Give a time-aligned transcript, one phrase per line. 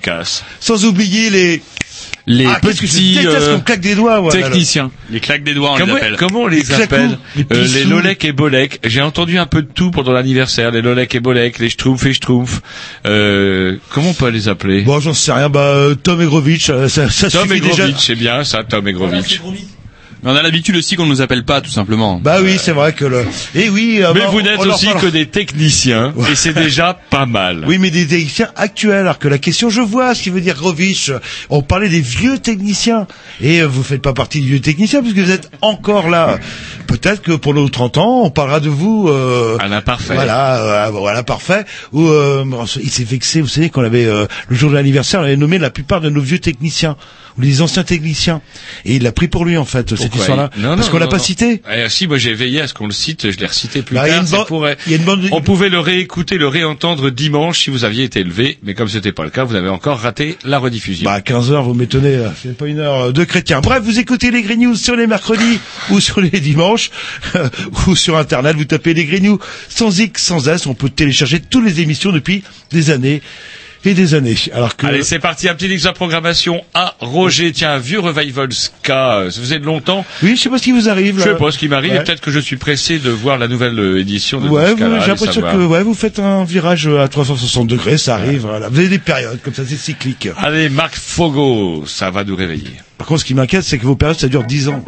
[0.00, 0.44] Efficace.
[0.60, 1.62] sans oublier les
[2.26, 4.90] Les ah, que petits déteste euh, qu'on claque des doigts voilà, techniciens.
[5.10, 6.16] Les claques des doigts, on Comment, les appelle.
[6.16, 7.66] comment on les, Les appelle les Euh.
[7.74, 8.80] Les Lolek et Bolek?
[8.84, 10.70] J'ai entendu un peu de tout pendant l'anniversaire.
[10.70, 12.60] Les Lolek et Bolek, les Schtroumpfs et Schtroumpfs.
[13.06, 14.82] Euh, comment on peut les appeler?
[14.82, 15.48] Bon, j'en sais rien.
[15.48, 17.84] Bah, euh, Tom Egrovitch, euh, ça, ça Tom suffit déjà.
[17.84, 19.40] Egrovitch, c'est bien ça, Tom Egrovitch.
[20.22, 22.20] Mais on a l'habitude aussi qu'on nous appelle pas, tout simplement.
[22.22, 23.24] Bah oui, c'est vrai que le.
[23.54, 24.00] Et oui.
[24.02, 27.64] euh, Mais bah, vous n'êtes aussi que des techniciens, et c'est déjà pas mal.
[27.66, 29.00] Oui, mais des techniciens actuels.
[29.00, 31.10] Alors que la question, je vois ce qui veut dire Grovitch.
[31.48, 33.06] On parlait des vieux techniciens.
[33.40, 36.38] Et euh, vous faites pas partie des vieux techniciens puisque vous êtes encore là.
[37.00, 39.08] Peut-être que pour nos 30 ans, on parlera de vous.
[39.08, 40.14] Euh, À l'imparfait.
[40.14, 41.64] Voilà, euh, voilà, parfait.
[41.92, 42.44] Ou euh,
[42.82, 45.58] il s'est vexé, vous savez, qu'on avait euh, le jour de l'anniversaire, on avait nommé
[45.58, 46.96] la plupart de nos vieux techniciens
[47.38, 48.42] ou les anciens techniciens,
[48.84, 50.98] et il l'a pris pour lui en fait cette Pourquoi histoire-là, il- Non, parce qu'on
[50.98, 51.22] l'a pas non.
[51.22, 51.62] cité.
[51.72, 54.08] Eh, si, moi j'ai veillé à ce qu'on le cite, je l'ai recité plus Bah,
[54.08, 54.46] il y a tard.
[54.46, 57.84] pourrait- il y a une bande- On pouvait le réécouter, le réentendre dimanche si vous
[57.84, 61.04] aviez été élevé, mais comme c'était pas le cas, vous avez encore raté la rediffusion.
[61.08, 63.60] Bah, 15 heures, vous m'étonnez, euh, c'est pas une heure euh, de chrétien.
[63.60, 66.89] Bref, vous écoutez les Green News sur les mercredis ou sur les dimanches
[67.86, 71.64] ou sur Internet, vous tapez les News sans X, sans S, on peut télécharger toutes
[71.64, 73.22] les émissions depuis des années
[73.82, 74.34] et des années.
[74.52, 77.50] Alors que Allez, c'est parti, un petit mix de programmation à Roger.
[77.52, 80.04] Tiens, un vieux revival ska, euh, ça faisait de longtemps.
[80.22, 81.14] oui, je sais pas ce qui vous arrive.
[81.14, 81.32] Je là.
[81.32, 81.96] sais pas ce qui m'arrive, Ouais.
[82.00, 84.84] et peut-être que je suis pressé de voir la nouvelle euh, édition de Ouais, j'ai
[85.08, 88.42] l'impression que ouais, vous faites un virage à 360 degrés, ça arrive.
[88.42, 88.68] Voilà.
[88.68, 90.28] Vous avez des périodes comme ça, c'est cyclique.
[90.36, 92.72] Allez, Marc Fogo, ça va nous réveiller.
[92.98, 94.84] Par contre, ce qui m'inquiète, c'est que vos périodes, ça dure 10 ans.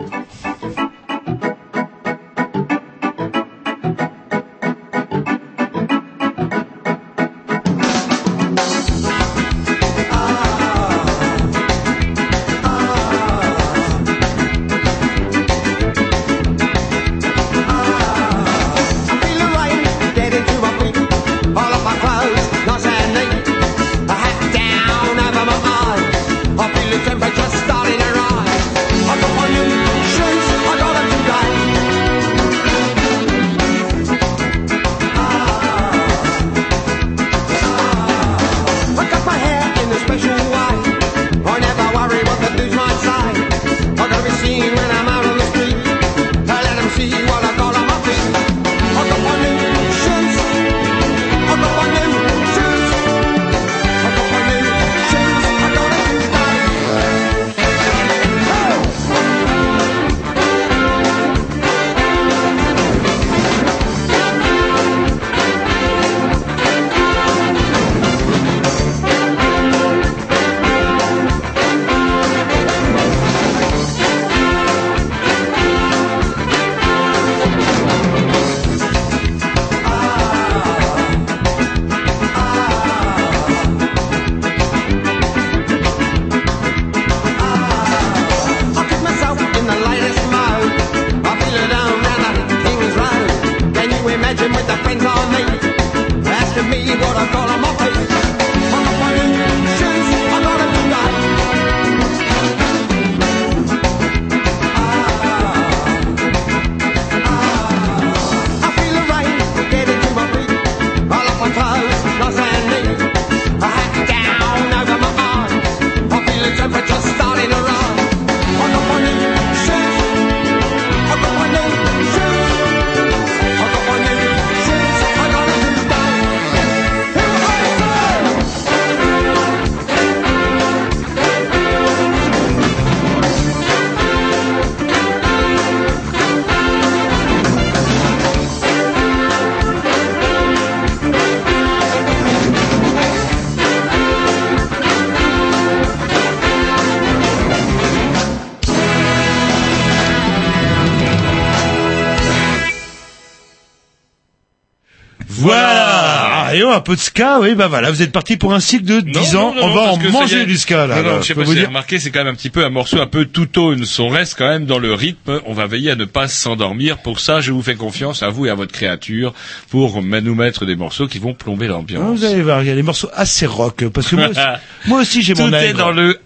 [156.74, 159.36] Un peu de ska, oui, bah voilà, vous êtes parti pour un cycle de 10
[159.36, 160.46] ans, on va en manger est.
[160.46, 161.02] du ska, là.
[161.02, 162.64] Non, non, je sais pas vous si vous remarqué, c'est quand même un petit peu
[162.64, 163.84] un morceau un peu tout tone.
[163.98, 165.40] On reste quand même dans le rythme.
[165.46, 166.98] On va veiller à ne pas s'endormir.
[166.98, 169.32] Pour ça, je vous fais confiance à vous et à votre créature
[169.70, 172.18] pour nous mettre des morceaux qui vont plomber Ah, l'ambiance.
[172.18, 174.40] Vous allez voir, il y a des morceaux assez rock, parce que moi aussi,
[174.86, 175.78] moi aussi j'ai Tout mon est nègre.
[175.78, 176.18] dans le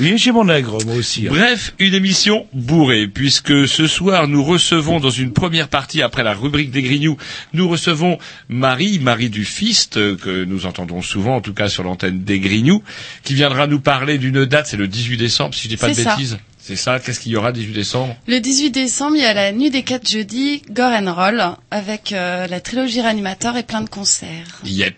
[0.00, 1.26] Oui, j'ai mon nègre, moi aussi.
[1.26, 1.30] hein.
[1.30, 6.34] Bref, une émission bourrée, puisque ce soir nous recevons dans une première partie, après la
[6.34, 7.16] rubrique des Grignoux,
[7.52, 11.82] nous recevons Marie, Marie du Fist, euh, que nous entendons souvent, en tout cas sur
[11.82, 12.82] l'antenne des Grignoux,
[13.24, 15.94] qui viendra nous parler d'une date, c'est le 18 décembre, si je dis pas de
[15.94, 16.14] ça.
[16.16, 16.38] bêtises.
[16.70, 18.14] C'est ça, qu'est-ce qu'il y aura 18 décembre?
[18.28, 22.12] Le 18 décembre, il y a la nuit des 4 jeudis, Gore and Roll, avec
[22.12, 24.60] euh, la trilogie Réanimateur et plein de concerts.
[24.64, 24.94] Yep.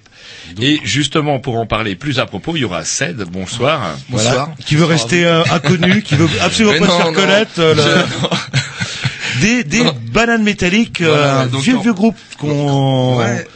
[0.61, 3.97] Et justement, pour en parler plus à propos, il y aura Ced, bonsoir.
[4.11, 4.51] Voilà.
[4.67, 7.13] Qui veut rester euh, inconnu, qui veut absolument Mais pas se non, faire non.
[7.15, 7.59] connaître.
[7.61, 9.83] euh, le- Des, des
[10.13, 13.47] bananes métalliques, euh, Voilà, donc vieux vieux groupe qu'on, Ouais.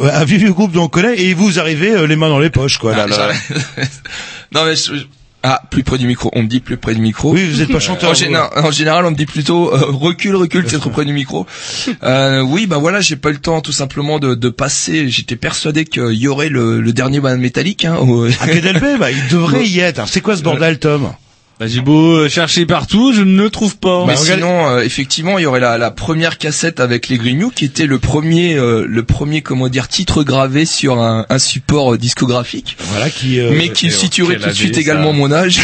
[0.00, 2.48] Un vieux vieux groupe dont on connaît, et vous arrivez euh, les mains dans les
[2.50, 2.96] poches, quoi.
[2.96, 3.16] là, Ah, là.
[3.16, 3.90] j'arrête.
[4.52, 5.04] non mais je-
[5.42, 6.30] ah plus près du micro.
[6.34, 7.32] On me dit plus près du micro.
[7.32, 8.10] Oui, vous êtes pas chanteur.
[8.10, 11.12] En, général, en général, on me dit plutôt euh, recule, recule, c'est trop près du
[11.12, 11.46] micro.
[12.02, 15.08] Euh, oui, bah voilà, j'ai pas eu le temps tout simplement de, de passer.
[15.08, 17.84] J'étais persuadé qu'il y aurait le, le dernier banane métallique.
[17.84, 20.06] Hein, au- d'Elbé, bah, il devrait y être.
[20.08, 21.10] C'est quoi ce bordel, Tom?
[21.60, 24.04] Bah, j'ai beau euh, chercher partout, je ne le trouve pas.
[24.06, 27.18] Mais Bah, regarde- sinon, euh, effectivement, il y aurait la, la première cassette avec les
[27.18, 31.38] Grignoux qui était le premier, euh, le premier, comment dire, titre gravé sur un, un
[31.40, 33.40] support euh, discographique, Voilà, qui.
[33.40, 35.58] euh, mais qui situerait tout de suite également mon âge.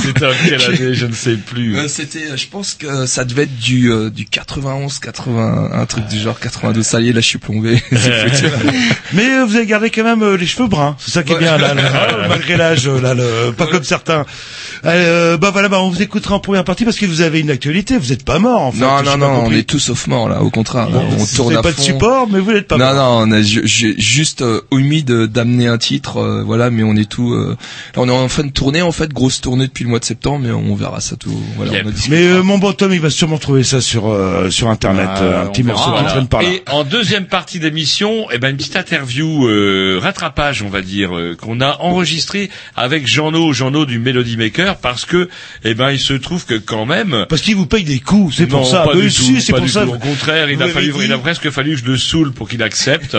[0.00, 1.76] C'était en quelle année, je ne sais plus.
[1.76, 6.06] Euh, C'était, je pense que ça devait être du euh, du 91, 80, un truc
[6.06, 6.84] du genre 82.
[6.84, 7.82] Ça y est, là, je suis plombé.
[9.12, 11.38] Mais euh, vous avez gardé quand même euh, les cheveux bruns, c'est ça qui est
[11.38, 14.24] bien là, là, malgré l'âge, là, le, pas comme certains.
[15.00, 17.50] Euh, bah voilà, bah on vous écoutera en première partie parce que vous avez une
[17.50, 18.80] actualité, vous êtes pas mort en fait.
[18.80, 20.42] non, non, non, on est tous sauf morts là.
[20.42, 22.94] Au contraire, là, on tourne à pas de support, mais vous n'êtes pas non, mort.
[23.26, 26.94] non, on a ju- ju- juste euh, omis d'amener un titre, euh, voilà, mais on
[26.96, 27.32] est tout.
[27.32, 27.56] euh,
[27.96, 30.04] là, on est en fin de tournée en fait, grosse tournée depuis le mois de
[30.04, 31.34] septembre, mais on verra ça tout.
[31.56, 31.82] Voilà, Yep.
[31.86, 31.92] on a.
[32.08, 35.22] Mais euh, mon bon Tom, il va sûrement trouver ça sur euh, sur internet, Ah,
[35.22, 36.48] euh, un petit on morceau qui traîne par là.
[36.48, 41.16] Et en deuxième partie d'émission, eh ben une petite interview euh, rattrapage, on va dire,
[41.16, 45.28] euh, qu'on a enregistré avec Jean-No, Jean-No du Melody Maker, parce que
[45.64, 47.26] eh ben il se trouve que quand même.
[47.28, 48.82] Parce qu'il vous paye des coups, c'est pour ça.
[48.82, 49.84] Pas du tout, c'est pas pour du ça.
[49.84, 49.92] tout.
[49.92, 52.62] Au contraire, il a fallu, il a presque fallu que je le saoule pour qu'il
[52.62, 53.16] accepte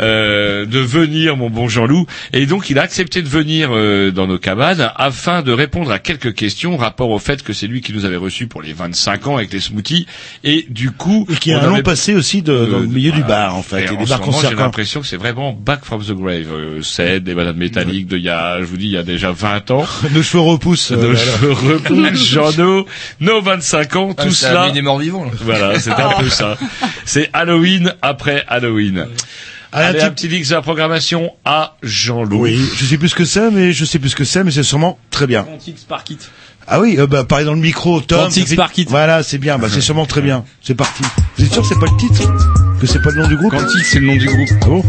[0.00, 2.06] euh, de venir, mon bon Jean-Loup.
[2.32, 5.98] Et donc, il a accepté de venir euh, dans nos cabanes afin de répondre à
[5.98, 9.26] quelques questions rapport au fait que c'est lui qui nous avait reçus pour les 25
[9.28, 10.06] ans avec les smoothies.
[10.42, 12.86] Et du coup, Et qui a un long avait- passé aussi de, dans le euh,
[12.88, 15.52] milieu du bar en fait, Et et en ce moment, j'ai l'impression que c'est vraiment
[15.52, 16.46] back from the grave.
[16.52, 19.02] Euh, c'est des bananes métalliques de il y a, je vous dis, il y a
[19.02, 19.84] déjà 20 ans.
[20.12, 20.92] Nos cheveux repoussent.
[21.04, 21.32] Euh, Nos là, là.
[21.32, 22.86] cheveux repoussent, Jean-No,
[23.20, 24.70] nos 25 ans, Ah, tout cela.
[24.70, 25.24] des morts vivants.
[25.24, 25.30] là.
[25.42, 26.56] Voilà, c'est un peu ça.
[27.04, 29.06] C'est Halloween après Halloween.
[29.76, 32.38] Allez, un Allez, petit- un petit sur la programmation à Jean-Loup.
[32.42, 34.52] Oui, je sais plus ce que c'est, mais je sais plus ce que c'est, mais
[34.52, 35.42] c'est sûrement très bien.
[35.42, 36.18] Quantique Sparkit.
[36.68, 38.30] Ah oui, euh, bah, dans le micro, Tom.
[38.30, 38.86] Fait- Sparkit.
[38.88, 40.44] Voilà, c'est bien, bah, c'est sûrement très bien.
[40.62, 41.02] C'est parti.
[41.36, 42.22] Vous êtes sûr que c'est pas le titre?
[42.80, 43.50] Que c'est pas le nom du groupe?
[43.50, 44.48] Quantique, c'est le nom du groupe.
[44.62, 44.82] Ah bon?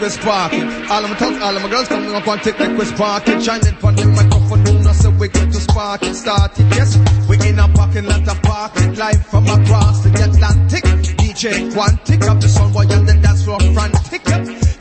[0.00, 0.90] We spark it.
[0.90, 3.28] All of my thugs, all of my girls coming up and take like we spark
[3.28, 3.42] it.
[3.42, 6.66] Shining from the microphone, not say we get to spark it, start it.
[6.74, 6.96] Yes,
[7.28, 10.84] we in a parking lot of park it live from across the Atlantic.
[11.20, 14.24] DJ Quantic up the sun boy and the dance floor frantic.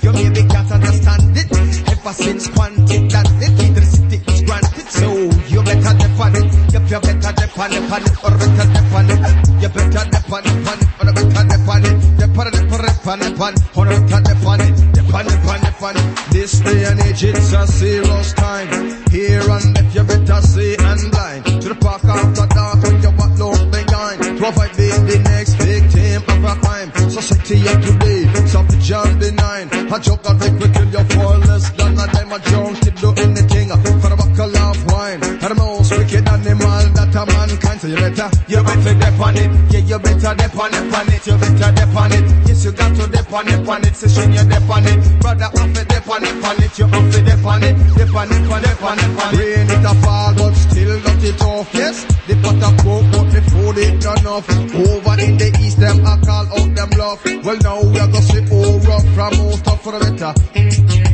[0.01, 1.51] You maybe can't understand it.
[1.91, 4.88] Ever since Quantic that it, electricity is granted.
[4.88, 5.07] So
[5.51, 6.47] you better on it.
[6.71, 7.27] Yep, you better
[7.59, 9.19] on it, on it, or better on it.
[9.59, 11.95] You better on it, on it, or better dep on it.
[12.19, 14.68] Dep on it, on it, on it, or better on it.
[15.11, 16.31] It, on it.
[16.31, 18.69] This day and age it's a serious time.
[19.09, 21.45] Here and if you better see and blind.
[21.61, 24.21] To the park after dark when you walk low behind.
[24.21, 26.91] To avoid being the next victim of a crime.
[27.09, 29.67] Society of today, something John benign.
[29.91, 32.31] A joke that make we kill you for less than a dime.
[32.31, 35.23] A junkie do anything for a buckle of wine.
[35.23, 37.81] And the most wicked animal that a mankind.
[37.81, 39.49] So you better, you better dep on it.
[39.73, 40.85] Yeah, you better dep on it,
[41.17, 41.27] it.
[41.27, 41.58] You better
[43.29, 43.95] dep on it, on it.
[43.95, 45.21] Session you dep on it.
[45.21, 46.79] Brother, off it, dep on it, on it.
[46.79, 47.77] You off it, dep on it.
[47.95, 49.38] Dep on it, on it, on it, on it.
[49.38, 51.69] Rain it a fall, but still got it off.
[51.74, 54.50] Yes, the of coke, but the food it done off.
[54.50, 57.25] Over in the east, them I call out them bluff.
[57.43, 61.08] Well, now we are gonna see all rough from most of for the better.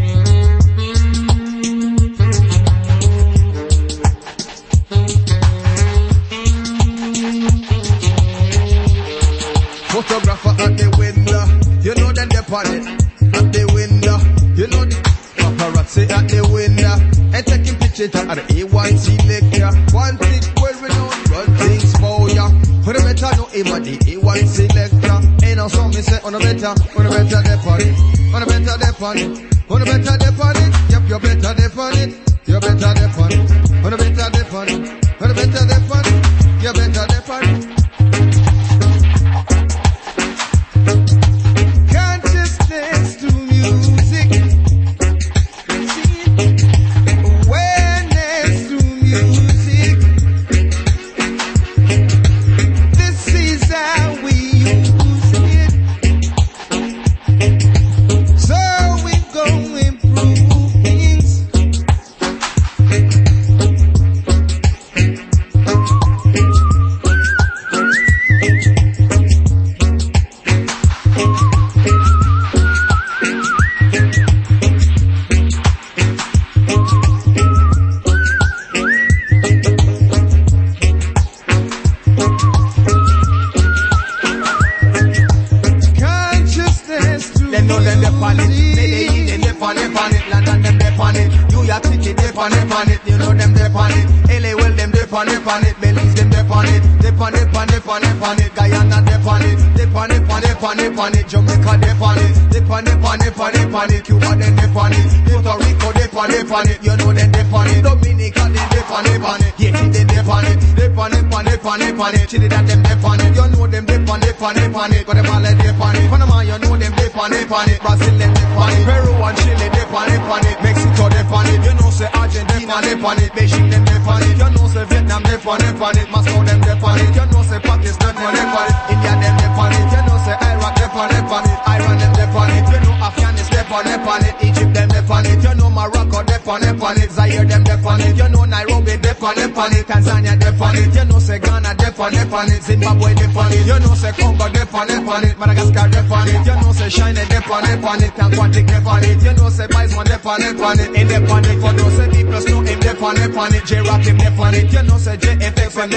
[23.56, 25.46] Him at the A1 selector.
[25.46, 27.96] Ain't no song me say on the better, on the better dep on it.
[28.36, 29.32] On the better dep on it.
[29.72, 30.35] On the better dep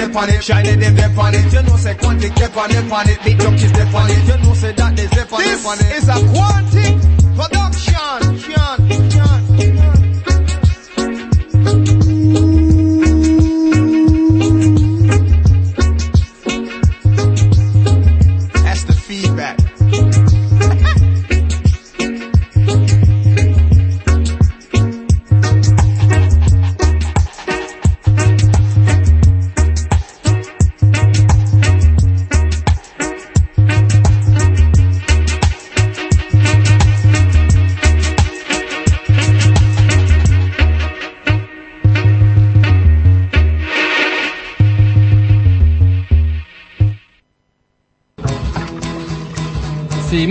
[0.09, 0.41] Them on it.
[0.41, 1.53] China them dep on it.
[1.53, 3.23] You know say Quantic dep on it, on it.
[3.23, 3.71] Big Junkies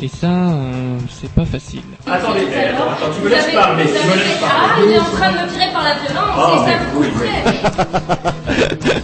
[0.00, 1.80] Et ça, euh, c'est pas facile.
[2.06, 5.32] Attendez, attends, attends, tu me laisses parler, tu me laisses Ah, il est en train
[5.32, 9.02] de me tirer par la violence, Ah, et ça vous plaît.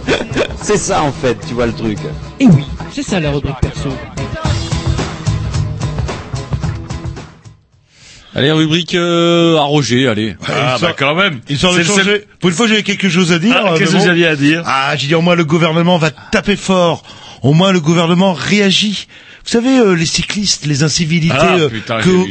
[0.61, 1.97] C'est ça en fait, tu vois le truc.
[2.39, 3.89] Et oui, c'est ça la rubrique perso.
[8.33, 10.35] Allez, rubrique euh, à Roger, allez.
[10.47, 11.39] Ah, bah quand même.
[11.49, 12.25] Histoire de le changer.
[12.39, 13.55] Pour une fois, j'avais quelque chose à dire.
[13.57, 16.11] Ah, qu'est-ce que vous aviez à dire Ah, j'ai dit au moins le gouvernement va
[16.11, 17.03] taper fort.
[17.43, 19.07] Au moins le gouvernement réagit.
[19.45, 21.69] Vous savez, euh, les cyclistes, les incivilités Ah, euh,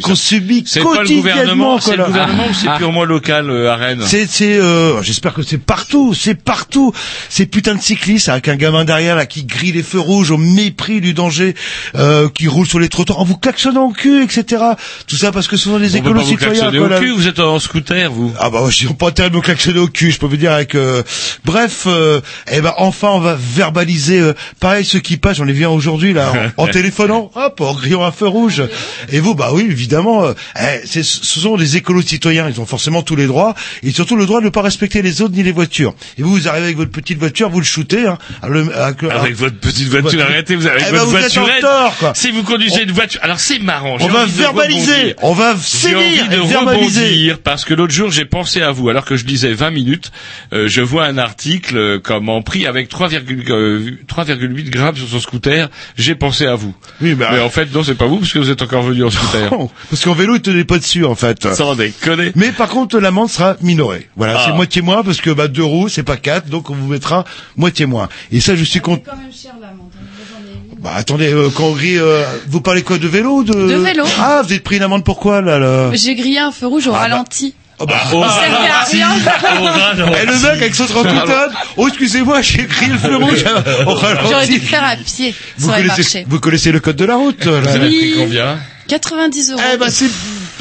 [0.02, 1.76] qu'on subit C'est pas le quotidiennement.
[1.76, 2.76] gouvernement, c'est le ou c'est Ah.
[2.76, 6.92] purement local euh, à Rennes C'est, c'est, euh, j'espère que c'est partout, c'est partout.
[7.28, 10.38] Ces putains de cyclistes avec un gamin derrière là qui grille les feux rouges au
[10.38, 11.54] mépris du danger,
[11.94, 14.62] euh, qui roule sur les trottoirs en vous klaxonnant au cul, etc.
[15.06, 16.72] Tout ça parce que ce sont des On écolos vous citoyens.
[16.72, 18.32] quoi, au cul, vous êtes en scooter, vous.
[18.40, 20.74] Ah bah je pas intérêt de me klaxonner au cul, je peux vous dire avec.
[20.74, 21.02] euh,
[21.44, 24.18] Bref, euh, eh ben enfin on va verbaliser.
[24.18, 26.66] euh, pareil ceux qui passent, ai vu un aujourd'hui là, en, en
[27.06, 28.62] téléphonant, hop, en grillant un feu rouge.
[29.10, 33.02] Et vous, bah oui, évidemment, euh, eh, ce sont des écolos citoyens, ils ont forcément
[33.02, 35.52] tous les droits et surtout le droit de ne pas respecter les autres ni les
[35.52, 35.94] voitures.
[36.18, 38.06] Et vous, vous arrivez avec votre petite voiture, vous le shootez.
[38.06, 38.18] Hein,
[38.48, 41.16] le- avec, le- Avec votre petite voiture, Votre- arrêtez, vous avez Eh votre ben, vous
[41.16, 41.60] êtes en voiturette.
[41.60, 42.12] tort, quoi.
[42.14, 43.96] Si vous conduisez une voiture, alors c'est marrant.
[44.00, 47.00] On va verbaliser, on va J'ai envie de verbaliser.
[47.06, 50.10] rebondir parce que l'autre jour j'ai pensé à vous alors que je lisais 20 minutes.
[50.52, 55.08] euh, je vois un article euh, comme en prix avec 3,8 euh, 3,8 grammes sur
[55.08, 55.68] son scooter.
[55.96, 56.74] J'ai pensé à vous.
[57.00, 59.04] Oui, bah- Mais en fait non, c'est pas vous parce que vous êtes encore venu
[59.04, 59.52] en scooter.
[59.52, 61.52] Oh, Parce qu'en vélo, il tenait pas dessus en fait.
[61.54, 62.32] Sans déconner.
[62.36, 64.08] Mais par contre, l'amende sera minorée.
[64.16, 64.42] Voilà, Ah.
[64.46, 67.24] c'est moitié moins parce que bah deux roues, c'est pas quatre, donc on vous mettra
[67.56, 68.08] moitié moins.
[68.32, 69.02] Et ça, je suis content.
[69.10, 69.90] quand même cher l'amende.
[70.80, 73.74] Bah attendez, euh, quand on grille, euh, vous parlez quoi de vélo ou de De
[73.76, 74.04] vélo.
[74.18, 76.92] Ah, vous êtes pris une amende pourquoi là, là J'ai grillé un feu rouge au
[76.92, 76.98] bah.
[76.98, 77.54] ralenti.
[77.78, 78.22] Oh, bah, Oh.
[80.22, 81.24] Et le mec avec son trottinette,
[81.76, 83.44] oh excusez-moi, j'ai grillé le feu rouge.
[84.30, 85.34] J'aurais dû le faire à pied.
[85.58, 86.26] Vous connaissez, marché.
[86.28, 87.60] vous connaissez le code de la route là.
[87.60, 88.10] Vous avez Oui.
[88.12, 88.58] pris combien?
[88.88, 89.60] 90 euros.
[89.72, 90.06] Eh ben c'est,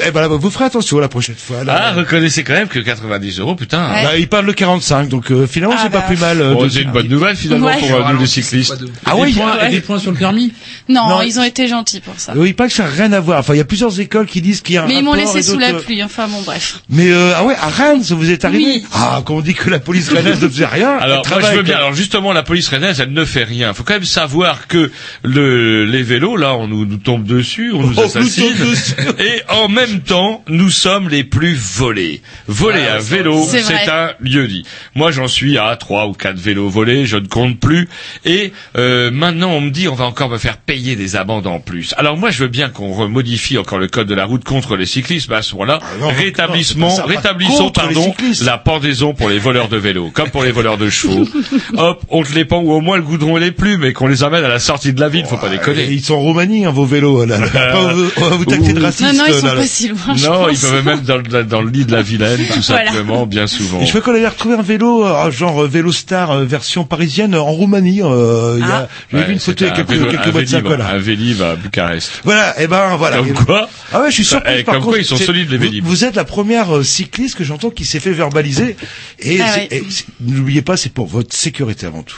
[0.06, 1.64] eh ben là, vous ferez attention la prochaine fois.
[1.64, 1.80] Là.
[1.88, 3.92] Ah, reconnaissez quand même que 90 euros, putain.
[3.94, 4.04] Ouais.
[4.04, 6.06] Bah, il parle de 45, donc euh, finalement Ah, c'est pas bah.
[6.08, 6.42] plus mal.
[6.42, 7.78] euh, Bon, de- c'est une bonne nouvelle finalement Ouais.
[7.80, 8.74] pour euh, nous les cyclistes.
[9.06, 9.70] Ah oui, points, ouais.
[9.70, 10.54] des points sur le permis
[10.90, 11.22] Non, Non.
[11.22, 12.34] ils ont été gentils pour ça.
[12.36, 13.40] Oui, pas que ça n'a rien à voir.
[13.40, 15.14] Enfin, il y a plusieurs écoles qui disent qu'il y a un Mais ils m'ont
[15.14, 16.04] laissé sous la d'autres- pluie.
[16.04, 16.82] Enfin bon, bref.
[16.90, 18.64] Mais euh, ah ouais, à Rennes, vous êtes arrivé.
[18.64, 18.86] Oui.
[18.94, 20.98] Ah, quand on dit que la police rennaise ne faisait rien.
[20.98, 21.78] Alors, moi, je veux bien.
[21.78, 23.70] Alors, justement, la police rennaise, elle ne fait rien.
[23.70, 24.92] Il faut quand même savoir que
[25.24, 28.46] le, les vélos, là, on nous, nous tombe dessus, on nous assassine.
[28.50, 28.94] nous tombe dessus.
[29.20, 32.22] Et en même temps, nous sommes les plus volés.
[32.48, 34.66] Voler Ah, un vélo, C'est un lieu dit.
[34.96, 37.88] Moi, j'en suis à trois ou quatre vélos volés, je ne compte plus.
[38.26, 41.60] Et euh, maintenant, on me dit, on va encore me faire payer des amendes en
[41.60, 41.94] plus.
[41.98, 44.86] Alors, moi, je veux bien qu'on remodifie encore le code de la route contre les
[44.86, 45.30] cyclistes.
[45.30, 49.40] Mais à ce moment-là, Ah non, non, rétablissement, pas rétablissons, pardon, la pendaison pour les
[49.40, 51.26] voleurs de vélos, comme pour les voleurs de chevaux.
[51.78, 54.08] Hop, on te les pend ou au moins le goudron et les plumes, mais qu'on
[54.08, 55.88] les amène à la sortie de la ville, faut pas Et déconner.
[55.90, 57.26] ils sont en Roumanie, hein, vos vélos.
[57.26, 57.38] Là.
[57.76, 59.14] on va vous- on va vous tacter de raciste.
[59.14, 59.62] Non, non, ils sont là, là.
[59.82, 62.92] Je Non, ils peuvent même dans, le- dans le lit de la Vilaine, tout Voilà.
[62.92, 63.82] simplement, bien souvent.
[63.82, 66.84] Et je crois qu'on avait retrouvé un vélo, euh, genre euh, vélo star euh, version
[66.86, 68.02] parisienne en Roumanie.
[68.02, 68.88] Euh, il y a, Ah.
[69.12, 70.58] Vu Ouais, une photo il y a c'était quelques, vélo- quelques un mois de ça,
[70.58, 70.90] Vélib, quoi, là.
[70.90, 72.12] Un Vélib à Bucarest.
[72.24, 73.18] Voilà, et ben voilà.
[73.18, 74.54] Comme quoi Ah ouais, je suis surpris.
[74.60, 75.86] Eh, par comme contre, quoi, ils sont solides, les vous- Vélib.
[75.86, 78.76] Vous êtes la première cycliste que j'entends qui s'est fait verbaliser.
[79.20, 79.68] Et, Ah ouais.
[79.72, 79.84] et
[80.22, 82.16] n'oubliez pas, c'est pour votre sécurité avant tout.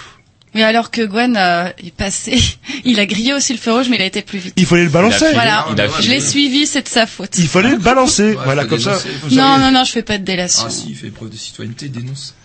[0.56, 2.40] Mais alors que Gwen euh, est passé,
[2.86, 4.54] il a grillé aussi le feu rouge, mais il a été plus vite.
[4.56, 5.26] Il fallait le balancer.
[5.34, 7.38] Voilà, il a je l'ai suivi, c'est de sa faute.
[7.38, 8.30] Il fallait le balancer.
[8.36, 8.98] Ouais, voilà, comme ça.
[8.98, 9.36] dénoncer.
[9.36, 10.64] Non, non, non, je fais pas de délation.
[10.66, 12.36] Ah si, il fait preuve de citoyenneté, dénonce.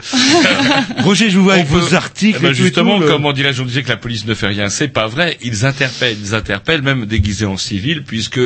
[1.04, 2.38] Roger, je vous vois avec peut- vos articles.
[2.40, 4.26] Eh ben et tout et justement, tout, comme on dirait, on disait que la police
[4.26, 5.38] ne fait rien, c'est pas vrai.
[5.42, 8.40] Ils interpellent, ils interpellent même déguisés en civil, puisque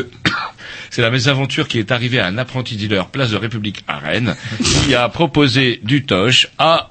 [0.94, 4.37] c'est la mésaventure qui est arrivée à un apprenti dealer place de République à Rennes,
[4.85, 6.88] qui a proposé du toche à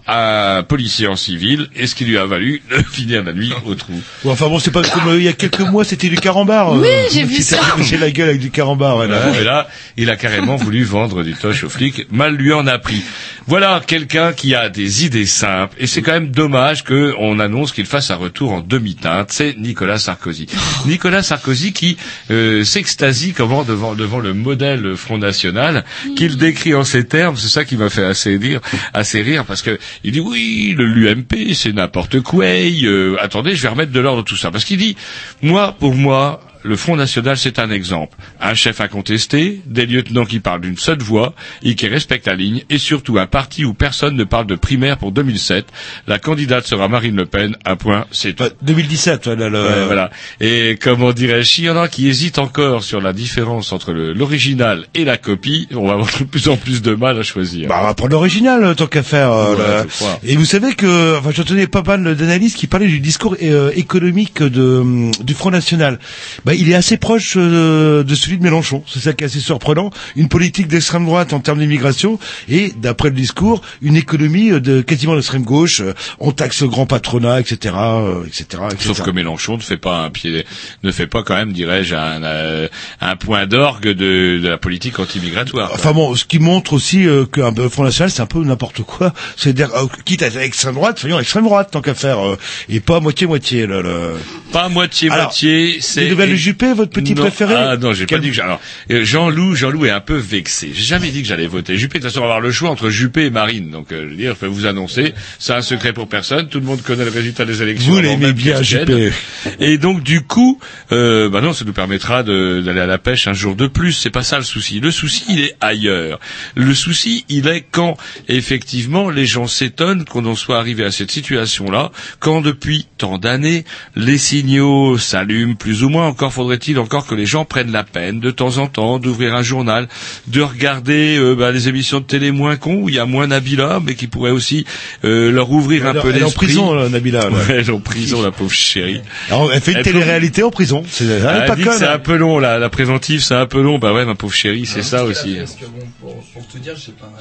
[0.57, 3.75] un policier en civil, et ce qui lui a valu de finir la nuit au
[3.75, 3.93] trou.
[4.25, 6.73] Ouais, enfin bon, c'est pas comme euh, il y a quelques mois, c'était du carambar.
[6.73, 7.61] Oui, euh, j'ai vu ça.
[7.61, 8.97] accroché la gueule avec du carambar.
[8.97, 9.07] ouais,
[9.39, 12.05] et là, il a carrément voulu vendre du toche aux flics.
[12.11, 13.01] Mal lui en a pris.
[13.47, 15.75] Voilà quelqu'un qui a des idées simples.
[15.79, 19.31] Et c'est quand même dommage qu'on annonce qu'il fasse un retour en demi-teinte.
[19.31, 20.47] C'est Nicolas Sarkozy.
[20.85, 21.97] Nicolas Sarkozy qui
[22.31, 25.83] euh, s'extasie comment devant devant le modèle Front National
[26.15, 27.35] qu'il décrit en ces termes.
[27.37, 28.59] C'est ça qui m'a fait assez dire,
[28.93, 32.45] assez rire parce que il dit oui, le l'UMP c'est n'importe quoi.
[32.45, 34.95] Euh, attendez, je vais remettre de l'ordre tout ça parce qu'il dit
[35.41, 38.17] moi pour moi le Front National, c'est un exemple.
[38.41, 42.63] Un chef incontesté, des lieutenants qui parlent d'une seule voix et qui respectent la ligne,
[42.69, 45.65] et surtout un parti où personne ne parle de primaire pour 2007.
[46.07, 48.43] La candidate sera Marine Le Pen, un point, c'est tout.
[48.61, 49.49] 2017, voilà.
[49.49, 50.09] le- Ouais, voilà.
[50.39, 54.85] Et comment dirais-je, il y en a qui hésitent encore sur la différence entre l'original
[54.95, 57.67] et la copie, on va avoir de plus en plus de mal à choisir.
[57.69, 59.31] Bah, on va prendre l'original, euh, tant qu'à faire.
[59.31, 60.07] euh, Ouais.
[60.23, 64.41] Et vous savez que, enfin, j'entendais pas mal d'analystes qui parlaient du discours euh, économique
[64.41, 65.99] de, hum, du Front National.
[66.45, 68.83] Bah, il est assez proche euh, de celui de Mélenchon.
[68.87, 69.89] C'est ça qui est assez surprenant.
[70.15, 74.81] Une politique d'extrême droite en termes d'immigration et, d'après le discours, une économie euh, de
[74.81, 75.81] quasiment d'extrême gauche.
[75.81, 78.77] Euh, On taxe le grand patronat, etc., euh, etc., etc.
[78.79, 80.45] Sauf que Mélenchon ne fait pas un pied,
[80.83, 82.67] ne fait pas quand même, dirais-je, un, euh,
[83.01, 85.71] un point d'orgue de, de la politique anti-migratoire.
[85.73, 88.81] Enfin bon, ce qui montre aussi euh, qu'un euh, Front National, c'est un peu n'importe
[88.83, 89.13] quoi.
[89.37, 92.37] C'est-à-dire, euh, quitte à être extrême droite, soyons extrême droite tant qu'à faire, euh,
[92.69, 93.67] et pas moitié-moitié.
[93.67, 94.11] là, là.
[94.51, 96.07] Pas moitié moitié, c'est
[96.43, 97.21] Juppé, votre petit Non.
[97.23, 98.59] préféré Ah non, j'ai Quel- pas dit que alors
[98.91, 100.71] euh, Jean-Loup, Jean-Loup est un peu vexé.
[100.73, 101.99] J'ai jamais dit que j'allais voter Juppé.
[101.99, 103.69] De toute façon, on va avoir le choix entre Juppé et Marine.
[103.71, 106.49] Donc, euh, je veux dire, je peux vous annoncer, c'est un secret pour personne.
[106.49, 107.93] Tout le monde connaît le résultat des élections.
[107.93, 108.61] Vous l'aimez bien.
[108.61, 109.11] Juppé.
[109.59, 110.59] Et donc, du coup,
[110.91, 113.93] euh, bah non, ça nous permettra d'aller à la pêche un jour de plus.
[113.93, 114.79] C'est pas ça le souci.
[114.79, 116.19] Le souci, il est ailleurs.
[116.55, 117.95] Le souci, il est quand
[118.27, 123.63] effectivement les gens s'étonnent qu'on en soit arrivé à cette situation-là, quand depuis tant d'années
[123.95, 126.07] les signaux s'allument plus ou moins.
[126.07, 129.43] Encore faudrait-il encore que les gens prennent la peine de temps en temps d'ouvrir un
[129.43, 129.87] journal,
[130.27, 133.27] de regarder euh, bah, les émissions de télé moins cons où il y a moins
[133.27, 134.65] Nabila, mais qui pourrait aussi
[135.03, 136.47] euh, leur ouvrir un peu elle est en l'esprit.
[136.47, 137.37] prison, là, Nabila, là.
[137.37, 139.01] Ouais, elle est en prison, la pauvre chérie.
[139.29, 140.83] Alors, elle fait une Elle télé-réalité en prison.
[140.89, 141.93] C'est elle elle pas c'est hein.
[141.93, 143.79] un peu long, la, la préventive, c'est un peu long.
[143.79, 145.35] Bah ouais, ma pauvre chérie, c'est ça aussi.
[145.35, 147.11] Parce que bon, pour, pour te dire, pas,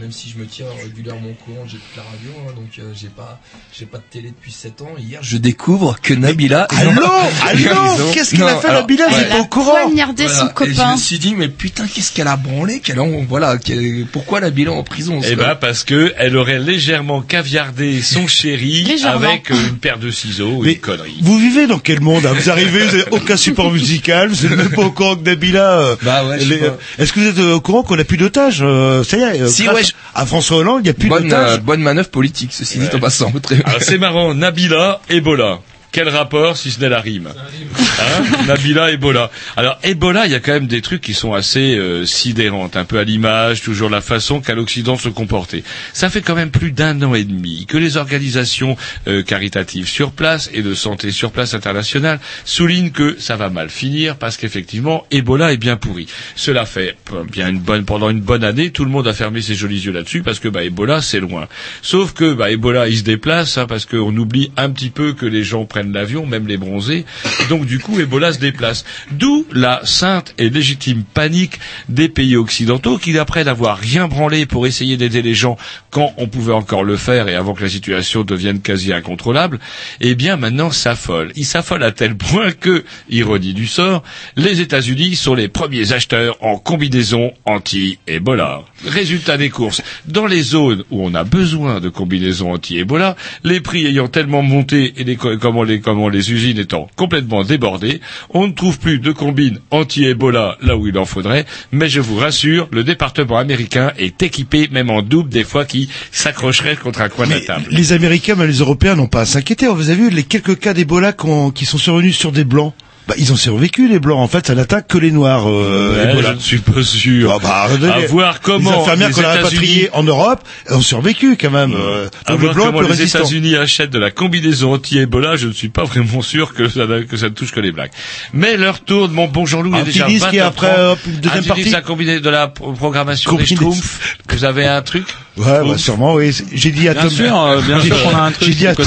[0.00, 3.08] même si je me tiens régulièrement au courant, j'ai la radio, hein, donc euh, j'ai
[3.08, 3.40] pas,
[3.72, 4.94] j'ai pas de télé depuis 7 ans.
[4.98, 6.66] Hier, je découvre que Nabila.
[6.70, 7.02] est Allô
[7.46, 8.10] Allô.
[8.14, 9.24] Qu'est-ce qu'elle Non, a fait, alors, Nabila Vous ouais.
[9.28, 10.44] pas au courant Poignarder son Voilà.
[10.44, 10.92] Et je copain.
[10.92, 14.72] me suis dit, mais putain, qu'est-ce qu'elle a branlé qu'elle en, voilà, qu'elle- pourquoi Nabila
[14.72, 19.28] en prison Eh ben parce que elle aurait légèrement caviardé son chéri Légèrement.
[19.28, 21.16] avec euh, une paire de ciseaux, Mais une connerie.
[21.20, 22.32] Vous vivez dans quel monde hein?
[22.34, 25.78] Vous arrivez, vous n'avez aucun support musical, vous n'êtes même pas au courant que Nabila.
[25.80, 26.76] euh, Bah ouais, pas.
[27.02, 29.40] Est-ce que vous êtes euh, au courant qu'on n'a plus d'otages euh, Ça y est.
[29.42, 31.54] euh, Si, ouais, je- À François Hollande, il n'y a plus bonne, d'otages?
[31.54, 33.32] euh, bonne manœuvre politique, ceci dit en passant.
[33.42, 35.58] Très- Alors c'est marrant, Nabila, Ebola.
[35.92, 39.30] Quel rapport si ce n'est la rime hein Nabila, Ebola.
[39.56, 42.86] Alors Ebola, il y a quand même des trucs qui sont assez euh, sidérantes, un
[42.86, 45.62] peu à l'image, toujours la façon qu'a l'Occident se comporter.
[45.92, 48.76] Ça fait quand même plus d'un an et demi que les organisations
[49.06, 53.68] euh, caritatives sur place et de santé sur place internationale soulignent que ça va mal
[53.68, 56.06] finir parce qu'effectivement Ebola est bien pourri.
[56.36, 56.96] Cela fait
[57.30, 59.92] bien une bonne pendant une bonne année, tout le monde a fermé ses jolis yeux
[59.92, 61.48] là-dessus parce que bah Ebola c'est loin.
[61.82, 65.26] Sauf que bah Ebola il se déplace hein, parce qu'on oublie un petit peu que
[65.26, 67.04] les gens prennent l'avion, même les bronzés.
[67.48, 68.84] Donc du coup Ebola se déplace.
[69.10, 74.66] D'où la sainte et légitime panique des pays occidentaux qui après n'avoir rien branlé pour
[74.66, 75.56] essayer d'aider les gens
[75.90, 79.58] quand on pouvait encore le faire et avant que la situation devienne quasi incontrôlable,
[80.00, 81.32] eh bien maintenant s'affolent.
[81.36, 84.02] Ils s'affolent à tel point que, ironie du sort,
[84.36, 88.62] les États-Unis sont les premiers acheteurs en combinaison anti-Ebola.
[88.86, 89.82] Résultat des courses.
[90.06, 94.92] Dans les zones où on a besoin de combinaisons anti-Ebola, les prix ayant tellement monté
[94.96, 99.58] et comment, les, comment les usines étant complètement débordées, on ne trouve plus de combines
[99.70, 104.68] anti-Ebola là où il en faudrait, mais je vous rassure, le département américain est équipé
[104.70, 107.64] même en double des fois qui s'accrocherait contre un coin de la table.
[107.70, 109.66] les Américains, mais les Européens n'ont pas à s'inquiéter.
[109.68, 111.12] Vous avez vu les quelques cas d'Ebola
[111.54, 112.74] qui sont survenus sur des blancs
[113.08, 114.18] bah, ils ont survécu les blancs.
[114.20, 115.48] En fait, ça n'attaque que les noirs.
[115.48, 116.28] Euh, Ouais, Ebola.
[116.30, 117.32] je ne suis pas sûr.
[117.34, 120.80] Ah bah, regardez, à voir comment les infirmières qu'on a États-Unis- rapatriées en Europe ont
[120.80, 121.72] survécu quand même.
[121.74, 123.02] Euh, À le voir blanc est comment plus les.
[123.16, 127.16] États-Unis achètent de la combinaison anti-Ebola, je ne suis pas vraiment sûr que ça, que
[127.16, 127.92] ça ne touche que les blacks.
[128.32, 130.42] Mais leur tourne, mon bon Un est petit déjà disque et 20h30.
[130.46, 131.72] après, une deuxième partie.
[131.84, 133.56] combiner de la pro- programmation des Combiner.
[133.56, 134.16] Schtroumpfs.
[134.30, 135.04] Vous avez un truc?
[135.36, 136.30] Ouais, bah, sûrement, oui.
[136.52, 137.10] J'ai dit à Bien Tom.
[137.10, 138.48] sûr, euh, bien J'ai- sûr qu'on a un truc.
[138.48, 138.86] J'ai dit à Tom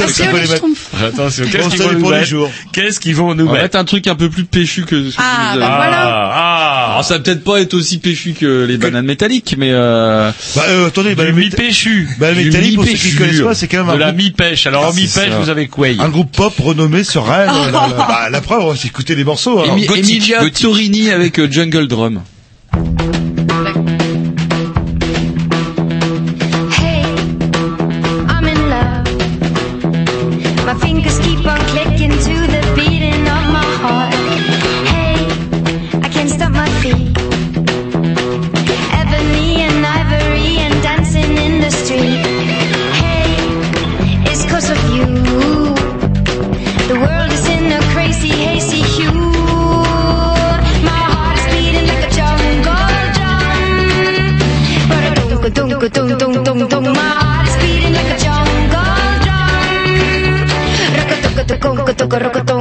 [1.04, 2.49] Attention, qu'est-ce qu'ils vont nous mettre?
[2.71, 5.52] Qu'est-ce qu'ils vont nous mettre un truc un peu plus péchu que ce que Ah,
[5.54, 5.76] vous bah avez.
[5.76, 6.32] voilà.
[6.34, 10.32] Ah, Alors ça va peut-être pas être aussi péchu que les bananes métalliques, mais euh,
[10.56, 12.08] Bah, euh, attendez, bah, du mi-péchu.
[12.20, 14.68] bah, métallique, pour ceux qui connaissent pas, c'est quand même De un la groupe- mi-pêche.
[14.68, 17.50] Alors, Ah, en mi-pêche, vous avez quoi un groupe pop renommé sur Rennes.
[17.98, 19.60] Bah, la preuve, on va s'écouter des morceaux.
[19.60, 19.76] alors.
[19.78, 20.62] Emi- Emilia gothique.
[20.62, 22.22] Torini avec euh, Jungle Drum.
[62.08, 62.55] toco, roco.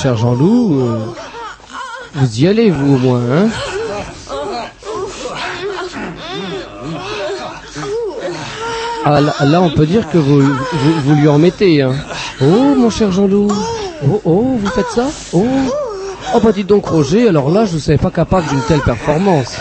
[0.00, 0.98] Cher Jean-Loup, euh,
[2.14, 3.48] vous y allez vous au moins, hein.
[9.04, 10.40] Ah, là, on peut dire que vous,
[11.14, 11.94] lui en mettez, hein.
[12.40, 13.52] Oh mon cher Jean-Loup,
[14.06, 15.08] oh oh, vous faites ça?
[15.34, 15.46] Oh.
[16.34, 19.56] Oh bah dites donc Roger, alors là je ne savais pas capable d'une telle performance.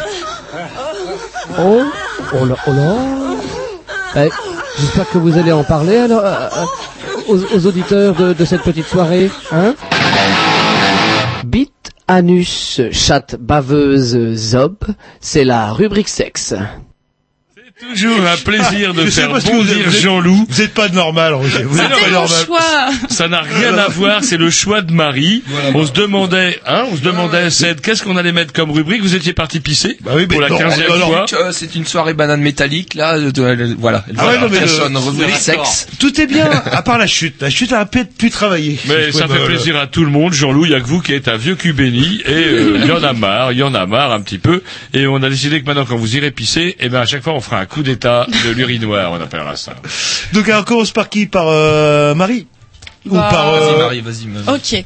[1.59, 1.81] Oh
[2.33, 2.95] Oh là, oh là.
[4.15, 4.29] Eh,
[4.79, 6.47] J'espère que vous allez en parler alors euh,
[7.29, 9.73] euh, aux, auditeurs de, cette petite soirée, hein
[12.09, 14.77] anus, chatte, baveuse, zob,
[15.21, 16.55] c'est la rubrique sexe.
[17.79, 20.45] Toujours un plaisir de faire bondir Jean-Loup.
[20.49, 21.63] Vous n'êtes pas normal, Roger.
[21.63, 22.45] Vous Ah êtes non, pas normal.
[22.45, 22.89] choix.
[23.09, 25.43] Ça n'a rien à voir, c'est le choix de Marie.
[25.73, 29.01] on se demandait, hein, on se demandait, Ced, qu'est-ce qu'on allait mettre comme rubrique?
[29.01, 31.25] Vous étiez parti pisser Bah oui, mais pour la quinzième fois.
[31.33, 34.03] Euh, c'est une soirée banane métallique là, de, de- de- voilà.
[34.17, 35.87] Ah ouais, non, mais Personne, le- rubrique c'est sexe.
[35.99, 37.41] Tout est bien, à part la chute.
[37.41, 38.77] La chute a un peu pu travailler.
[38.89, 40.33] Mais ça fait plaisir à tout le monde.
[40.33, 42.85] Jean-Loup, il y a que vous qui êtes un vieux cul béni et euh, il
[42.87, 44.61] y en a marre, il y en a marre un petit peu.
[44.93, 47.33] Et on a décidé que maintenant, quand vous irez pisser, eh ben à chaque fois,
[47.33, 49.75] on fera un coup d'état de l'urinoir, on appellera ça.
[50.33, 52.47] Donc alors, on commence par qui Par euh, Marie
[53.05, 53.49] Ou Bah, par...
[53.49, 54.25] euh, Vas-y Marie, vas-y.
[54.27, 54.57] Marie.
[54.57, 54.85] Ok.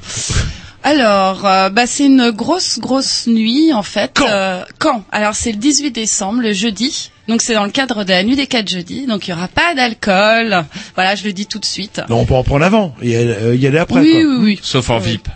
[0.85, 4.11] Alors, euh, bah, c'est une grosse, grosse nuit, en fait.
[4.15, 4.27] Quand?
[4.27, 5.05] Euh, Quand?
[5.13, 7.09] Alors, c'est le 18 décembre, le jeudi.
[7.29, 9.05] Donc, c'est dans le cadre de la nuit des 4 jeudis.
[9.07, 10.65] Donc, il y aura pas d'alcool.
[10.95, 12.01] Voilà, je le dis tout de suite.
[12.09, 14.01] Non, on peut en prendre avant et y aller, y aller après.
[14.01, 14.19] oui, quoi.
[14.21, 14.59] oui, oui.
[14.61, 15.11] Sauf en Oui.
[15.11, 15.29] VIP.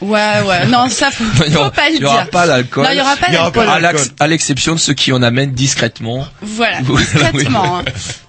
[0.00, 0.66] Ouais, ouais.
[0.66, 2.30] Non, ça, faut, Il y aura, faut pas le il y aura dire.
[2.30, 2.84] pas d'alcool.
[2.84, 3.84] Non, il y aura pas Il y aura pas d'alcool.
[3.84, 6.26] à l'ex- à l'exception de ceux qui en amènent discrètement.
[6.40, 7.78] Voilà, discrètement.
[7.78, 7.84] hein.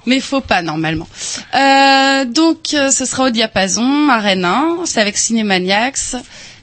[0.07, 1.07] Mais faut pas normalement.
[1.53, 6.15] Euh, donc euh, ce sera au diapason à Rennes 1, c'est avec Cinémaniacs.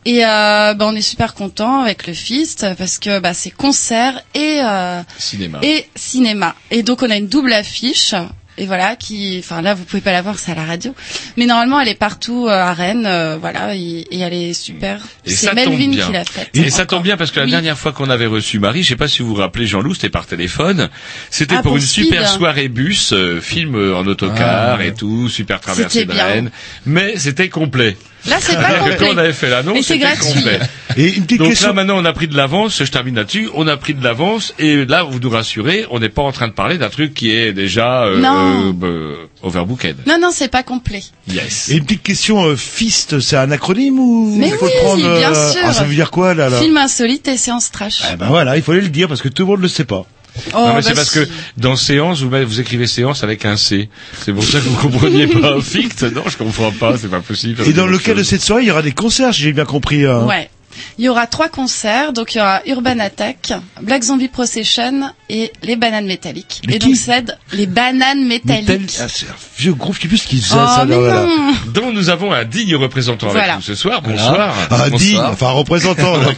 [0.04, 4.20] Et euh, bah, on est super content avec le Fist parce que bah, c'est concert
[4.34, 5.58] et euh, Cinéma.
[5.62, 6.54] et cinéma.
[6.70, 8.14] Et donc on a une double affiche.
[8.58, 10.94] Et voilà, qui, enfin là vous pouvez pas la voir, c'est à la radio,
[11.36, 15.00] mais normalement elle est partout euh, à Rennes, euh, voilà, et, et elle est super.
[15.26, 16.06] Et C'est ça tombe Melvin bien.
[16.06, 16.48] qui l'a faite.
[16.54, 17.50] Et ça tombe bien parce que la Oui.
[17.50, 20.08] dernière fois qu'on avait reçu Marie, je sais pas si vous vous rappelez Jean-Loup, c'était
[20.08, 20.88] par téléphone.
[21.30, 22.04] C'était Ah, pour pour une Speed.
[22.04, 26.12] super soirée bus, euh, film euh, en autocar et tout, super traversée de.
[26.12, 26.50] Rennes.
[26.86, 27.96] Mais c'était complet.
[28.28, 28.96] Là c'est pas complet.
[28.98, 30.32] quand on avait fait l'annonce, c'est c'était gratuit.
[30.34, 30.58] complet.
[30.96, 31.68] Et une petite Donc question.
[31.68, 34.54] là maintenant on a pris de l'avance, je termine là-dessus, on a pris de l'avance
[34.58, 37.30] et là vous nous rassurez, on n'est pas en train de parler d'un truc qui
[37.32, 38.72] est déjà euh, Non.
[38.82, 39.96] euh, euh, overbooked.
[40.06, 41.02] Non non c'est pas complet.
[41.28, 41.68] Yes.
[41.70, 44.80] Et une petite question, euh, FIST, c'est un acronyme ou Mais il faut oui, le
[44.82, 45.60] prendre bien euh, sûr.
[45.64, 48.00] ah, ça veut dire quoi là, là Film insolite et séance trash.
[48.04, 50.06] Ah ben voilà, il fallait le dire parce que tout le monde le sait pas.
[50.54, 51.18] Oh, non mais c'est bah parce si.
[51.20, 53.88] que dans séance vous, mettez- vous écrivez séance avec un C.
[54.24, 56.02] C'est pour ça que vous compreniez pas fict.
[56.04, 57.62] Non, je comprends pas, c'est pas possible.
[57.66, 59.64] Et dans le cas de cette soirée, il y aura des concerts, si j'ai bien
[59.64, 60.04] compris.
[60.06, 60.24] hein.
[60.26, 60.48] Ouais.
[60.98, 65.52] Il y aura trois concerts, donc il y aura Urban Attack, Black Zombie Procession et
[65.62, 66.62] les Bananes Métalliques.
[66.68, 68.68] Et donc c'est les Bananes Métalliques.
[68.68, 70.84] Métal- Ah, c'est un vieux groupe, je sais plus ce qu'ils faisaient, Oh, ça.
[70.86, 71.22] mais non, voilà.
[71.26, 71.52] non.
[71.74, 73.54] dont nous avons un digne représentant Voilà.
[73.54, 74.00] avec nous ce soir.
[74.04, 74.18] Voilà.
[74.22, 74.54] Bonsoir.
[74.70, 74.90] Bonsoir.
[74.90, 76.16] digne, enfin représentant.
[76.18, 76.28] là.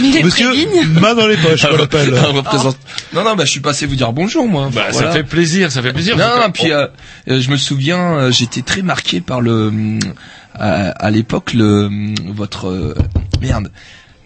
[0.00, 0.52] Il est Monsieur,
[1.00, 2.14] main dans les poches, on l'appelle.
[2.14, 2.78] Un représente-
[3.12, 4.68] Non, non, bah, je suis passé vous dire bonjour, moi.
[4.72, 5.08] Bah, Voilà.
[5.08, 6.16] Ça fait plaisir, ça fait plaisir.
[6.16, 6.86] Non, puis euh,
[7.28, 9.98] euh, je me souviens, euh, j'étais très marqué par le, hum,
[10.54, 12.94] à, à l'époque le hum, votre euh,
[13.40, 13.70] merde.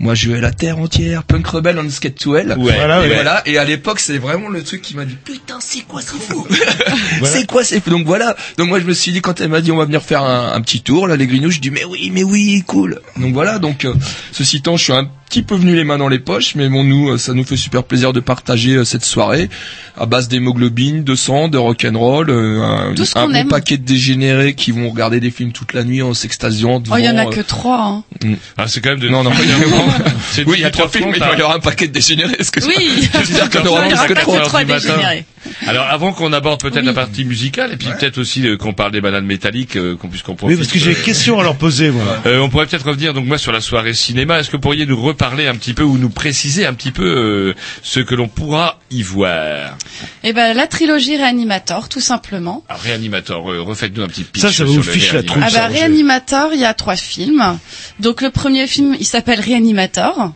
[0.01, 2.49] Moi, je vais la terre entière, punk rebelle on skate to hell.
[2.59, 3.15] Ouais, Voilà, et ouais.
[3.15, 3.43] voilà.
[3.47, 6.45] Et à l'époque, c'est vraiment le truc qui m'a dit putain, c'est quoi, c'est fou?
[7.25, 7.91] C'est quoi, c'est fou.
[7.91, 8.35] Donc voilà.
[8.59, 10.53] Donc moi, je me suis dit quand elle m'a dit on va venir faire un,
[10.53, 13.01] un petit tour, là, les Grignoux, je dis mais oui, mais oui, cool.
[13.17, 13.61] Donc voilà.
[13.61, 13.95] Donc euh,
[14.33, 16.85] ceci étant, je suis un petit peu venu les mains dans les poches, mais bon,
[16.85, 19.49] nous, euh, ça nous fait super plaisir de partager euh, cette soirée
[19.97, 23.49] à base d'hémoglobine, de sang, de rock'n'roll, euh, un, Tout ce un qu'on bon aime.
[23.49, 26.97] paquet de dégénérés qui vont regarder des films toute la nuit en s'extasiant devant.
[26.97, 28.03] Oh, il y en a que trois.
[28.25, 28.35] Hein.
[28.59, 29.09] Ah, c'est quand même de.
[29.09, 29.31] Non, non,
[30.47, 31.27] oui, il y a trois 18h30, films, mais il hein.
[31.27, 32.37] doit y avoir un paquet de dégénérés.
[32.37, 33.09] Que Oui.
[33.13, 34.65] Je veux dire qu'il y en aura Il y aura plus que trois.
[34.65, 35.25] dégénérés.
[35.67, 36.87] Alors, avant qu'on aborde peut-être Oui.
[36.87, 40.09] la partie musicale, et puis peut-être aussi euh, qu'on parle des bananes métalliques, euh, qu'on
[40.09, 42.03] puisse qu'on Oui, parce que j'ai des questions à leur poser, moi.
[42.27, 44.39] Euh, on pourrait peut-être revenir donc moi sur la soirée cinéma.
[44.41, 47.05] Est-ce que vous pourriez nous reparler un petit peu ou nous préciser un petit peu
[47.05, 49.77] euh, ce que l'on pourra y voir
[50.23, 52.63] Et ben la trilogie Reanimator, tout simplement.
[52.69, 54.43] Alors, Réanimator, euh, refaites-nous un petit pitch.
[54.43, 55.43] Ça, ça vous fiche la trouille.
[55.45, 55.81] Ah bah Roger.
[55.81, 57.59] Reanimator, il y a trois films.
[58.01, 60.33] Donc le premier film, il s'appelle Reanimator.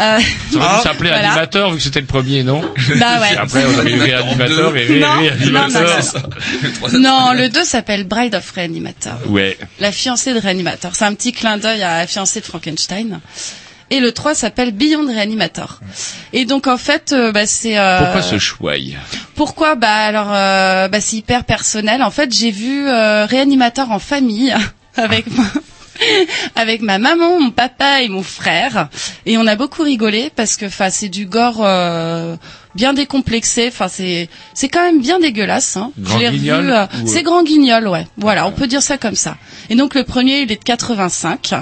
[0.00, 0.18] Euh,
[0.52, 1.30] Ça aurait dû s'appeler voilà.
[1.32, 2.60] Animator vu que c'était le premier, non
[2.98, 3.36] Bah ouais.
[3.36, 5.82] Après, on a eu Réanimator et Ré- Non, Réanimator.
[5.82, 6.98] non, non, non.
[7.00, 9.14] Non, le 2 s'appelle Bride of Reanimator.
[9.26, 9.58] Ouais.
[9.80, 10.94] La fiancée de Reanimator.
[10.94, 13.20] C'est un petit clin d'œil à la fiancée de Frankenstein.
[13.90, 15.80] Et le 3 s'appelle Beyond Reanimator.
[16.32, 18.74] Et donc en fait, euh, bah, c'est euh, Pourquoi ce choix
[19.34, 19.76] pourquoi?
[19.76, 22.02] Bah alors, euh, bah, c'est hyper personnel.
[22.02, 24.52] En fait, j'ai vu euh, Réanimateur en famille
[24.96, 25.44] avec ma,
[26.56, 28.88] avec ma maman, mon papa et mon frère,
[29.26, 32.36] et on a beaucoup rigolé parce que, enfin, c'est du gore euh,
[32.74, 33.68] bien décomplexé.
[33.68, 35.76] Enfin, c'est c'est quand même bien dégueulasse.
[35.76, 35.92] Hein.
[35.98, 38.06] Grand Je l'ai euh, ou- C'est grand guignol, ouais.
[38.16, 39.36] Voilà, on peut dire ça comme ça.
[39.70, 41.54] Et donc le premier, il est de 85.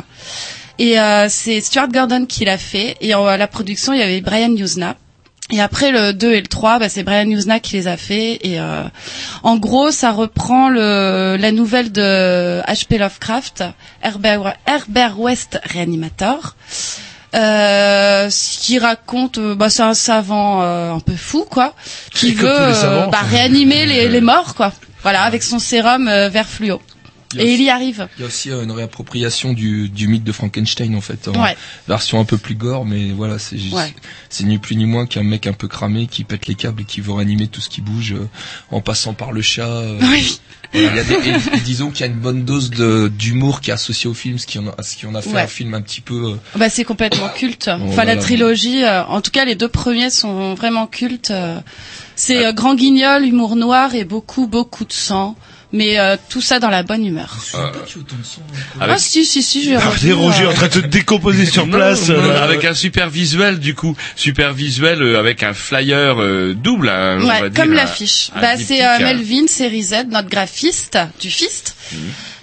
[0.79, 2.97] Et euh, c'est Stuart Gordon qui l'a fait.
[3.01, 4.97] Et euh, à la production, il y avait Brian Usna.
[5.53, 8.41] Et après le 2 et le 3, bah, c'est Brian Usna qui les a fait.
[8.43, 8.83] Et euh,
[9.43, 12.99] en gros, ça reprend le, la nouvelle de H.P.
[12.99, 13.65] Lovecraft,
[14.03, 16.57] Herbert, Herbert West Reanimator.
[17.35, 21.75] Euh, ce qui raconte, euh, bah, c'est un savant euh, un peu fou, quoi,
[22.12, 23.11] qui veut euh, savants.
[23.11, 24.73] bah, réanimer les, les morts, quoi.
[25.03, 26.81] Voilà, avec son sérum euh, vert fluo.
[27.37, 28.09] Et il y arrive.
[28.19, 31.43] Il y a aussi euh, une réappropriation du, du mythe de Frankenstein en fait, en
[31.43, 31.57] Ouais.
[31.89, 33.93] version un peu plus gore, mais voilà, c'est juste- Ouais.
[34.29, 36.85] c'est ni plus ni moins qu'un mec un peu cramé qui pète les câbles et
[36.85, 38.29] qui veut réanimer tout ce qui bouge euh,
[38.71, 39.67] en passant par le chat.
[39.67, 40.41] euh, Oui.
[40.73, 43.61] voilà, il y a des, et- et disons qu'il y a une bonne dose d'humour
[43.61, 45.41] qui est associée au film, ce qui en a, ce qui en a fait Ouais.
[45.43, 46.33] un film un petit peu.
[46.33, 47.69] euh, Bah c'est complètement culte.
[47.69, 48.15] Enfin voilà.
[48.15, 51.33] la trilogie, en tout cas les deux premiers sont vraiment cultes.
[52.15, 55.37] C'est euh, grand guignol, humour noir et beaucoup beaucoup de sang,
[55.72, 57.37] mais euh, tout ça dans la bonne humeur.
[58.81, 61.46] Ah si si si, j'ai Ah, revu, des Roger euh, en train de te décomposer
[61.46, 62.09] sur place.
[62.09, 62.42] non, euh, non, là.
[62.42, 67.18] avec un super visuel du coup, super visuel euh, avec un flyer euh, double, hein,
[67.20, 68.31] on va Ouais, dire, comme un- l'affiche.
[68.35, 68.98] un Bah diptyque, c'est euh, hein.
[69.00, 71.76] Melvin, série Z, notre graphiste du Fist.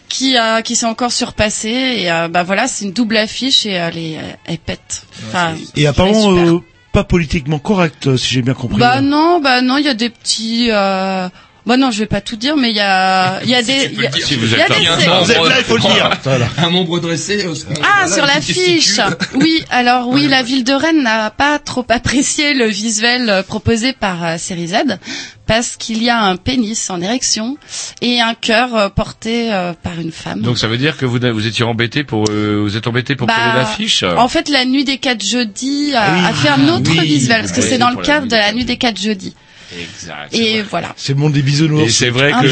[0.10, 3.72] Qui, euh, qui s'est encore surpassé et euh, bah voilà c'est une double affiche et
[3.72, 5.08] elle est elle pète.
[5.28, 6.54] Enfin, Et apparemment, elle est super.
[6.56, 6.60] euh,
[6.92, 8.78] pas politiquement correct, euh, si j'ai bien compris.
[8.78, 10.68] Bah non, bah non, il y a des petits.
[10.70, 11.28] Euh...
[11.66, 13.90] Bah non, je vais pas tout dire, mais il y a, il y a des.
[13.94, 14.98] il y a- Si vous il y a êtes des là.
[14.98, 16.10] très- Vous êtes là, il faut le dire.
[16.24, 16.48] Voilà.
[16.58, 17.46] un nombre dressé.
[17.46, 19.00] euh, Ah, voilà, sur l'affiche.
[19.36, 23.94] Oui, alors oui, la ville de Rennes n'a pas trop apprécié le visuel euh, proposé
[23.94, 24.98] par euh, Série Z
[25.46, 27.58] parce qu'il y a un pénis en érection
[28.02, 30.42] et un cœur porté euh, par une femme.
[30.42, 33.28] Donc ça veut dire que vous, vous étiez embêté pour, euh, vous êtes embêté pour
[33.28, 34.04] Bah, l'affiche?
[34.04, 36.20] En fait, la nuit des quatre jeudis a, Oui.
[36.26, 37.06] a fait un autre Oui.
[37.08, 39.34] visuel parce que Oui, c'est dans le cadre de la nuit des quatre jeudis.
[39.82, 40.34] Exact.
[40.34, 40.66] Et vrai.
[40.70, 40.94] voilà.
[40.98, 41.86] C'est le monde des bisounours.
[41.88, 42.44] Et c'est vrai que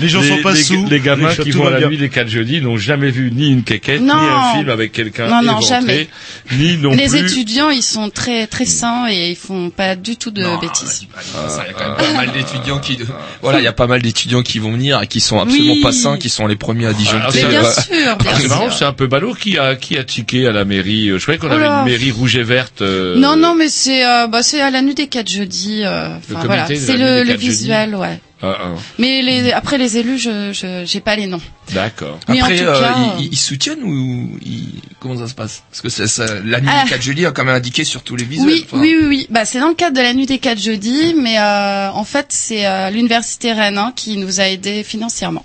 [0.00, 0.86] Les gens, sont pas les, sous.
[0.88, 1.88] les gamins Les- qui vont à la bien.
[1.88, 5.28] nuit des 4 jeudis n'ont jamais vu ni une quéquette, ni un film avec quelqu'un
[5.28, 6.08] Non, non, jamais.
[6.52, 7.18] ni non les plus.
[7.20, 11.06] étudiants, ils sont très très sains et ils font pas du tout de Non, bêtises.
[11.20, 12.98] ça, Il y a quand même pas mal d'étudiants qui,
[13.42, 15.82] voilà, il y a pas mal d'étudiants qui vont venir et qui sont absolument Oui.
[15.82, 17.44] pas sains, qui sont les premiers à disjoncter.
[17.46, 20.46] Bien sûr, bien Ah, c'est marrant, c'est un peu ballot qui a qui a tiqué
[20.46, 21.08] à la mairie.
[21.16, 21.80] Je croyais qu'on avait Oula.
[21.80, 22.82] une mairie rouge et verte.
[22.82, 25.82] euh, Non, non, mais c'est euh, bah, c'est à la nuit des quatre jeudis.
[25.84, 27.48] euh, voilà, c'est le, des le jeudis.
[27.48, 28.18] visuel, ouais.
[28.42, 31.40] ah, ah, Mais les, après les élus, je je j'ai pas les noms.
[31.72, 32.18] D'accord.
[32.28, 35.62] Mais Après, en tout euh, cas, ils, ils- soutiennent ou ils- comment ça se passe?
[35.70, 36.84] Parce que c'est, la nuit Ah.
[36.84, 38.46] du 4 jeudi a quand même indiqué sur tous les visuels.
[38.52, 38.80] Oui, enfin.
[38.80, 39.26] oui, oui, oui.
[39.30, 42.26] Bah, c'est dans le cadre de la nuit des quatre jeudis, mais euh, en fait,
[42.30, 45.44] c'est euh, l'université Rennes hein, qui nous a aidés financièrement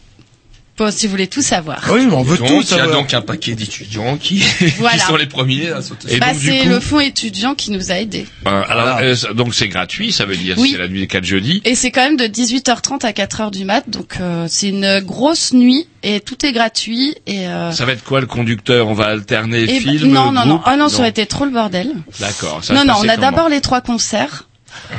[0.82, 1.80] Bon, si vous voulez tout savoir.
[1.92, 2.92] Oui, mais on veut Donc, tout il y a savoir.
[2.98, 4.44] donc un paquet d'étudiants qui,
[4.80, 4.98] Voilà.
[4.98, 6.18] qui sont les premiers à sauter.
[6.18, 8.26] Bah, c'est le fonds étudiant qui nous a aidés.
[8.48, 9.02] Euh, alors, Voilà.
[9.04, 10.70] euh, donc c'est gratuit, ça veut dire Oui.
[10.72, 11.62] c'est la nuit des 4 jeudis.
[11.66, 15.54] Et c'est quand même de 18h30 à 4h du mat, donc euh, c'est une grosse
[15.54, 17.48] nuit et tout est gratuit et.
[17.48, 18.88] Euh, Ça va être quoi le conducteur?
[18.88, 21.46] On va alterner et bah- film, non, non, non, ah non, ça aurait été trop
[21.46, 21.92] le bordel.
[22.20, 22.62] D'accord.
[22.74, 24.48] Non, non, on a d'abord les trois concerts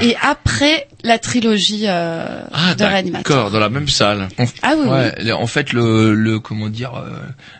[0.01, 3.23] et après la trilogie euh, Ah, de réanimateur.
[3.37, 4.29] d'accord, dans la même salle.
[4.63, 7.11] Ah oui, Ouais, en fait, le, le comment dire, euh,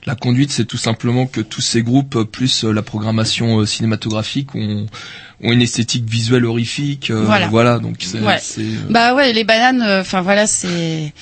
[0.07, 3.67] la conduite, c'est tout simplement que tous ces groupes euh, plus euh, la programmation euh,
[3.67, 4.87] cinématographique ont,
[5.43, 7.11] ont une esthétique visuelle horrifique.
[7.11, 7.79] euh, Voilà.
[7.81, 8.21] donc c'est.
[8.21, 8.39] Ouais.
[8.41, 11.13] c'est, euh, Bah ouais, les bananes, enfin voilà, c'est,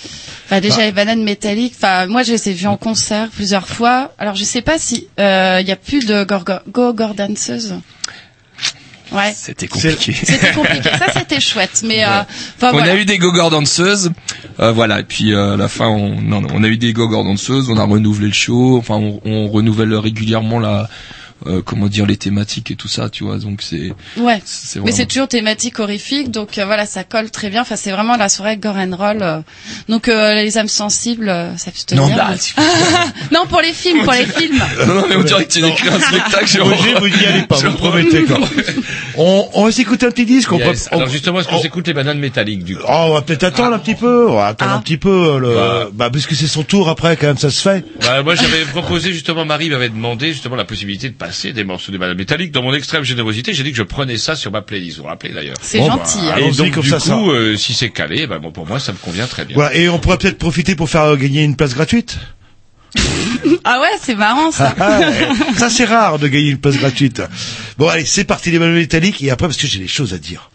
[0.44, 0.84] enfin déjà Bah.
[0.84, 1.74] les bananes métalliques.
[1.76, 4.12] Enfin moi, je les ai vues en concert plusieurs fois.
[4.18, 5.22] Alors je sais pas si il
[5.66, 7.74] y a plus de gorgo- go-go danseuses.
[9.12, 9.32] Ouais.
[9.34, 10.12] C'était compliqué.
[10.12, 10.88] C'était compliqué.
[10.98, 12.20] Ça c'était chouette, mais euh,
[12.56, 12.92] enfin on voilà.
[12.92, 14.12] a eu des gogor danseuses,
[14.60, 15.00] euh, voilà.
[15.00, 17.70] Et puis euh, à la fin, on, non, non, on a eu des gogor danseuses.
[17.70, 18.76] On a renouvelé le show.
[18.78, 20.88] Enfin, on, on renouvelle régulièrement la,
[21.46, 23.38] euh, comment dire, les thématiques et tout ça, tu vois.
[23.38, 23.92] Donc c'est.
[24.16, 24.40] Ouais.
[24.44, 27.62] c'est Mais vraiment- c'est toujours thématique horrifique, donc euh, voilà, ça colle très bien.
[27.62, 29.18] Enfin, c'est vraiment la soirée gore and roll.
[29.22, 29.40] euh.
[29.88, 32.06] Donc euh, les âmes sensibles, euh, ça peut se tenir.
[32.08, 32.54] Non, bah, tu-
[33.34, 34.62] non, pour les films, pour les films.
[34.86, 36.46] Non, non, mais on dirait que tu écris un spectacle.
[36.46, 38.38] genre- Roger, vous n'y allez pas, vous me promettez quoi.
[39.16, 40.52] On, on va s'écouter un petit disque.
[40.52, 40.84] On Yes.
[40.88, 43.22] peut- on- Alors justement, est-ce qu'on s'écoute les bananes métalliques du coup Oh, on va
[43.22, 44.28] peut-être attendre un petit peu.
[44.30, 44.76] On va attendre Ah.
[44.76, 45.38] un petit peu.
[45.38, 45.54] Le...
[45.54, 45.88] Bah.
[45.92, 47.84] Bah, parce que c'est son tour après, quand même, ça se fait.
[48.02, 51.92] Bah, moi, j'avais proposé justement, Marie m'avait demandé justement la possibilité de passer des morceaux
[51.92, 52.52] de bananes métalliques.
[52.52, 54.96] Dans mon extrême générosité, j'ai dit que je prenais ça sur ma playlist.
[54.98, 56.18] Vous vous rappelez d'ailleurs C'est Bon, gentil.
[56.18, 56.40] bah, hein.
[56.40, 57.16] Et donc comme du ça, coup, ça.
[57.16, 59.54] euh, si c'est calé, bah, bon, pour moi, ça me convient très bien.
[59.54, 59.74] Voilà.
[59.74, 62.18] Et on pourrait peut-être profiter pour faire euh, gagner une place gratuite.
[63.64, 64.74] Ah ouais, c'est marrant ça.
[64.78, 65.28] Ah, ouais.
[65.56, 67.22] ça, c'est rare de gagner une place gratuite.
[67.78, 69.22] Bon, allez, c'est parti les ballons métalliques.
[69.22, 70.49] Et après, parce que j'ai des choses à dire.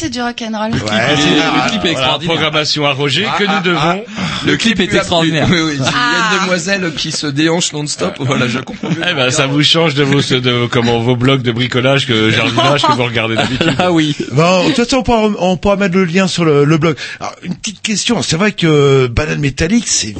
[0.00, 0.70] C'est du rock'n'roll.
[0.72, 2.34] Le clip est extraordinaire.
[2.34, 4.04] programmation à Roger que nous devons.
[4.46, 5.46] Le clip est extraordinaire.
[5.50, 5.72] Oui, oui.
[5.74, 6.32] Il y a Ah.
[6.34, 8.14] une demoiselle qui se déhanche non-stop.
[8.20, 8.88] Voilà, je comprends.
[9.08, 12.82] Eh ben, ça vous change de vos, de comment, vos blogs de bricolage que jardinage
[12.82, 13.74] que vous regardez d'habitude.
[13.78, 14.16] Ah oui.
[14.32, 16.96] Bon, de toute façon, on pourra, on pourra mettre le lien sur le, le blog.
[17.20, 18.22] Alors, une petite question.
[18.22, 20.14] C'est vrai que Banane Métallique, c'est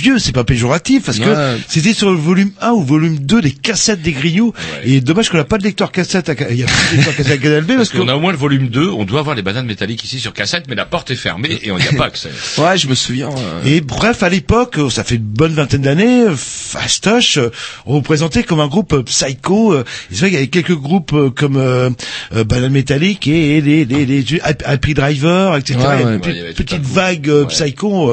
[0.00, 1.58] vieux, c'est pas péjoratif, parce que Ouais.
[1.68, 4.52] c'était sur le volume 1 ou volume 2 des cassettes des grignoux.
[4.84, 7.16] Et dommage qu'on n'a pas de lecteur cassette à, il y a plus de lecteur
[7.16, 9.20] cassette à Canal B, parce Parce qu'on a au moins le volume 2, on doit
[9.20, 11.86] avoir les bananes métalliques ici sur cassette, mais la porte est fermée et on n'y
[11.86, 12.30] a pas accès.
[12.58, 13.28] Ouais, je me souviens.
[13.30, 17.50] euh, Et bref, à l'époque, euh, ça fait une bonne vingtaine d'années, Fastoche, euh,
[17.86, 19.72] on vous présentait comme un groupe euh, psycho.
[19.72, 21.90] euh, et C'est vrai qu'il y avait quelques groupes comme euh,
[22.34, 25.78] euh, Banane Métallique et les, les, les, les Happy Driver, etc.
[25.78, 26.00] Ouais, ouais.
[26.02, 27.46] une Ouais, avait petite, vague Ouais.
[27.46, 28.10] psycho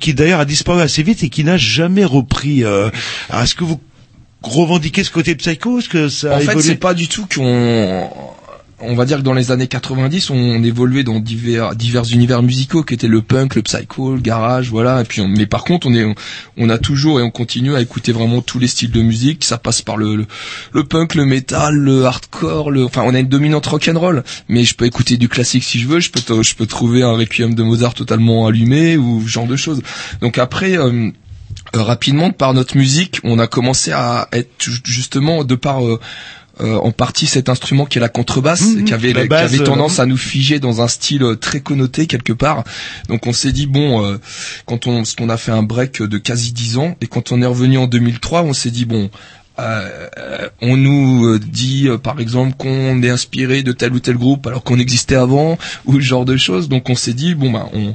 [0.00, 2.64] qui d'ailleurs a disparu assez vite et qui n'a jamais repris.
[2.64, 2.90] euh.
[3.32, 3.80] Est-ce que vous
[4.42, 8.10] revendiquez ce côté psycho Est-ce que ça a En fait, c'est pas du tout qu'on
[8.80, 12.82] on va dire que dans les années 90, on évoluait dans divers, divers univers musicaux
[12.82, 15.00] qui étaient le punk, le psycho, le garage, voilà.
[15.00, 16.14] Et puis, mais par contre, on est,
[16.56, 19.44] on, a toujours et on continue à écouter vraiment tous les styles de musique.
[19.44, 20.26] Ça passe par le,
[20.72, 24.22] le, punk, le metal, le hardcore, le, enfin, on a une dominante rock'n'roll.
[24.48, 26.00] Mais je peux écouter du classique si je veux.
[26.00, 29.56] Je peux, je peux trouver un requiem de Mozart totalement allumé ou ce genre de
[29.56, 29.82] choses.
[30.20, 30.78] Donc après.
[30.78, 31.10] euh,
[31.76, 36.00] euh, rapidement par notre musique, on a commencé à être ju- justement de par euh,
[36.60, 38.84] euh, en partie cet instrument qui est la contrebasse, Mhm.
[38.84, 41.36] qui avait La qui base, avait tendance euh, à nous figer dans un style euh,
[41.36, 42.64] très connoté quelque part.
[43.08, 44.18] Donc on s'est dit bon, euh,
[44.66, 47.46] quand on qu'on a fait un break de quasi 10 ans et quand on est
[47.46, 49.10] revenu en 2003, on s'est dit bon.
[49.60, 49.88] Euh,
[50.18, 54.16] euh, on nous euh, dit euh, par exemple qu'on est inspiré de tel ou tel
[54.16, 56.68] groupe alors qu'on existait avant ou ce genre de choses.
[56.68, 57.94] Donc on s'est dit bon bah on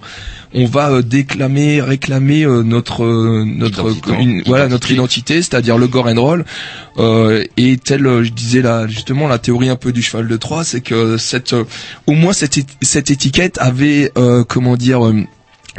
[0.55, 3.05] on va euh, déclamer réclamer notre
[3.45, 4.13] notre Identité.
[4.21, 6.45] une- voilà notre identité c'est-à-dire le gore and roll.
[6.97, 10.63] Euh, et tel je disais là justement la théorie un peu du cheval de Troie
[10.63, 11.55] c'est que cette
[12.07, 15.01] au moins cette cette étiquette avait euh, comment dire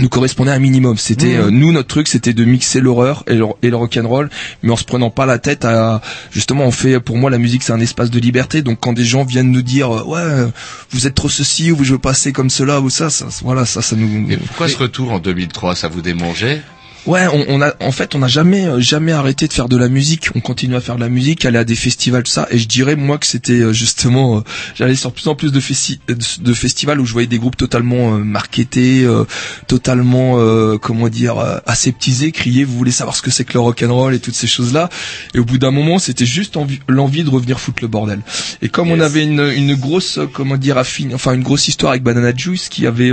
[0.01, 0.97] nous correspondait à un minimum.
[0.99, 4.29] C'était euh, nous notre truc, c'était de mixer l'horreur et le, et le rock'n'roll,
[4.63, 6.01] mais en se prenant pas la tête à
[6.33, 8.63] justement on fait pour moi la musique c'est un espace de liberté.
[8.63, 10.51] Donc quand des gens viennent nous dire euh, ouais
[10.91, 13.83] vous êtes trop ceci ou je veux passer comme cela ou ça, ça voilà ça
[13.83, 14.09] ça nous.
[14.27, 16.63] Mais pourquoi ce retour en 2003 Ça vous démangeait?
[17.07, 19.77] Ouais, on, on a en fait on n'a jamais euh, jamais arrêté de faire de
[19.77, 20.29] la musique.
[20.35, 22.49] On continue à faire de la musique, aller à des festivals tout ça.
[22.51, 24.41] Et je dirais moi que c'était euh, justement, euh,
[24.75, 27.59] j'allais sur plus en plus de, festi- euh, de festivals où je voyais des groupes
[27.59, 29.25] totalement euh, marketés, euh,
[29.67, 33.61] totalement euh, comment dire euh, aseptisés, crier vous voulez savoir ce que c'est que le
[33.61, 34.89] rock and roll et toutes ces choses là.
[35.35, 38.21] Et au bout d'un moment c'était juste envie- l'envie de revenir foutre le bordel.
[38.63, 42.03] Et comme on avait une, une grosse comment dire affine, enfin une grosse histoire avec
[42.03, 43.13] Banana Juice qui avait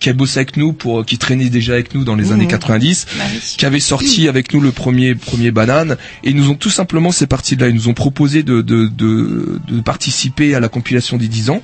[0.00, 2.32] qui a bossé avec nous pour qui traînait déjà avec nous dans les Mhm.
[2.32, 2.93] années 90
[3.56, 5.96] qui avait sorti avec nous le premier premier banane.
[6.22, 8.60] Et ils nous ont tout simplement c'est parti de là ils nous ont proposé de
[8.62, 11.62] de de, de participer à la compilation des 10 ans.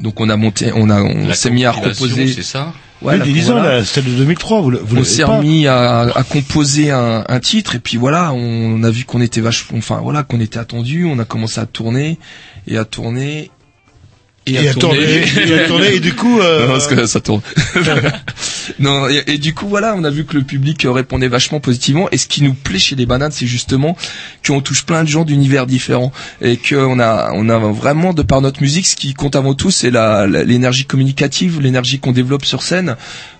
[0.00, 2.72] Donc on a monté on a on s'est mis à proposer c'est ça?
[3.02, 3.78] Ouais, oui, la- des 10 ans, voilà.
[3.78, 7.40] là, celle de 2003, vous, le- vous on s'est remis à, à composer un, un
[7.40, 7.74] titre.
[7.74, 11.04] Et puis voilà on a vu qu'on était vachement enfin voilà qu'on était attendu.
[11.04, 12.18] On a commencé à tourner
[12.68, 13.50] et à tourner
[14.46, 17.42] Et à tourner, et à tourner, et du coup, euh, Non, parce que ça tourne.
[18.80, 22.08] non, et, et du coup, voilà, on a vu que le public répondait vachement positivement.
[22.10, 23.96] Et ce qui nous plaît chez les bananes, c'est justement
[24.44, 28.40] qu'on touche plein de gens d'univers différents et qu'on a, on a vraiment de par
[28.40, 32.62] notre musique, ce qui compte avant tout, c'est la, l'énergie communicative, l'énergie qu'on développe sur
[32.62, 32.96] scène.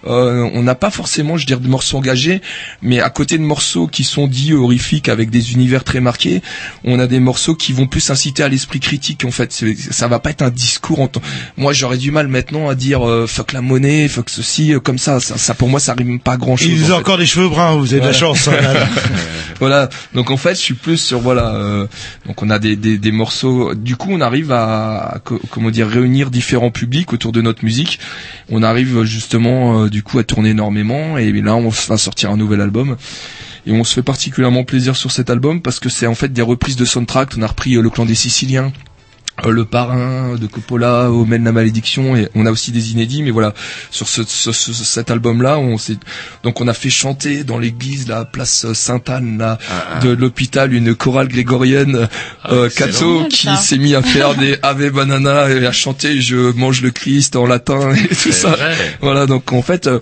[0.07, 2.41] Euh, on n'a pas forcément, je dirais, de morceaux engagés,
[2.81, 6.43] mais à côté de morceaux qui sont dits horrifiques avec des univers très marqués,
[6.85, 9.25] on a des morceaux qui vont plus inciter à l'esprit critique.
[9.25, 9.53] En fait,
[9.91, 10.92] ça va pas être un discours.
[11.01, 11.11] En
[11.57, 14.99] Moi, j'aurais du mal maintenant à dire euh, fuck la monnaie, fuck ceci, euh, comme
[14.99, 15.21] ça.
[15.21, 16.69] Ça, ça, pour moi, ça rime pas grand chose.
[16.69, 18.49] Il a encore des cheveux bruns, vous avez de la chance.
[18.49, 18.87] hein, là, là.
[19.61, 19.89] voilà.
[20.15, 21.55] Donc en fait, je suis plus sur voilà.
[21.55, 21.87] euh,
[22.27, 23.75] donc on a des, des, des morceaux.
[23.75, 27.65] Du coup, on arrive à, à co- comment dire réunir différents publics autour de notre
[27.65, 27.99] musique.
[28.51, 32.61] On arrive justement du coup à tourner énormément et là on va sortir un nouvel
[32.61, 32.97] album.
[33.67, 36.43] Et on se fait particulièrement plaisir sur cet album parce que c'est en fait des
[36.43, 37.31] reprises de soundtrack.
[37.39, 38.73] On a repris Le Clan des Siciliens,
[39.51, 43.23] Le Parrain de Coppola, Omen la Malédiction, et on a aussi des inédits.
[43.23, 43.55] Mais voilà,
[43.91, 45.97] sur ce, ce- ce- cet album-là, on s'est
[46.45, 49.59] donc on a fait chanter dans l'église, la place Sainte-Anne, là,
[50.03, 52.09] de l'hôpital, une chorale grégorienne,
[52.51, 53.29] euh, Cato, excellent.
[53.29, 57.37] qui s'est mis à faire des Ave Banana et à chanter Je mange le Christ
[57.37, 58.51] en latin et tout ça.
[58.51, 58.75] vrai.
[59.01, 59.99] Voilà, donc en fait, euh,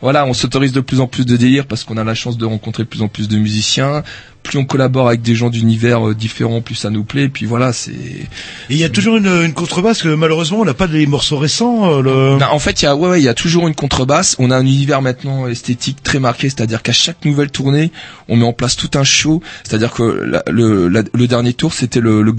[0.00, 2.44] voilà, on s'autorise de plus en plus de délire parce qu'on a la chance de
[2.44, 4.02] rencontrer de plus en plus de musiciens.
[4.42, 7.24] Plus on collabore avec des gens d'univers euh, différents, plus ça nous plaît.
[7.24, 7.92] Et puis voilà, c'est.
[7.92, 8.26] Et
[8.70, 11.92] il y a toujours une, une contrebasse que malheureusement on n'a pas des morceaux récents.
[11.98, 12.38] euh, le...
[12.38, 14.34] Non, en fait, il y a, ouais, ouais, il y a toujours une contrebasse.
[14.38, 17.92] On a un univers maintenant esthétique très marqué, c'est-à-dire qu'à chaque nouvelle tournée,
[18.28, 19.42] on met en place tout un show.
[19.64, 22.32] C'est-à-dire que la- le, la- le dernier tour, c'était le, le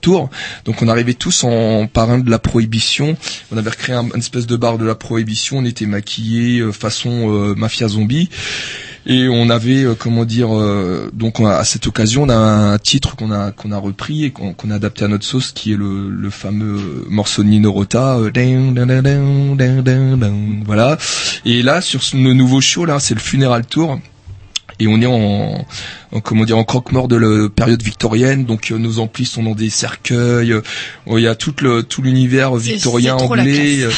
[0.00, 0.30] Tour.
[0.64, 3.16] Donc, on arrivait tous en parrain de la prohibition.
[3.52, 5.58] On avait recréé un, une espèce de bar de la prohibition.
[5.58, 8.28] On était maquillés euh, façon euh, mafia zombie.
[9.06, 13.16] Et on avait, euh, comment dire, euh, donc à cette occasion, on a un titre
[13.16, 15.76] qu'on a qu'on a repris et qu'on qu'on a adapté à notre sauce, qui est
[15.76, 18.30] le, le fameux morceau de Nino Rota, euh,
[20.64, 20.96] voilà.
[21.44, 24.00] Et là, sur le nouveau show là, c'est le Funeral Tour.
[24.80, 25.64] Et on est en,
[26.22, 29.70] comment dire en croque-mort de la période victorienne, donc euh, nos amplis sont dans des
[29.70, 30.52] cercueils.
[30.52, 30.60] euh,
[31.10, 33.82] Il y a tout le tout l'univers victorien anglais.
[33.82, 33.90] euh,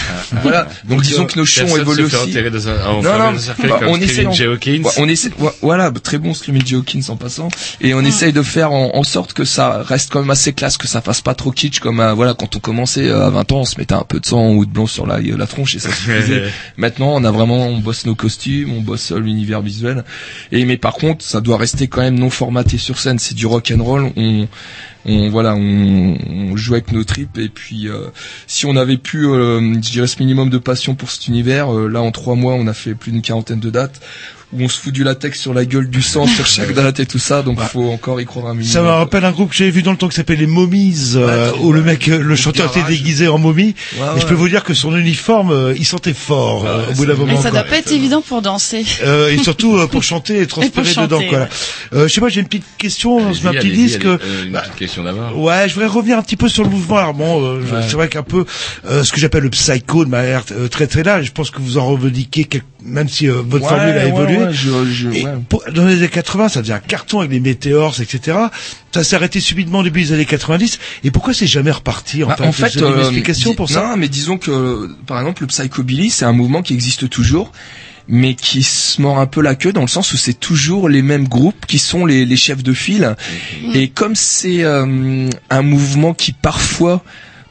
[0.43, 0.69] voilà.
[0.89, 2.31] Donc, disons que nos se fait aussi.
[2.31, 3.03] enterrer dans un- ah, on
[3.69, 4.23] bah, essaie,
[4.99, 5.31] on essaie,
[5.63, 7.49] voilà, très bon Screaming Jay Hawkins en passant,
[7.81, 10.77] et on essaye de faire en, en sorte que ça reste quand même assez classe,
[10.79, 13.53] que ça fasse pas trop kitsch comme euh, voilà quand on commençait euh, à 20
[13.53, 15.75] ans, on se mettait un peu de sang ou de blanc sur la, la tronche
[15.75, 16.45] et ça suffisait.
[16.77, 20.05] Maintenant, on a vraiment, on bosse nos costumes, on bosse euh, l'univers visuel.
[20.53, 23.19] Et mais par contre, ça doit rester quand même non formaté sur scène.
[23.19, 24.13] C'est du rock and roll.
[24.17, 24.49] On
[25.07, 28.09] on voilà, on, on joue avec nos tripes et puis euh,
[28.47, 32.11] si on avait pu, euh, ce minimum de passion pour cet univers, euh, là en
[32.11, 34.01] trois mois on a fait plus d'une quarantaine de dates
[34.53, 37.07] où on se fout du latex sur la gueule du sang sur chaque date et
[37.07, 38.73] tout ça, donc faut encore y croire un minimum.
[38.73, 41.13] Ça me rappelle un groupe que j'avais vu dans le temps qui s'appelait les Momies,
[41.17, 43.75] euh, où le mec, euh, le chanteur était déguisé en momie.
[43.99, 46.95] Ouais, Et je peux vous dire que son uniforme, euh, il sentait fort euh, au
[46.95, 47.33] bout d'un moment.
[47.35, 48.85] Mais ça doit pas être évident pour danser.
[49.05, 51.23] Euh, et surtout euh, pour chanter et transpirer chanter, dedans.
[51.29, 51.49] Quoi.
[51.93, 54.05] Euh, je sais pas, j'ai une petite question dans ma petite Allez-y, disque.
[54.05, 55.37] allez, euh, une petite question d'abord.
[55.39, 56.99] Ouais, je voudrais revenir un petit peu sur le mouvement.
[56.99, 58.45] Alors bon, euh, c'est vrai qu'un peu
[58.89, 61.27] euh, ce que j'appelle le psycho de manière euh, très très large.
[61.27, 62.47] Je pense que vous en revendiquez,
[62.85, 65.33] même si euh, votre Ouais, formule a ouais, ouais, je- je- Et ouais.
[65.49, 68.37] pour- dans les années 80, ça faisait un carton avec les météores, etc.
[68.95, 70.79] Ça s'est arrêté subitement au début des années 90.
[71.05, 73.69] Et pourquoi c'est jamais reparti en Bah, fait en fait, avez une euh, explication pour
[73.69, 77.53] ça Non, mais disons que, par exemple, le psychobilly, c'est un mouvement qui existe toujours,
[78.09, 81.03] mais qui se mord un peu la queue dans le sens où c'est toujours les
[81.03, 83.17] mêmes groupes qui sont les, les chefs de file.
[83.75, 87.03] Et comme c'est euh, un mouvement qui parfois,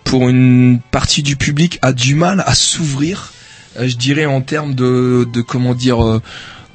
[0.05, 3.33] pour une partie du public, a du mal à s'ouvrir,
[3.79, 6.03] euh, je dirais en termes de, de comment dire.
[6.03, 6.21] euh,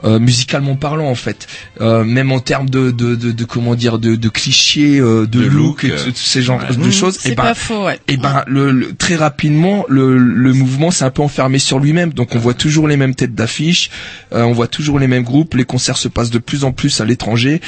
[0.05, 1.47] euh, musicalement parlant en fait
[1.81, 5.41] Euh, même en termes de, de, de, de comment dire de, de clichés euh, de,
[5.41, 6.75] De look, look, et tout- ces genres ouais.
[6.77, 7.99] de Mmh, choses c'est et ben pas faux, ouais.
[8.09, 12.13] et ben le, le- très rapidement le, le mouvement s'est un peu enfermé sur lui-même
[12.13, 13.91] donc on voit toujours les mêmes têtes d'affiche
[14.33, 17.01] euh, on voit toujours les mêmes groupes les concerts se passent de plus en plus
[17.01, 17.61] à l'étranger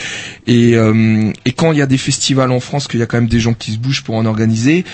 [0.46, 3.18] et euh, et quand il y a des festivals en France qu'il y a quand
[3.18, 4.84] même des gens qui se bougent pour en organiser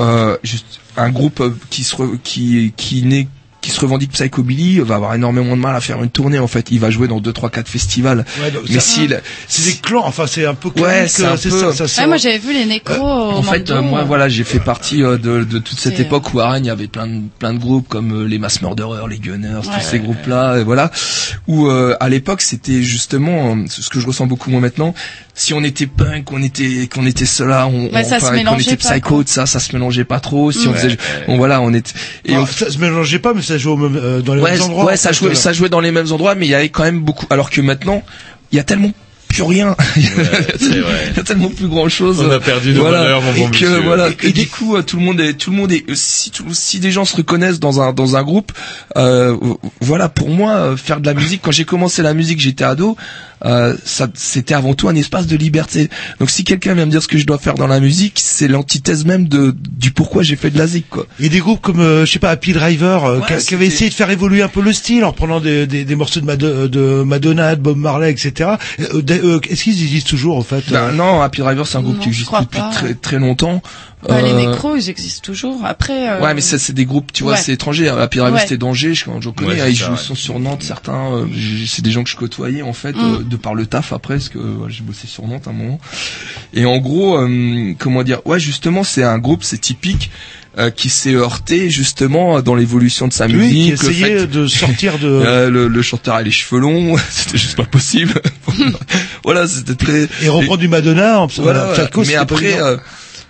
[0.00, 3.28] euh, juste un groupe euh, qui se re- qui qui n'est
[3.66, 6.68] qui se revendique psychobilly va avoir énormément de mal à faire une tournée en fait
[6.70, 9.76] il va jouer dans deux trois quatre festivals Ouais, donc mais ça- s'il C'est des
[9.76, 10.04] clans.
[10.04, 11.88] Enfin, c'est un peu Ouais, c'est un euh, peu- ça.
[11.88, 14.60] ça Ouais, moi j'avais vu les nécros au en fait, euh, moi, voilà, j'ai fait
[14.60, 17.22] partie euh, de, de toute cette époque où à Rennes, il y avait plein de,
[17.38, 19.74] plein de groupes comme euh, les Mass Murderers, les Gunners, Ouais.
[19.78, 20.90] tous ces groupes-là, et voilà.
[21.48, 24.94] Où euh, à l'époque, c'était justement euh, ce que je ressens beaucoup moins maintenant.
[25.34, 28.34] Si on était punk, on était, qu'on était cela, on, on- ça se enfin, qu'on
[28.36, 29.24] mélangeait était pas, psycho, quoi.
[29.26, 30.50] ça, ça se mélangeait pas trop.
[30.52, 30.78] Si on Ouais.
[30.78, 30.96] faisait,
[31.28, 31.92] on, voilà, on était.
[32.24, 34.42] Et Ah, on- ça se mélangeait pas, mais ça jouait au même, euh, dans les
[34.42, 34.84] ouais, mêmes endroits.
[34.86, 35.34] ouais, en ça fait, jouait, euh.
[35.34, 37.26] ça jouait dans les mêmes endroits, mais il y avait quand même beaucoup.
[37.30, 38.02] Alors que maintenant,
[38.52, 38.90] il y a tellement
[39.28, 39.74] plus rien.
[39.96, 40.04] Il
[41.16, 42.20] y a tellement plus grand chose.
[42.26, 43.80] On a perdu nos valeurs, mon et bon que, monsieur.
[43.80, 46.44] Voilà, que du coup, euh, tout le monde est, tout le monde est, si, tout-
[46.52, 48.52] si des gens se reconnaissent dans un, dans un groupe,
[48.96, 49.36] euh,
[49.80, 52.96] voilà, pour moi, faire de la musique, quand j'ai commencé la musique, j'étais ado,
[53.44, 55.88] euh, ça, c'était avant tout un espace de liberté.
[56.20, 58.48] Donc si quelqu'un vient me dire ce que je dois faire dans la musique, c'est
[58.48, 61.06] l'antithèse même de, du pourquoi j'ai fait de la zik, quoi.
[61.20, 63.90] Et des groupes comme, euh, je sais pas, Happy Driver, euh, Ouais, qui, avaient essayé
[63.90, 66.68] de faire évoluer un peu le style en reprenant des, des, des morceaux de, Mado-
[66.68, 68.50] de Madonna, de Bob Marley, etc.
[68.80, 71.76] Euh, d- euh, Est-ce qu'ils existent toujours en fait Ben, euh non, Happy Driver, c'est
[71.78, 72.70] un groupe Non, qui existe depuis pas.
[72.72, 73.62] très, très longtemps.
[74.08, 75.64] Bah, Les Euh, nécros, ils existent toujours.
[75.64, 76.08] Après.
[76.08, 77.38] euh, Ouais, mais ça, c'est des groupes, tu vois, ouais.
[77.38, 77.88] c'est étranger.
[77.88, 78.40] Happy Driver, Ouais.
[78.42, 79.50] c'était Danger, je, j'en connais.
[79.52, 79.98] Ouais, hein, ils ça, jouent ouais.
[79.98, 81.12] sont sur Nantes, certains.
[81.12, 81.26] euh,
[81.66, 83.00] c'est des gens que je côtoyais, en fait, Mm.
[83.00, 85.78] euh, de par le taf après, parce que euh, j'ai bossé sur Nantes un moment.
[86.54, 90.10] Et en gros, euh, comment dire, ouais, justement, c'est un groupe, c'est typique,
[90.58, 93.52] euh, qui s'est heurté, justement, dans l'évolution de sa Lui musique.
[93.52, 95.06] qui le essayait fait- de sortir de...
[95.26, 98.14] Euh, le, le chanteur a les cheveux longs, c'était juste pas possible.
[99.24, 100.08] voilà, c'était très.
[100.22, 101.84] Et reprendre du Madonna en Voilà, voilà.
[101.84, 102.76] Psycho, mais après, euh,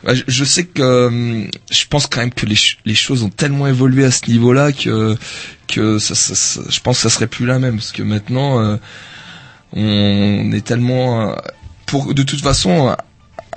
[0.06, 3.28] je, je sais que euh, je pense quand même que les, ch- les choses ont
[3.30, 5.16] tellement évolué à ce niveau-là que
[5.68, 8.60] que ça, ça- ça- je pense que ça serait plus la même parce que maintenant
[8.60, 8.76] euh,
[9.72, 11.34] on est tellement euh,
[11.86, 12.94] pour de toute façon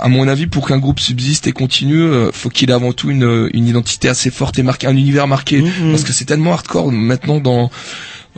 [0.02, 3.10] à mon avis pour qu'un groupe subsiste et continue euh, faut qu'il ait avant tout
[3.12, 5.92] une, une identité assez forte et marquée un univers marqué Mhm.
[5.92, 7.70] parce que c'est tellement hardcore maintenant dans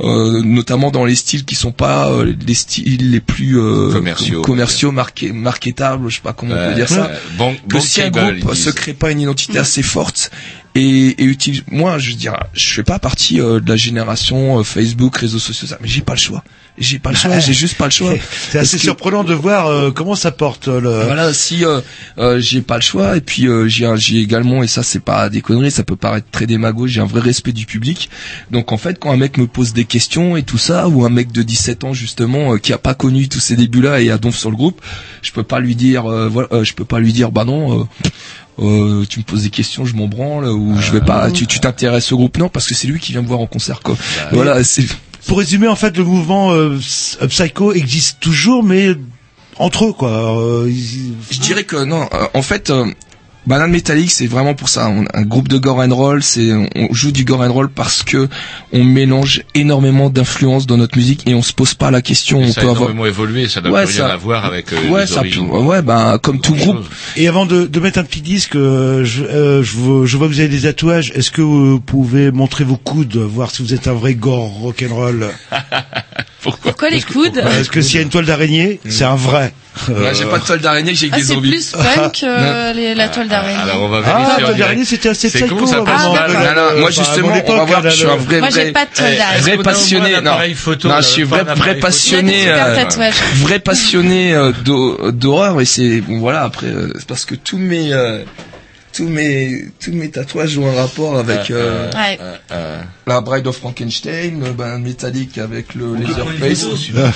[0.04, 4.42] euh, notamment dans les styles qui sont pas euh, les styles les plus euh, Commerciaux,
[4.42, 7.12] commerciaux marqués, marketables, je sais pas comment on peut dire ça.
[7.38, 8.10] Ban- que si un
[8.42, 10.32] groupe se crée pas une identité assez forte
[10.76, 14.60] et, et utilise, moi je veux dire, je fais pas partie euh, de la génération
[14.60, 16.44] euh, Facebook, réseaux sociaux, ça, mais j'ai pas le choix.
[16.82, 17.40] J'ai pas le choix, Ouais.
[17.42, 18.14] j'ai juste pas le choix.
[18.52, 21.04] C'est- assez que- surprenant de voir euh, comment ça porte euh, le...
[21.06, 21.80] voilà, si euh,
[22.18, 25.42] euh, j'ai pas le choix et puis euh, j'ai également et ça c'est pas des
[25.42, 28.10] conneries, ça peut paraître très démago, j'ai un vrai respect du public.
[28.52, 31.10] Donc en fait, quand un mec me pose des questions et tout ça ou un
[31.10, 34.18] mec de 17 ans justement euh, qui a pas connu tous ces débuts-là et a
[34.18, 34.82] donf sur le groupe,
[35.22, 37.82] je peux pas lui dire euh, voilà, euh, je peux pas lui dire bah non
[37.82, 37.84] euh,
[38.60, 41.60] euh, tu me poses des questions, je m'en branle ou je vais pas tu tu
[41.60, 43.96] t'intéresses au groupe non parce que c'est lui qui vient me voir en concert quoi.
[44.32, 44.86] voilà, c'est
[45.28, 48.96] Pour résumer, en fait, le mouvement euh, ps- Psycho existe toujours, mais
[49.58, 50.10] entre eux, quoi.
[50.40, 52.08] Euh, ils- Je dirais que non.
[52.14, 52.86] euh, en fait, euh,
[53.48, 54.88] Banane Metallic, c'est vraiment pour ça.
[54.90, 58.04] On- un groupe de gore and roll, c'est on joue du gore and roll parce
[58.04, 58.30] que
[58.72, 62.42] on mélange énormément d'influences dans notre musique et on se pose pas la question.
[62.42, 62.90] Et on ça peut a avoir.
[62.92, 65.50] énormément évolué, ça n'a Ouais, rien ça- à voir avec euh, Ouais, les ça origines.
[65.50, 66.86] peut- ouais, ben comme tout groupe.
[67.18, 70.28] Et avant de, de mettre un petit disque, euh, je, euh, je, vois, je vois
[70.28, 71.12] que vous avez des tatouages.
[71.16, 75.30] Est-ce que vous pouvez montrer vos coudes, voir si vous êtes un vrai gore rock'n'roll?
[76.42, 76.90] Pourquoi?
[76.90, 77.38] Les coudes?
[77.60, 79.54] Est-ce que s'il y a une toile d'araignée, c'est un vrai
[79.88, 81.50] Ouais, j'ai pas de toile d'araignée, j'ai que Ah, des c'est zombies.
[81.50, 83.58] plus punk que les- la toile d'araignée.
[83.62, 84.28] Alors on va Ah, vérifier.
[84.28, 84.58] la en direct.
[84.58, 85.56] dernière, c'était assez C'est psycho.
[85.56, 86.32] con, ça passe apparemment, mal.
[86.34, 88.72] Non, la- non, moi justement, on va voir, là, je suis un vrai, Moi, vrai,
[88.74, 89.42] pas de toile Eh, d'araignée.
[89.42, 90.32] vrai passionné, non.
[90.56, 92.84] photo, non, là, je suis pas vrai, un appareil vrai passionné, euh,
[93.38, 97.58] vrai passionné euh, d'hor- d'horreur et c'est bon voilà après euh, c'est parce que tous
[97.58, 98.20] mes euh,
[98.94, 102.20] tous mes tous mes tatouages ont un rapport avec euh, Ouais.
[103.08, 106.66] la Bride of Frankenstein, le ben, métallique avec le Leatherface.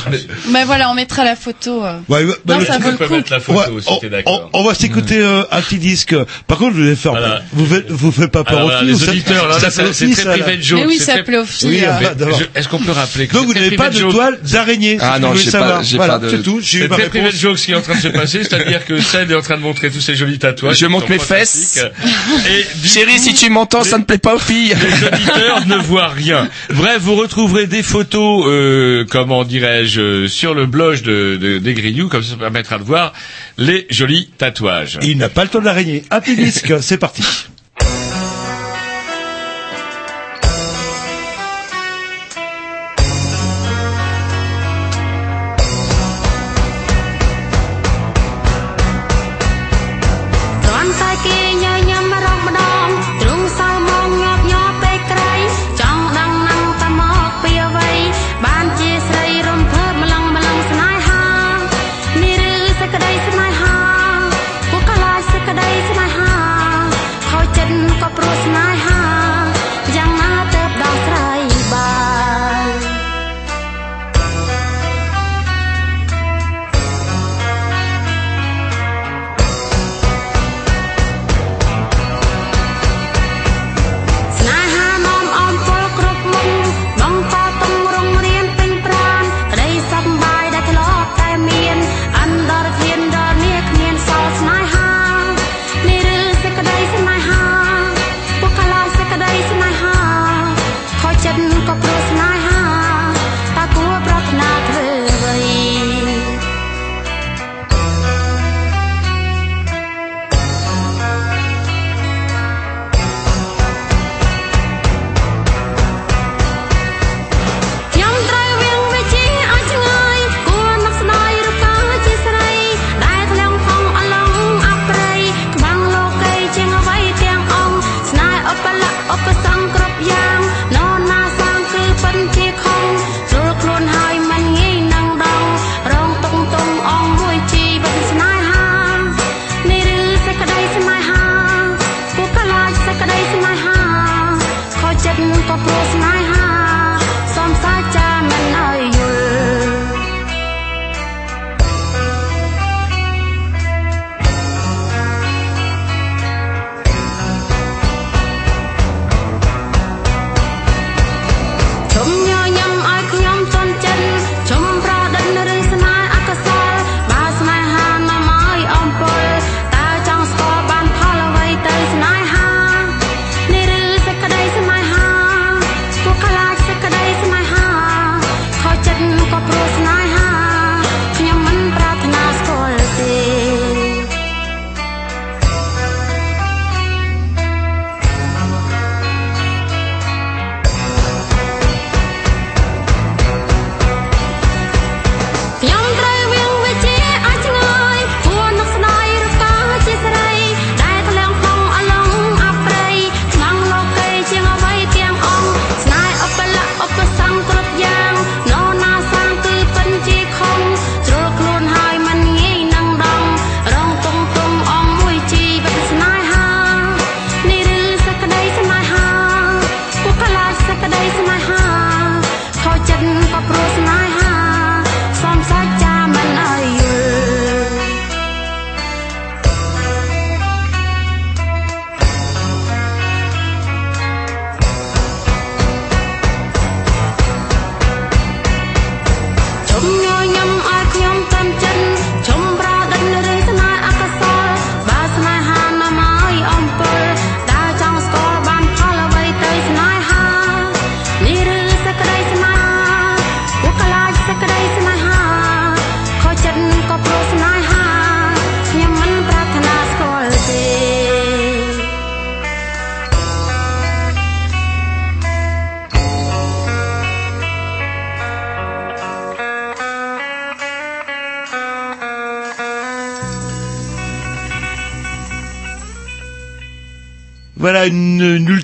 [0.52, 1.84] Mais voilà, on mettra la photo.
[1.84, 2.00] euh.
[2.10, 3.14] Ouais, ouais, Non, bah, ça vaut le coup.
[3.14, 4.50] mettre la photo Ouais, si on, t'es d'accord.
[4.54, 6.16] on- on va s'écouter euh, un petit disque.
[6.48, 7.12] Par contre, je vais faire.
[7.12, 7.42] Voilà.
[7.54, 10.58] Vous faites, vous faites pas peur aux voilà, filles, les auditeurs, là, c'est très privé
[10.58, 10.80] de joke.
[10.82, 11.86] Mais oui, c'est ça plaît aux filles.
[11.86, 12.30] Euh.
[12.56, 14.98] Est-ce qu'on peut rappeler que Donc c'est vous n'avez pas de toile d'araignée.
[15.02, 16.60] Ah non, j'ai pas- j'ai voilà, pas de- c'est tout.
[16.62, 18.08] J'ai eu C'est ma très privé de joke ce qui est en train de se
[18.10, 20.78] passer, c'est-à-dire que Ced est en train de montrer tous ses jolis tatouages.
[20.78, 21.65] Je montre mes fesses.
[22.50, 24.74] Et Chérie, coup, si tu m'entends, ça ne plaît pas aux filles.
[24.76, 26.48] les auditeurs ne voient rien.
[26.72, 31.74] Bref, vous retrouverez des photos, euh, comment dirais-je, euh, sur le blog de, de- des
[31.74, 33.14] Grignoux, comme ça, ça permettra de voir
[33.58, 35.00] les jolis tatouages.
[35.04, 36.04] Il n'a pas le temps de l'araignée.
[36.12, 37.24] Un petit disque, c'est parti.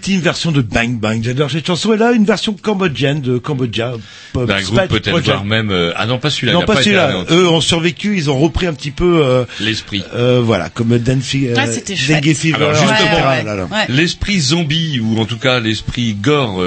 [0.07, 1.21] Une, une ultime version de Bang Bang.
[1.23, 1.93] J'adore cette chanson.
[1.93, 3.93] Et là, une version cambodgienne de Cambodgia.
[4.33, 6.53] Pop D'un groupe peut-être voire même euh, ah non pas celui-là.
[6.53, 7.25] il Non, pas celui-là.
[7.31, 8.17] Eux ont survécu.
[8.17, 10.03] Ils ont repris un petit peu euh, L'esprit.
[10.13, 12.23] euh, voilà, comme Danfi, euh, Ah, c'était chouette.
[12.35, 12.99] Fever, Alors justement.
[12.99, 13.85] Ouais, ouais, ouais.
[13.89, 16.63] L'esprit zombie ou en tout cas l'esprit gore,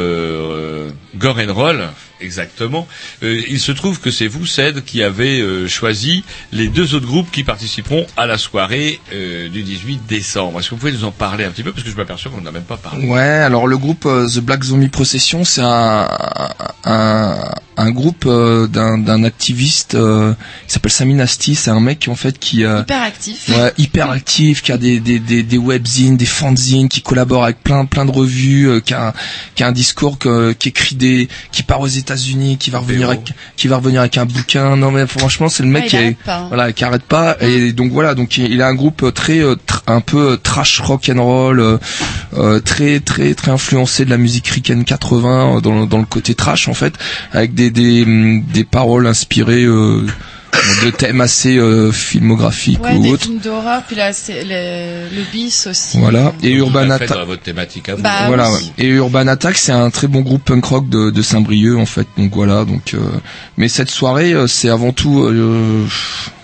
[1.16, 1.88] gore and roll,
[2.24, 2.86] exactement.
[3.22, 7.06] Euh, il se trouve que c'est vous, Ced, qui avez euh, choisi les deux autres
[7.06, 10.58] groupes qui participeront à la soirée euh, du 18 décembre.
[10.60, 11.72] Est-ce que vous pouvez nous en parler un petit peu?
[11.72, 13.06] Parce que je m'aperçois qu'on n'a même pas parlé.
[13.06, 16.08] Ouais, alors le groupe euh, The Black Zombie Procession, c'est un,
[16.84, 17.36] un,
[17.76, 20.34] un groupe euh, d'un d'un activiste euh,
[20.66, 21.54] qui s'appelle Sami Nasti.
[21.54, 23.48] C'est un mec en fait qui euh, Hyper actif.
[23.48, 27.62] ouais, hyper actif, qui a des, des, des, des webzines, des fanzines, qui collabore avec
[27.62, 29.12] plein plein de revues, euh, qui, a, un-
[29.54, 33.08] qui a un discours que- qui écrit des, qui part aux États-Unis, qui va revenir
[33.08, 34.76] avec, qui va revenir avec un bouquin.
[34.76, 36.44] Non mais franchement, c'est le mec Ah, il qui est, arrête pas, hein.
[36.48, 37.36] voilà, qui arrête pas.
[37.40, 40.80] Et donc voilà, donc il a un groupe très, euh, tr- un peu euh, trash
[40.80, 41.78] rock and roll, euh,
[42.36, 46.04] euh, très très très influencé de la musique ricaine 80 euh, dans, le- dans le
[46.06, 46.94] côté trash en fait,
[47.32, 49.64] avec des des, hum, des paroles inspirées.
[49.64, 50.06] Euh,
[50.84, 53.22] de thèmes assez euh, filmographiques Ouais, ou des autres.
[53.24, 55.98] films d'horreur, puis là, c'est le, le bis aussi.
[55.98, 56.32] Voilà.
[56.42, 57.10] Et Urban Attack.
[57.26, 58.02] votre thématique à vous.
[58.02, 58.50] Bah, voilà.
[58.52, 58.58] ouais.
[58.78, 62.06] Et Urban Attack, c'est un très bon groupe punk rock de, de Saint-Brieuc en fait.
[62.16, 62.64] Donc voilà.
[62.64, 62.98] Donc, euh,
[63.56, 65.22] mais cette soirée, euh, c'est avant tout.
[65.24, 65.84] Euh,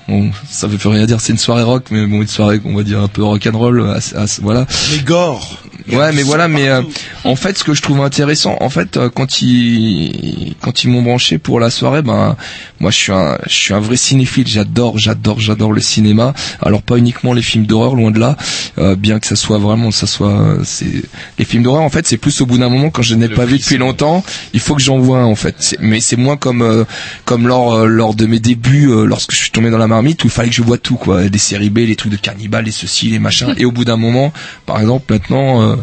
[0.08, 1.20] bon, ça veut rien dire.
[1.20, 3.56] C'est une soirée rock, mais bon, une soirée, on va dire un peu rock and
[3.58, 3.80] roll.
[3.80, 4.66] euh, voilà.
[4.92, 5.62] Mais gore.
[5.92, 6.82] Ouais, mais voilà, mais euh,
[7.24, 11.02] en fait, ce que je trouve intéressant, en fait, euh, quand ils quand ils m'ont
[11.02, 12.36] branché pour la soirée, ben
[12.80, 14.46] moi, je suis un je suis un vrai cinéphile.
[14.46, 16.34] J'adore, j'adore, j'adore le cinéma.
[16.60, 18.36] Alors pas uniquement les films d'horreur, loin de là,
[18.78, 21.02] euh, bien que ça soit vraiment, ça soit, c'est
[21.38, 21.82] les films d'horreur.
[21.82, 24.24] En fait, c'est plus au bout d'un moment quand je n'ai pas vu depuis longtemps,
[24.52, 25.76] il faut que j'en vois un, en fait.
[25.80, 26.84] Mais c'est moins comme euh,
[27.24, 30.24] comme lors euh, lors de mes débuts, euh, lorsque je suis tombé dans la marmite,
[30.24, 32.64] où il fallait que je vois tout, quoi, les séries B, les trucs de cannibales,
[32.64, 33.54] les ceci, les machins.
[33.58, 34.32] Et au bout d'un moment,
[34.66, 35.69] par exemple, maintenant.
[35.70, 35.76] Euh,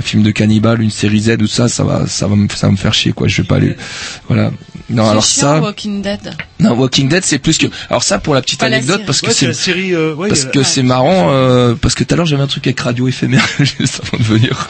[0.00, 2.66] un film de cannibale, une série Z ou ça, ça va, ça va me, ça
[2.66, 3.28] va me faire chier quoi.
[3.28, 3.76] Je vais pas aller.
[4.28, 4.50] Voilà.
[4.88, 6.34] Non, C'est alors chiant, ça, Walking Dead.
[6.60, 7.66] non, Walking Dead, c'est plus que.
[7.90, 9.94] Alors ça, pour la petite Pas anecdote, parce que Ouais, c'est la série.
[9.94, 12.66] euh, ouais, parce que c'est marrant, euh, parce que tout à l'heure j'avais un truc
[12.66, 14.68] avec radio éphémère juste avant de venir.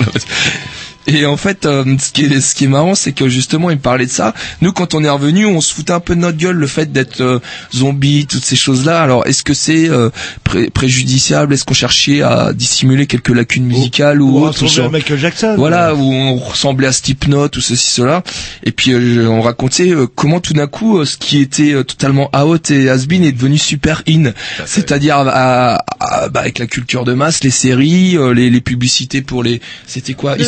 [1.09, 3.76] Et en fait, euh, ce qui est ce qui est marrant, c'est que justement, il
[3.76, 4.34] me parlait de ça.
[4.61, 6.92] Nous, quand on est revenu, on se foutait un peu de notre gueule le fait
[6.92, 7.38] d'être euh,
[7.74, 9.02] zombie, toutes ces choses-là.
[9.02, 10.11] Alors, est-ce que c'est euh,
[10.42, 11.54] pré- préjudiciable?
[11.54, 15.18] Est-ce qu'on cherchait à dissimuler quelques lacunes musicales ou, Ou autres ressembler à genre- Michael
[15.18, 15.54] Jackson.
[15.57, 18.22] voilà, où on ressemblait à Slipknot ou ceci cela.
[18.64, 21.84] Et puis euh, on racontait euh, comment tout d'un coup, euh, ce qui était euh,
[21.84, 24.32] totalement out et has-been est devenu super in.
[24.66, 29.22] C'est-à-dire à- à- bah, avec la culture de masse, les séries, euh, les, les publicités
[29.22, 30.44] pour les, c'était quoi, Le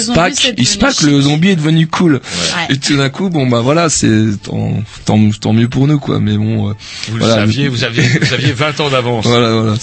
[0.57, 2.15] Ispac, c'est devenu Ispac, le zombie est devenu cool.
[2.15, 2.75] Ouais.
[2.75, 4.09] Et tout d'un coup, bon bah voilà, c'est
[4.43, 6.21] tant, tant, tant mieux pour nous quoi.
[6.21, 6.73] Mais bon, euh,
[7.09, 7.35] Vous le voilà.
[7.43, 9.27] saviez, vous aviez, vous aviez 20 ans d'avance.
[9.27, 9.75] Voilà, voilà.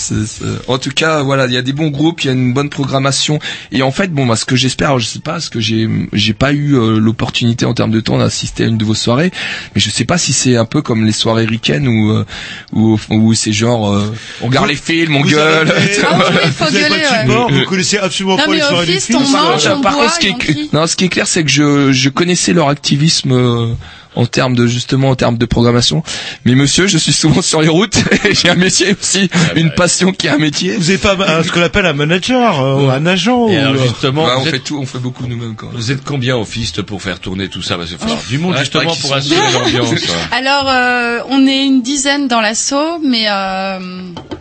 [0.67, 2.69] En tout cas, voilà, il y a des bons groupes, il y a une bonne
[2.69, 3.39] programmation.
[3.71, 6.33] Et en fait, bon, bah, ce que j'espère, je sais pas, parce que j'ai, j'ai
[6.33, 9.31] pas eu euh, l'opportunité en termes de temps d'assister à une de vos soirées,
[9.75, 12.25] mais je sais pas si c'est un peu comme les soirées ricaines où, euh,
[12.73, 15.69] où, où c'est genre, euh, on regarde les films, on gueule.
[15.69, 17.21] avez- Ah oui, il faut vous avez pas gueuler, de ouais.
[17.21, 19.19] support, vous connaissez absolument Non, pas les soirées du fist, film.
[19.21, 20.33] on ça, mange, euh, on Par boit contre, ce qui est.
[20.73, 23.73] non, ce qui est clair, c'est que je, je connaissais leur activisme euh,
[24.15, 26.03] en termes de justement en termes de programmation.
[26.45, 27.97] Mais monsieur, je suis souvent sur les routes.
[28.25, 30.73] et J'ai un métier aussi, une passion qui est un métier.
[30.75, 33.49] Vous n'avez pas un- ce qu'on appelle un manager, euh, ou un agent.
[33.49, 35.75] Et ou, alors euh, justement, Ouais, on fait tout, on fait beaucoup nous-mêmes quand même.
[35.75, 37.75] vous êtes combien au fist pour faire tourner tout ça?
[37.77, 39.99] Parce qu'il faut avoir du monde Ouais, justement pour sont- assurer l'ambiance.
[40.31, 43.79] Alors, euh, on est une dizaine dans l'assaut, mais euh,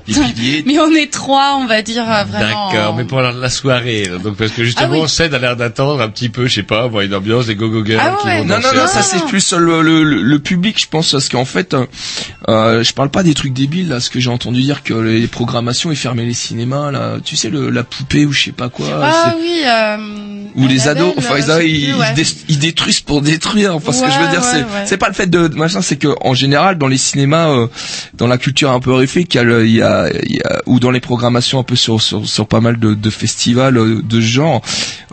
[0.66, 2.70] mais on est trois, on va dire vraiment.
[2.70, 5.08] D'accord, en- mais pour la, la soirée, là, donc parce que justement, Ah oui.
[5.08, 7.84] Ced a l'air d'attendre un petit peu, je sais pas, moi, une ambiance des go-go
[7.84, 10.38] girls Ah qui vont Non, non, danser non, ça c'est plus le, le, le, le
[10.38, 11.86] public, je pense, parce qu'en fait, euh,
[12.48, 15.26] euh, je parle pas des trucs débiles, là, ce que j'ai entendu dire que les
[15.26, 18.68] programmations, ils fermaient les cinémas, là, tu sais, le, la poupée ou je sais pas
[18.68, 18.86] quoi.
[19.02, 19.62] Ah oui.
[19.64, 22.06] Euh, Ou les ados, enfin euh, ils, ils, plus, ouais.
[22.10, 23.74] ils dé- ils détruisent pour détruire.
[23.74, 25.82] Enfin, ce que je veux dire, ouais, c'est c'est pas le fait de de machin,
[25.82, 27.66] c'est que en général dans les cinémas, euh,
[28.14, 30.40] dans la culture un peu horrifique, il y a, le- il y a, il y
[30.42, 33.76] a- ou dans les programmations un peu sur sur, sur pas mal de, de festivals
[33.78, 34.62] euh, de ce genre,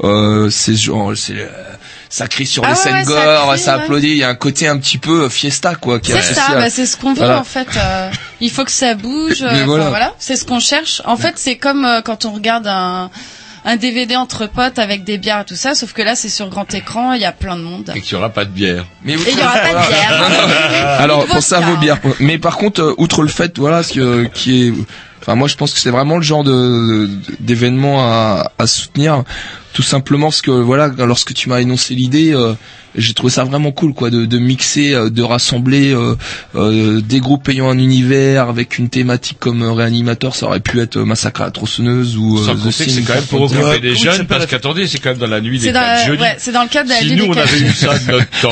[0.03, 1.47] euh, c'est genre c'est euh,
[2.11, 3.07] ça crie sur Ah les ouais, scènes
[3.49, 4.07] ouais, ça crie, applaudit.
[4.11, 5.99] Il y a un côté un petit peu euh, fiesta quoi.
[6.03, 7.39] C'est ça, à- bah, c'est ce qu'on veut Voilà.
[7.39, 7.67] en fait.
[7.77, 9.41] euh, il faut que ça bouge.
[9.41, 9.89] Mais euh, enfin, voilà.
[9.89, 11.01] voilà, c'est ce qu'on cherche.
[11.05, 13.09] En fait, c'est comme euh, quand on regarde un
[13.63, 16.49] un DVD entre potes avec des bières et tout ça, sauf que là c'est sur
[16.49, 17.91] grand écran, il y a plein de monde.
[17.95, 18.85] Et qu'il y aura pas de bière.
[19.05, 20.97] Mais Et il y aura pas de bière.
[20.99, 21.99] Alors pour ça vaut bien.
[22.19, 24.73] Mais par contre, euh, outre le fait, voilà, ce que, qui est,
[25.21, 27.09] enfin moi je pense que c'est vraiment le genre de de-
[27.39, 29.23] d'événement à, à soutenir
[29.73, 32.53] tout simplement parce que voilà, lorsque tu m'as énoncé l'idée, euh,
[32.93, 36.15] j'ai trouvé ça vraiment cool, quoi, de, de mixer, euh, de rassembler euh,
[36.55, 40.81] euh, des groupes ayant un univers avec une thématique comme euh, réanimateur, ça aurait pu
[40.81, 43.23] être euh, Massacre à la tronçonneuse ou euh, Sans The compter que c'est quand même
[43.23, 43.63] pour Carpenter.
[43.63, 46.05] occuper des jeunes, parce qu'attendez, c'est quand même dans la nuit des C'est dans, quatre
[46.07, 46.21] jeudis.
[46.21, 47.97] ouais, c'est dans le cadre de la Si nuit nous des on avait eu ça
[47.97, 48.51] de notre temps,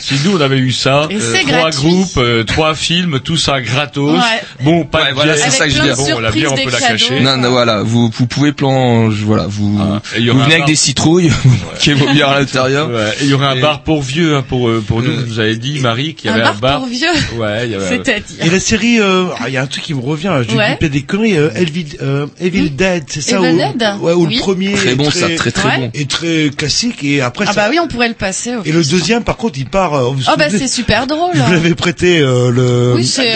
[0.00, 1.80] si nous on avait eu ça, euh, trois gratuit.
[1.80, 4.12] groupes, euh, trois films, tout ça gratos.
[4.16, 4.64] Ouais.
[4.64, 5.96] Bon, pas Ouais, voilà, c'est ça que je veux dire.
[5.96, 7.18] Bon, la bière on peut la cacher.
[7.20, 11.30] Non, non, voilà, vous, vous pouvez plan, voilà, vous, Ah, vous avec des citrouilles,
[11.78, 12.88] qui vont bien à l'intérieur.
[12.90, 15.10] Ouais, et il y aurait un Et- bar pour vieux, hein, pour euh, pour nous.
[15.10, 16.78] Euh, Vous avez dit Marie qu'il y avait un bar.
[16.80, 17.08] pour vieux.
[17.36, 17.86] Ouais, il y avait.
[17.86, 18.52] un- Et C'est-à-dire.
[18.52, 20.76] la série, euh, ah, il y a un truc qui me revient, je Ouais.
[20.80, 24.34] dis des conneries, euh, Evil, euh, Evil Dead, c'est ça Evil où, Dead ouais, Oui.
[24.36, 25.90] le premier Très bon, ça, très très bon.
[25.94, 28.52] est très classique et après Ah bah oui, on pourrait le passer.
[28.64, 29.92] et le deuxième par contre il part.
[29.94, 31.32] Oh bah c'est super drôle.
[31.34, 33.32] Je vous l'avais prêté le, Oui, c'est,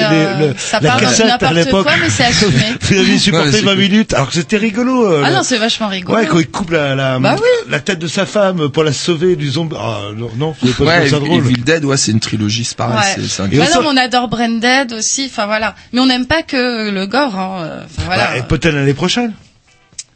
[0.56, 1.84] ça à n'importe l'époque.
[1.84, 2.52] quoi, mais c'est assumé.
[2.80, 3.80] vous aviez supporté Ouais, c'est 20 cool.
[3.82, 5.06] minutes, alors que c'était rigolo.
[5.06, 6.18] euh, Ah non, c'est vachement rigolo.
[6.18, 7.70] Ouais, quand il coupe la, la, Bah oui.
[7.70, 9.76] la tête de sa femme pour la sauver du zombie.
[9.78, 11.38] Ah, non, non, vous pas Ouais, ça drôle.
[11.44, 13.26] Evil Dead, ouais, c'est une trilogie, c'est pareil, Ouais.
[13.28, 15.74] c'est- Et Bah on non, mais on adore Branded aussi, enfin voilà.
[15.92, 17.62] Mais on n'aime pas que le gore, hein.
[17.62, 18.26] euh, Enfin voilà.
[18.28, 19.32] Bah, et peut-être l'année prochaine.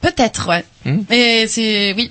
[0.01, 0.65] Peut-être, ouais.
[0.85, 1.03] Hmm.
[1.11, 2.11] Mais c'est, oui.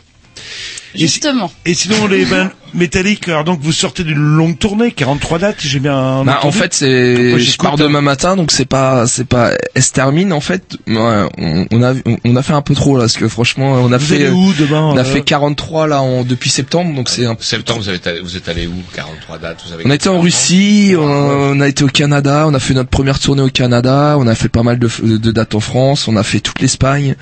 [0.95, 1.51] Et si- Justement.
[1.65, 5.79] Et sinon, les ben, métalliques, alors donc vous sortez d'une longue tournée, 43 dates, j'ai
[5.79, 9.51] bien Bah, en fait, c'est, je pars hein demain matin, donc c'est pas, c'est pas,
[9.75, 10.77] elle se termine, en fait.
[10.87, 11.93] Ouais, on, on a,
[12.25, 14.53] on a fait un peu trop, là, parce que franchement, on a vous fait, où
[14.53, 17.89] demain on a euh, fait 43, là, en, depuis septembre, donc c'est un Septembre, vous,
[17.89, 19.63] avez vous êtes allé où 43 dates.
[19.65, 22.59] Vous avez On a été en Russie, on, on a été au Canada, on a
[22.59, 25.59] fait notre première tournée au Canada, on a fait pas mal de, de dates en
[25.59, 27.15] France, on a fait toute l'Espagne.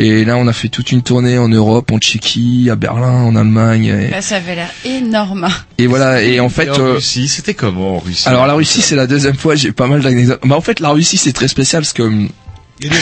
[0.00, 3.34] Et là, on a fait toute une tournée en Europe, en Tchéquie, à Berlin, en
[3.34, 3.86] Allemagne.
[3.86, 5.48] Et, Bah, ça avait l'air énorme.
[5.76, 6.22] et voilà.
[6.22, 8.28] Et en fait, Et en euh, Russie, c'était comment en Russie?
[8.28, 9.56] Alors la Russie, c'est la deuxième fois.
[9.56, 10.38] J'ai pas mal d'anecdotes.
[10.44, 12.08] Bah en fait, la Russie, c'est très spécial parce que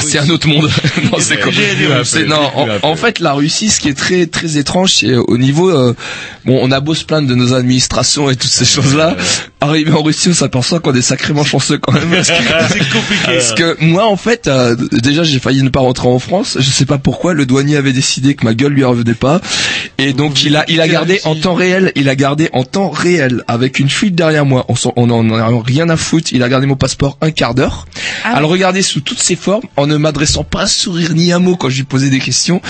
[0.03, 0.71] c'est un autre monde.
[1.13, 1.51] non, c'est peu,
[2.05, 5.23] c'est- non, en, en fait, la Russie, ce qui est très très étrange, c'est euh,
[5.29, 5.71] au niveau.
[5.71, 5.95] euh,
[6.45, 9.17] bon, on a beau se plaindre de nos administrations et toutes ces choses-là.
[9.61, 12.09] Arrivé en Russie, on s'aperçoit qu'on est sacrément chanceux quand même.
[12.11, 12.35] Parce que,
[12.71, 13.25] C'est compliqué.
[13.27, 16.57] parce que moi, en fait, euh, déjà, j'ai failli ne pas rentrer en France.
[16.59, 17.35] Je sais pas pourquoi.
[17.35, 19.41] Le douanier avait décidé que ma gueule lui revenait pas,
[19.99, 21.93] et donc il a il a gardé en temps réel.
[21.97, 24.65] Il a gardé en temps réel avec une fuite derrière moi.
[24.69, 26.29] On s'en- on en a rien à foutre.
[26.33, 27.87] Il a gardé mon passeport un quart d'heure
[28.25, 31.33] Ah à le regarder sous toutes ses formes, en ne m'adressant pas un sourire ni
[31.33, 32.61] un mot quand je lui posais des questions.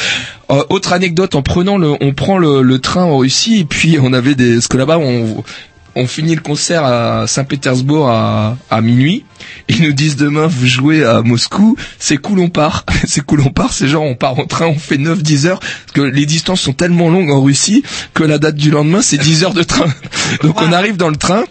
[0.50, 4.54] Euh, autre anecdote, le, on prend le, train en Russie et puis on avait des,
[4.54, 9.24] parce que là-bas on, finit le concert à Saint-Pétersbourg à minuit.
[9.68, 12.84] Ils nous disent demain vous jouez à Moscou, c'est cool on part.
[13.06, 15.92] c'est cool on part, c'est genre on part en train, on fait 9-10 heures, parce
[15.94, 17.82] que les distances sont tellement longues en Russie
[18.14, 19.86] que la date du lendemain c'est 10 heures de train.
[20.42, 21.44] Donc on arrive dans le train,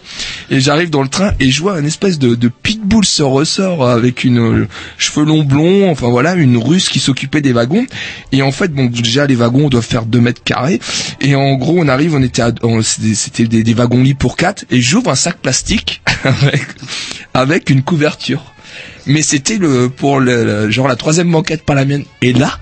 [0.50, 3.88] et j'arrive dans le train et je vois un espèce de, de pitbull se ressort
[3.88, 4.68] avec une euh,
[4.98, 7.86] cheveux longs blonds, enfin voilà, une russe qui s'occupait des wagons.
[8.32, 10.80] Et en fait, bon, déjà les wagons doivent faire 2 mètres carrés.
[11.20, 14.64] Et en gros, on arrive, on était, à- c'était des, des wagons lits pour 4
[14.70, 16.62] et j'ouvre un sac plastique avec,
[17.34, 18.52] avec une couverture.
[19.06, 22.04] Mais c'était le pour le, genre la troisième banquette, pas la mienne.
[22.22, 22.58] Et là,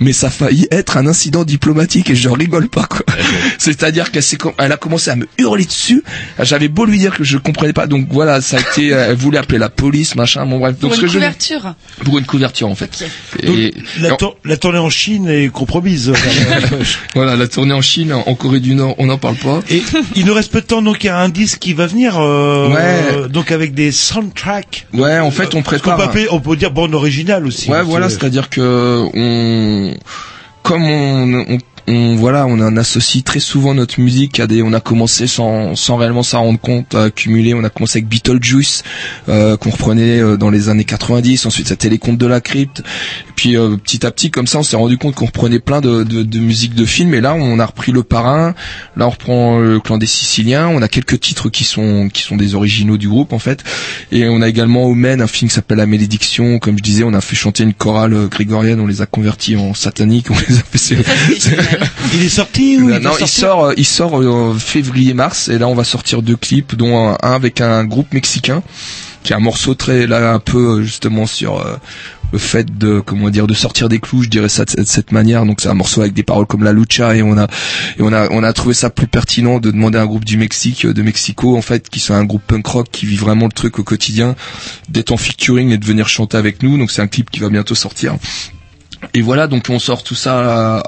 [0.00, 3.00] mais ça a failli être un incident diplomatique et je rigole pas quoi.
[3.58, 4.22] C'est-à-dire qu'elle
[4.58, 6.02] elle a commencé à me hurler dessus.
[6.40, 7.86] J'avais beau lui dire que je comprenais pas.
[7.86, 10.78] Donc voilà, ça a été elle voulait appeler la police, machin, bon bref.
[10.78, 11.74] Donc Pour ce une je couverture.
[12.04, 13.04] pour une couverture en fait.
[13.36, 13.44] Ok.
[13.46, 16.12] Donc, Et, la, tour- la tournée en Chine est compromise.
[17.14, 19.60] voilà, la tournée en Chine, en Corée du Nord, on n'en parle pas.
[19.70, 19.82] Et
[20.16, 22.18] il nous reste peu de temps, donc il y a un disque qui va venir,
[22.18, 23.28] euh, Ouais.
[23.28, 24.86] donc avec des soundtracks.
[24.92, 25.96] Ouais, en fait, on prépare.
[25.96, 27.68] peut un- appeler- on peut dire bande originale aussi.
[27.70, 29.89] Ouais, parce voilà, c'est-à-dire que on,
[30.62, 31.58] comme on, on,
[31.88, 35.74] on- voilà, on en associe très souvent notre musique à des, on a commencé sans,
[35.76, 37.54] sans réellement s'en rendre compte, à accumuler.
[37.54, 38.82] On a commencé avec Beetlejuice,
[39.28, 41.46] euh, qu'on reprenait euh, dans les années 90.
[41.46, 42.80] Ensuite, c'était les contes de la crypte.
[42.80, 45.80] Et puis euh, petit à petit, comme ça, on s'est rendu compte qu'on reprenait plein
[45.80, 47.14] de, de, de musique de films.
[47.14, 48.54] Et là, on a repris le Parrain.
[48.96, 50.68] Là, on reprend euh, le Clan des Siciliens.
[50.68, 53.62] On a quelques titres qui sont qui sont des originaux du groupe en fait.
[54.12, 56.58] Et on a également Omen, un film qui s'appelle La Malédiction.
[56.58, 58.80] Comme je disais, on a fait chanter une chorale euh, grégorienne.
[58.80, 60.30] On les a convertis en sataniques.
[60.30, 60.96] On les a fait.
[62.14, 65.48] Il est sorti ou il non, il sort, euh, il sort euh, février-mars.
[65.48, 68.62] Et là, on va sortir deux clips, dont un, un avec un groupe mexicain
[69.22, 71.76] qui est un morceau très là un peu euh, justement sur euh,
[72.32, 74.86] le fait de comment dire de sortir des clous je dirais ça de, cette- de
[74.86, 77.44] cette manière donc c'est un morceau avec des paroles comme la lucha et on a
[77.98, 80.38] et on a on a trouvé ça plus pertinent de demander à un groupe du
[80.38, 83.52] Mexique de Mexico en fait qui sont un groupe punk rock qui vit vraiment le
[83.52, 84.36] truc au quotidien
[84.88, 87.50] d'être en featuring et de venir chanter avec nous donc c'est un clip qui va
[87.50, 88.14] bientôt sortir
[89.14, 90.82] et voilà, donc on sort tout ça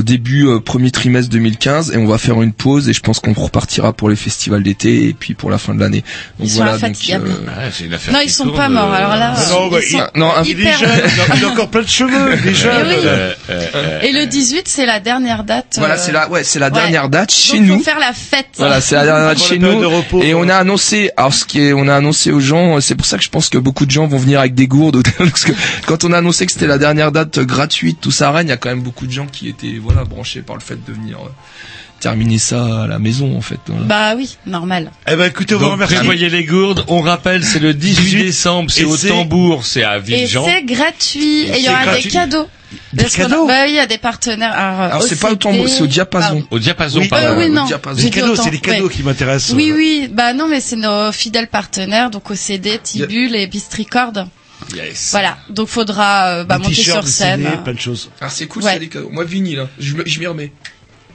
[0.00, 3.34] début euh, premier trimestre 2015 et on va faire une pause et je pense qu'on
[3.34, 6.02] repartira pour les festivals d'été et puis pour la fin de l'année.
[6.38, 6.72] Donc Ils sont voilà.
[6.72, 7.30] Donc, infatigables.
[7.72, 8.90] C'est une affaire Non, ils sont tourne, pas morts.
[8.92, 10.82] euh, Alors là, Ah non, ils bah, sont il- non, hyper-
[11.44, 12.86] a- encore plein de cheveux, jeune.
[12.86, 12.94] Eh oui.
[13.04, 15.74] euh, euh, euh, Et le 18, c'est la dernière date.
[15.78, 16.72] Voilà, euh, c'est la ouais, c'est la ouais.
[16.72, 17.78] dernière date chez donc, nous.
[17.78, 18.46] Faut faire la fête.
[18.56, 19.80] Voilà, c'est la dernière date chez nous.
[19.80, 22.80] de repos, et on a annoncé, alors ce qui est, on a annoncé aux gens,
[22.80, 24.96] c'est pour ça que je pense que beaucoup de gens vont venir avec des gourdes,
[24.96, 25.52] ou- parce que
[25.86, 28.52] quand on a annoncé que c'était la dernière date gratuite, tout ça règne, il y
[28.52, 31.18] a quand même beaucoup de gens qui étaient, voilà, branchés par le fait de venir
[31.18, 31.28] euh,
[32.00, 33.58] terminer ça à la maison, en fait.
[33.66, 33.84] voilà.
[33.84, 34.90] Bah oui, normal.
[35.10, 35.94] Eh ben, écoutez, on vous remercie.
[35.94, 36.84] prévoyez les gourdes.
[36.88, 40.44] On rappelle, c'est le 18 18, décembre, c'est et au tambour, c'est à Et Villejean.
[40.46, 41.42] c'est gratuit.
[41.42, 42.04] Et il y aura gratuit.
[42.04, 42.46] des cadeaux.
[42.94, 44.52] Des Parce cadeaux Bah oui, il y a des partenaires.
[44.52, 46.26] Alors, Alors c'est pas OCD, autant, c'est au diapason.
[46.40, 46.46] pardon.
[46.50, 47.08] Au diapason, Oui.
[47.08, 47.26] pardon.
[47.28, 47.66] Euh, oui, au non.
[47.66, 48.02] diapason.
[48.02, 48.92] Les cadeaux, c'est les cadeaux ouais.
[48.94, 49.54] qui m'intéressent.
[49.54, 50.08] Oui, oui.
[50.10, 54.12] Bah non, mais c'est nos fidèles partenaires, donc OCD, Tibul et Bistricord.
[54.74, 55.08] Yes.
[55.12, 55.38] Voilà.
[55.50, 57.42] Donc faudra euh, bah, monter sur scène.
[57.44, 58.10] CD, plein de choses.
[58.20, 58.72] Alors c'est cool, Ouais.
[58.74, 59.10] c'est des cadeaux.
[59.10, 59.68] Moi vinyle, hein.
[59.78, 60.52] je m'y remets.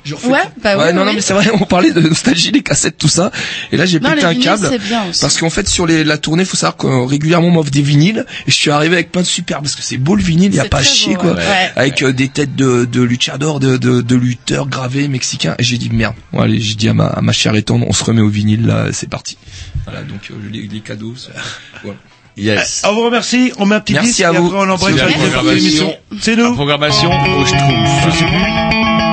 [0.05, 0.61] Je refais Ouais, tout.
[0.63, 2.97] bah oui, ouais, non, oui, non, mais c'est vrai, on parlait de nostalgie, les cassettes,
[2.97, 3.29] tout ça.
[3.73, 4.67] Et là, j'ai pété les un vinyles, câble.
[4.69, 5.19] c'est bien aussi.
[5.19, 8.25] Parce qu'en fait, sur les, la tournée, faut savoir que régulièrement, on m'offre des vinyles.
[8.47, 10.55] Et je suis arrivé avec plein de super, parce que c'est beau le vinyle, il
[10.55, 11.31] y a pas à chier, beau, quoi.
[11.33, 11.39] ouais.
[11.45, 11.71] Ouais.
[11.75, 15.55] Avec euh, des têtes de, de luchadors, de, de, de lutteurs gravés mexicains.
[15.59, 16.15] Et j'ai dit, merde.
[16.31, 18.65] Bon, allez, j'ai dit à ma, à ma chère étendre, on se remet au vinyle,
[18.65, 19.37] là, c'est parti.
[19.83, 21.31] Voilà, donc, euh, les, les cadeaux, ça-
[21.83, 21.99] voilà.
[22.37, 22.83] Yes.
[22.87, 24.45] On vous remercie, on met un petit Merci disque à et vous.
[24.47, 25.51] après on embraye C'est la la programmation.
[25.55, 25.93] l'émission.
[26.21, 26.53] C'est La nous.
[26.53, 29.06] programmation au Schtroumpf.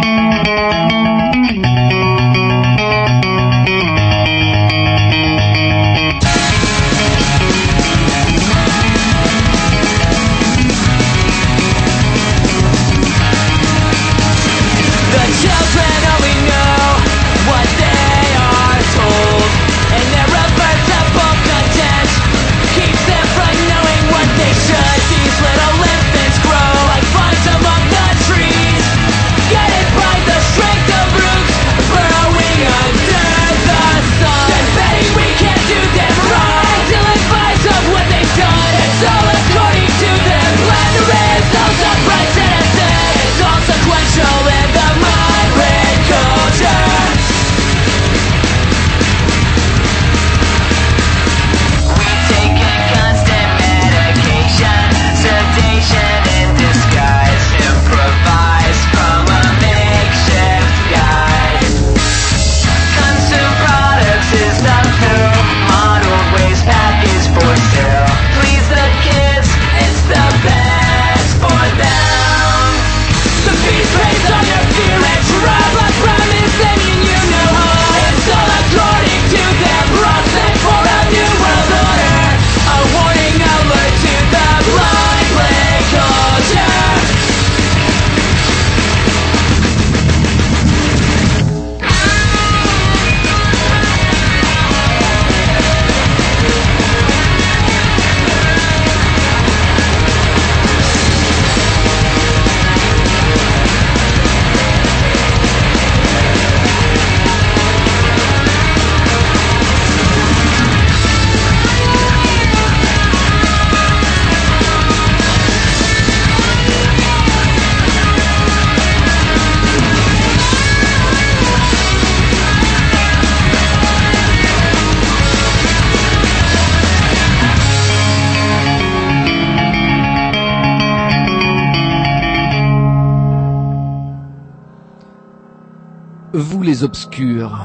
[136.37, 137.65] Vous les obscurs.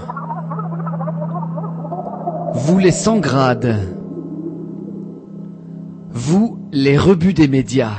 [2.53, 3.95] Vous les sans grades.
[6.11, 7.97] Vous les rebuts des médias.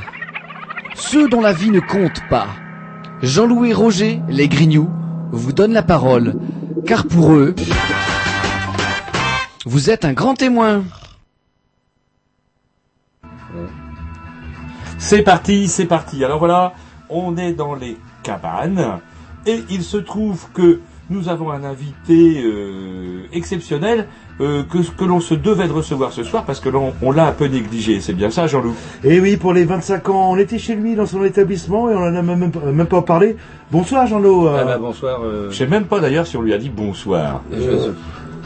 [0.95, 2.47] Ceux dont la vie ne compte pas.
[3.21, 4.89] Jean-Louis Roger, les grignoux,
[5.33, 6.35] vous donnent la parole,
[6.85, 7.53] car pour eux,
[9.65, 10.85] vous êtes un grand témoin.
[14.97, 16.23] C'est parti, c'est parti.
[16.23, 16.71] Alors voilà,
[17.09, 19.01] on est dans les cabanes
[19.45, 20.79] et il se trouve que
[21.09, 24.07] nous avons un invité euh, exceptionnel
[24.39, 27.27] euh, que, que l'on se devait de recevoir ce soir parce que l'on on l'a
[27.27, 27.99] un peu négligé.
[27.99, 28.73] C'est bien ça, Jean-Loup?
[29.03, 31.99] Et oui, pour les 25 ans, on était chez lui dans son établissement et on
[31.99, 33.35] en a même, pas parlé.
[33.71, 34.47] Bonsoir Jean-Lo.
[34.47, 35.19] euh, Ah bah, bonsoir.
[35.49, 37.41] Je sais même pas d'ailleurs si on lui a dit bonsoir.
[37.51, 37.57] Je-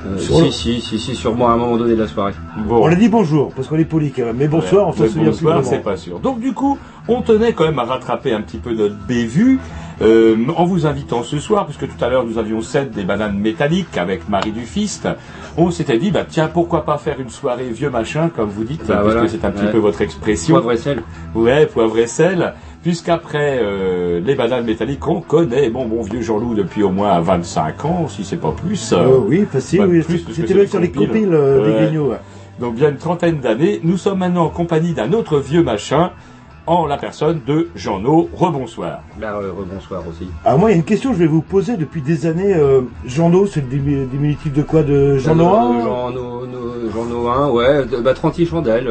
[0.08, 2.34] euh, sur le- si, si, si, si, sûrement à un moment donné de la soirée.
[2.70, 4.38] On a dit bonjour, parce qu'on est poli quand même.
[4.38, 6.20] Mais bonsoir, on Ouais, s'en mais souvient plus bonsoir, c'est pas sûr.
[6.20, 6.78] Donc du coup,
[7.08, 9.60] on tenait quand même à rattraper un petit peu notre bévue
[10.02, 13.38] euh, en vous invitant ce soir, puisque tout à l'heure nous avions sept des bananes
[13.40, 15.08] métalliques avec Marie Dufiste.
[15.58, 18.86] On s'était dit, bah tiens, pourquoi pas faire une soirée vieux machin, comme vous dites,
[18.88, 19.28] Bah, puisque voilà.
[19.30, 19.72] c'est un petit Ouais.
[19.72, 20.56] peu votre expression.
[20.56, 21.02] Poivre et sel.
[21.34, 22.54] Ouais, poivre et sel.
[22.84, 27.86] Puisqu'après euh, les bananes métalliques qu'on connaît, mon bon vieux Jean-Loup depuis au moins 25
[27.86, 28.94] ans, si c'est pas plus.
[28.94, 32.18] Euh, oui, facile, Pas oui, c'était même sur les compiles, euh, des ouais.
[32.60, 36.12] Donc bien une trentaine d'années, nous sommes maintenant en compagnie d'un autre vieux machin,
[36.68, 38.30] en la personne de Jean-No.
[38.34, 39.02] Rebonsoir.
[39.22, 40.28] Euh, rebonsoir aussi.
[40.44, 42.54] Alors moi, il y a une question que je vais vous poser depuis des années.
[42.56, 46.92] Euh, Jean-No, c'est le dimi- diminutif de quoi De Jean Euh, Noël Jean No- No-
[46.94, 48.88] Jean Noël, ouais, de- bah 30 chandelles.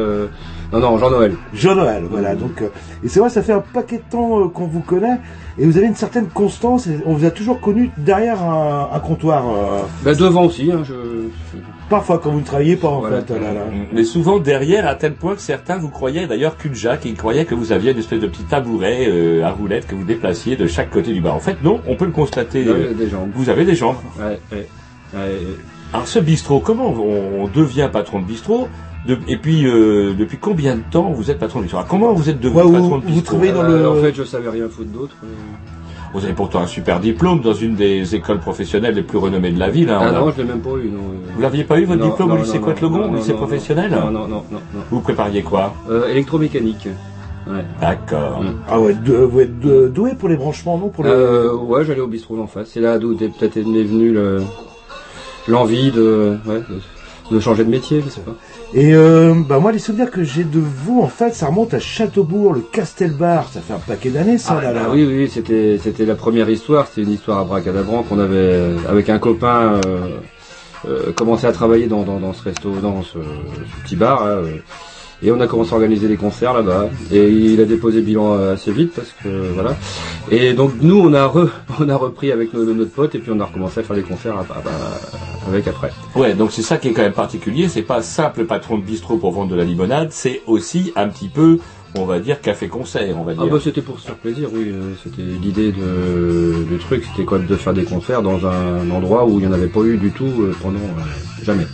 [0.79, 1.33] Non, non, Jean Noël.
[1.53, 2.35] Jean Noël, voilà.
[2.35, 2.69] Donc, euh,
[3.03, 5.17] et c'est vrai, ça fait un paquet de temps euh, qu'on vous connaît,
[5.57, 6.87] et vous avez une certaine constance.
[6.87, 9.45] Et on vous a toujours connu derrière un, un comptoir.
[9.49, 10.93] euh, Bah devant aussi, hein, je...
[11.87, 13.21] Parfois, quand vous ne travaillez pas, en Voilà.
[13.21, 13.33] fait.
[13.39, 13.61] là, là.
[13.93, 17.45] Mais souvent derrière, à tel point que certains vous croyaient d'ailleurs qu'une Jacques, ils croyaient
[17.45, 20.65] que vous aviez une espèce de petit tabouret euh, à roulettes que vous déplaciez de
[20.65, 21.35] chaque côté du bar.
[21.35, 22.63] En fait, non, on peut le constater.
[22.63, 23.29] Ouais, euh, des jambes.
[23.35, 23.97] Vous avez des jambes.
[24.17, 24.67] Ouais, ouais.
[25.13, 25.29] ouais.
[25.93, 28.67] Alors ce bistrot, comment on, on devient patron de bistrot?
[29.07, 32.13] De- Et puis, euh, depuis combien de temps vous êtes patron de bistrot Alors, Comment
[32.13, 34.13] vous êtes devenu Ouais, vous- patron de vous bistrot travaillez dans Euh, le- En fait,
[34.15, 35.15] je savais rien foutre d'autre.
[35.23, 35.27] euh.
[36.13, 39.59] Vous avez pourtant un super diplôme dans une des écoles professionnelles les plus renommées de
[39.59, 39.89] la ville.
[39.89, 39.97] hein.
[40.01, 40.99] Ah On a- non, je l'ai même pas eu, non.
[40.99, 41.31] euh.
[41.35, 43.31] Vous l'aviez pas eu votre Non, diplôme non, au lycée non, non, au non, lycée
[43.33, 43.91] non, professionnel?
[43.91, 44.43] Non, non, non, non.
[44.73, 44.79] non.
[44.89, 45.73] Vous prépariez quoi?
[45.89, 46.87] Euh, électromécanique.
[47.47, 47.63] Ouais.
[47.81, 48.41] D'accord.
[48.69, 51.09] Ah ouais, de- vous êtes de- doué pour les branchements, non pour le...
[51.11, 52.69] Euh, ouais, j'allais au bistrot en face.
[52.73, 54.41] C'est là d'où t'es- peut-être m'est venu le-
[55.47, 56.81] l'envie de, ouais, de,
[57.31, 58.35] de changer de métier, je sais pas.
[58.73, 61.79] Et euh, bah moi, les souvenirs que j'ai de vous, en fait, ça remonte à
[61.79, 63.49] Châteaubourg, le Castelbar.
[63.51, 64.89] Ça fait un paquet d'années, ça, Ah, là, bah là.
[64.91, 66.87] oui, oui, c'était c'était la première histoire.
[66.87, 70.17] C'était une histoire à Bracadabran qu'on avait euh, avec un copain euh,
[70.87, 74.23] euh, commencé à travailler dans, dans, dans ce resto, dans ce, ce petit bar.
[74.23, 74.43] euh,
[75.25, 76.89] et on a commencé à organiser des concerts là-bas.
[77.11, 79.75] Et il a déposé bilan assez vite parce que voilà.
[80.31, 81.49] Et donc nous, on a re-
[81.79, 84.03] on a repris avec nos, notre pote et puis on a recommencé à faire des
[84.03, 85.91] concerts à- à- avec après.
[86.15, 87.67] Ouais, donc c'est ça qui est quand même particulier.
[87.69, 91.27] C'est pas simple patron de bistrot pour vendre de la limonade, c'est aussi un petit
[91.27, 91.59] peu,
[91.97, 93.43] on va dire, café-concert, on va dire.
[93.45, 94.69] Ah bah c'était pour se faire plaisir, oui.
[94.69, 99.25] euh, C'était l'idée de, du truc, c'était quoi de faire des concerts dans un endroit
[99.25, 101.65] où il n'y en avait pas eu du tout euh, pendant euh, jamais.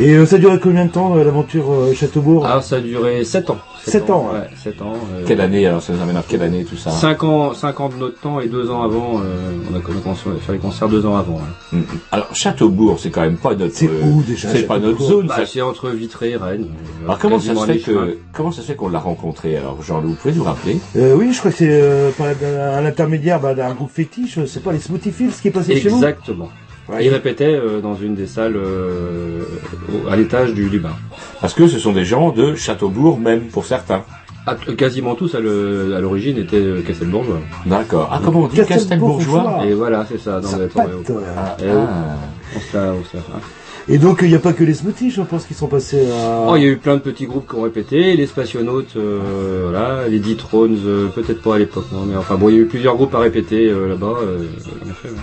[0.00, 2.46] Et euh, ça durait combien de temps, euh, l'aventure euh, Châteaubourg?
[2.48, 3.58] Ah, ça a duré 7 ans.
[3.84, 4.38] Sept ans, ouais.
[4.40, 4.46] ouais.
[4.62, 4.94] 7 ans.
[5.12, 6.90] euh, Quelle année alors Ça nous amène à quelle année tout ça?
[6.90, 10.22] 5 ans, 5 ans de notre temps et 2 ans avant, euh, on a commencé
[10.30, 11.34] à faire les concerts 2 ans avant.
[11.34, 11.78] ouais.
[11.78, 11.82] Mm.
[12.10, 13.74] Alors Châteaubourg, c'est quand même pas notre.
[13.74, 15.26] C'est euh, où, déjà, C'est pas notre zone.
[15.26, 15.46] Bah, ça.
[15.46, 16.68] c'est entre Vitré et Rennes.
[17.04, 20.10] Alors comment ça se fait que comment ça se fait qu'on l'a rencontré Alors Jean-Loup,
[20.10, 20.78] vous pouvez nous rappeler?
[20.96, 24.62] Euh, oui, je crois que c'est euh, par un intermédiaire bah, d'un groupe fétiche, c'est
[24.62, 25.96] pas les Smoothie Fields qui est passé chez vous?
[25.96, 26.48] Exactement.
[26.88, 27.04] Ouais.
[27.04, 29.42] Il répétait euh, dans une des salles euh,
[29.88, 30.98] au- à l'étage du, du bar.
[31.40, 34.02] Parce que ce sont des gens de Châteaubourg, même pour certains.
[34.46, 37.38] Ah, t- quasiment tous à le- à l'origine étaient euh, Castelbourgeois.
[37.66, 38.08] D'accord.
[38.10, 39.42] Ah comment on dit Castelbourgeois.
[39.42, 41.20] Castelbourgeois Et voilà, c'est ça, dans Ça le pâte, Toréo.
[41.20, 41.26] ouais.
[41.36, 41.64] Ah, Eh.
[42.56, 43.40] On se la- on se la- hein.
[43.88, 46.46] Et donc, il n'y a pas que les smoothies, je pense, qui sont passés à...
[46.48, 49.62] Oh, il y a eu plein de petits groupes qui ont répété, les Spationautes, euh,
[49.70, 52.60] voilà, les D-Thrones, euh, peut-être pas à l'époque, non, mais enfin bon, il y a
[52.62, 54.38] eu plusieurs groupps à répéter euh, là-bas, euh,
[54.84, 55.14] en effet, ouais.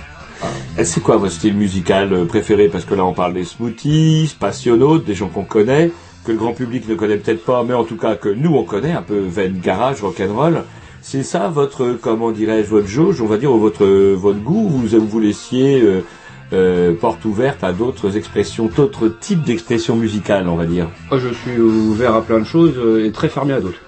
[0.84, 2.70] C'est quoi votre style musical euh, préféré?
[2.70, 5.92] Parce que là, on parle des smoothies, passionnautes, des gens qu'on connaît,
[6.24, 8.64] que le grand public ne connaît peut-être pas, mais en tout cas que nous, on
[8.64, 10.64] connaît, un peu veine garage, rock'n'roll.
[11.02, 14.68] C'est ça votre, comment dirais-je, votre jauge, on va dire, ou votre, votre goût?
[14.70, 16.04] Vous vous laissiez euh,
[16.52, 21.30] euh, porte ouverte à d'autres expressions, d'autres types d'expressions musicales, on va dire Moi, je
[21.30, 23.80] suis ouvert à plein de choses euh, et très fermé à d'autres.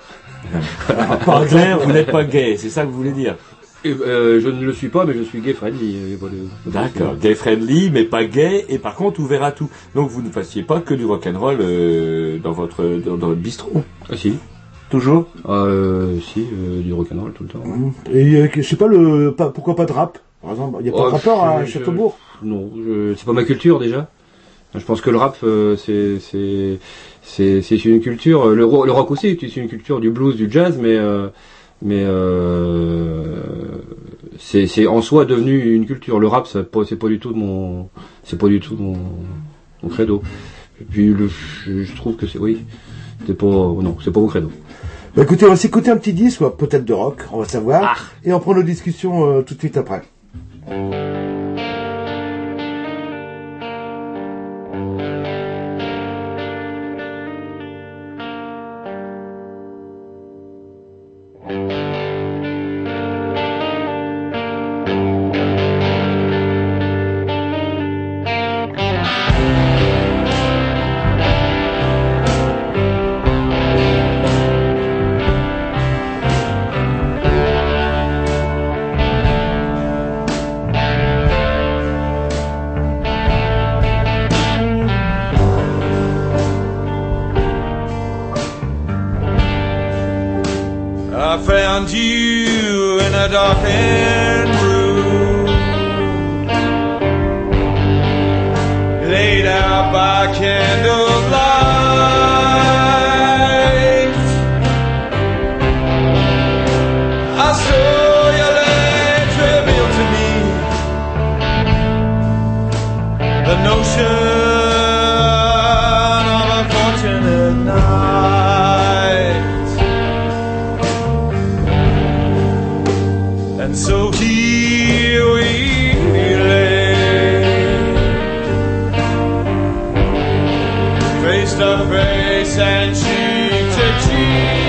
[1.27, 3.35] En clair, vous n'êtes pas gay, c'est ça que vous voulez dire
[3.85, 5.95] euh, je ne le suis pas, mais je suis gay friendly.
[5.97, 6.17] euh.
[6.65, 9.69] D'accord, gay friendly, mais pas gay, et par contre ouvert à tout.
[9.95, 13.83] Donc vous ne fassiez pas que du rock'n'roll euh, dans votre dans, dans votre bistrot.
[14.09, 14.33] Ah si.
[14.89, 17.63] Toujours Euh, si, euh, du rock'n'roll tout le temps.
[17.65, 18.13] ouais.
[18.13, 20.89] Et euh, je sais pas, le, pas, pourquoi pas de rap Par exemple, il n'y
[20.89, 22.17] a pas Oh, de rappeur à je- Châteaubourg?
[22.43, 24.09] Non, je- c'est pas ma culture déjà.
[24.75, 26.79] Je pense que le rap, euh, c'est c'est
[27.23, 28.47] c'est c'est une culture.
[28.49, 31.27] Le, ro- le rock aussi, c'est une culture du blues, du jazz, mais euh,
[31.81, 33.41] mais euh,
[34.39, 36.19] c'est c'est en soi devenu une culture.
[36.19, 37.89] Le rap, ça pas- c'est pas du tout de mon
[38.23, 38.97] c'est pas du tout mon,
[39.83, 40.21] mon credo.
[40.79, 41.29] Et puis le,
[41.65, 42.63] je, trouve que c'est oui,
[43.27, 44.51] c'est pas non, c'est pas mon credo.
[45.15, 47.97] Bah écoutez, on va s'écouter un petit disque, peut-être de rock, on va savoir.
[47.97, 48.01] Ah.
[48.23, 50.03] Et on prend nos discussions euh, tout de suite après.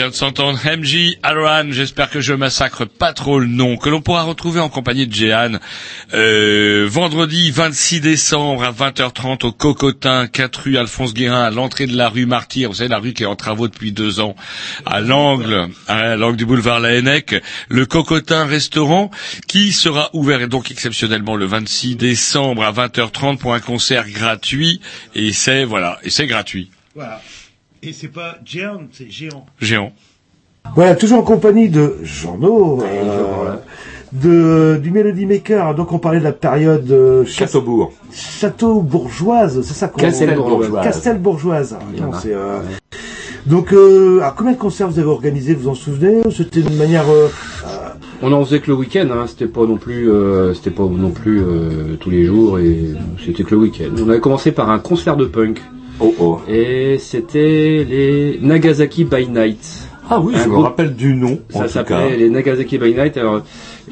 [0.00, 1.72] vient de s'entendre MJ Alran.
[1.72, 5.12] J'espère que je massacre pas trop le nom, que l'on pourra retrouver en compagnie de
[5.12, 5.58] Jehan
[6.14, 11.94] euh, vendredi 26 décembre à 20h30 au Cocotin, 4 rue Alphonse Guérin, à l'entrée de
[11.94, 12.70] la rue Martyr.
[12.70, 14.36] Vous savez, la rue qui est en travaux depuis deux ans,
[14.86, 17.34] à l'angle, à l'angle du boulevard Laennec.
[17.68, 19.10] Le Cocotin restaurant
[19.48, 24.80] qui sera ouvert et donc exceptionnellement le 26 décembre à 20h30 pour un concert gratuit.
[25.14, 26.70] Et c'est, voilà, et c'est gratuit.
[26.94, 27.20] Voilà.
[27.82, 29.46] Et c'est pas géant, c'est géant.
[29.58, 29.92] Géant.
[30.74, 33.56] Voilà, toujours en compagnie de Jean-No, euh,
[34.12, 35.74] de, du Melody Maker.
[35.74, 37.92] Donc on parlait de la période euh, Châteaubourg.
[38.12, 40.84] Château bourgeoise, c'est ça qu'on Castelbourgeoise.
[40.84, 41.76] Castelbourgeoise.
[41.92, 42.20] Il y en Non, a.
[42.20, 42.58] c'est, euh,
[43.46, 47.08] Donc, euh, alors, combien de concerts vous avez organisé Vous en souvenez C'était une manière.
[47.08, 47.28] euh,
[48.20, 49.24] On en faisait que le week-end, hein.
[49.26, 52.90] c'était pas non plus, euh, c'était pas non plus euh, tous les jours et
[53.24, 53.90] c'était que le week-end.
[53.98, 55.62] On avait commencé par un concert de punk.
[56.00, 56.38] Oh oh.
[56.48, 59.86] Et c'était les Nagasaki by Night.
[60.08, 61.38] Ah oui, Un je me rappelle du nom.
[61.50, 63.16] Ça s'appelait les Nagasaki by Night.
[63.16, 63.42] Alors,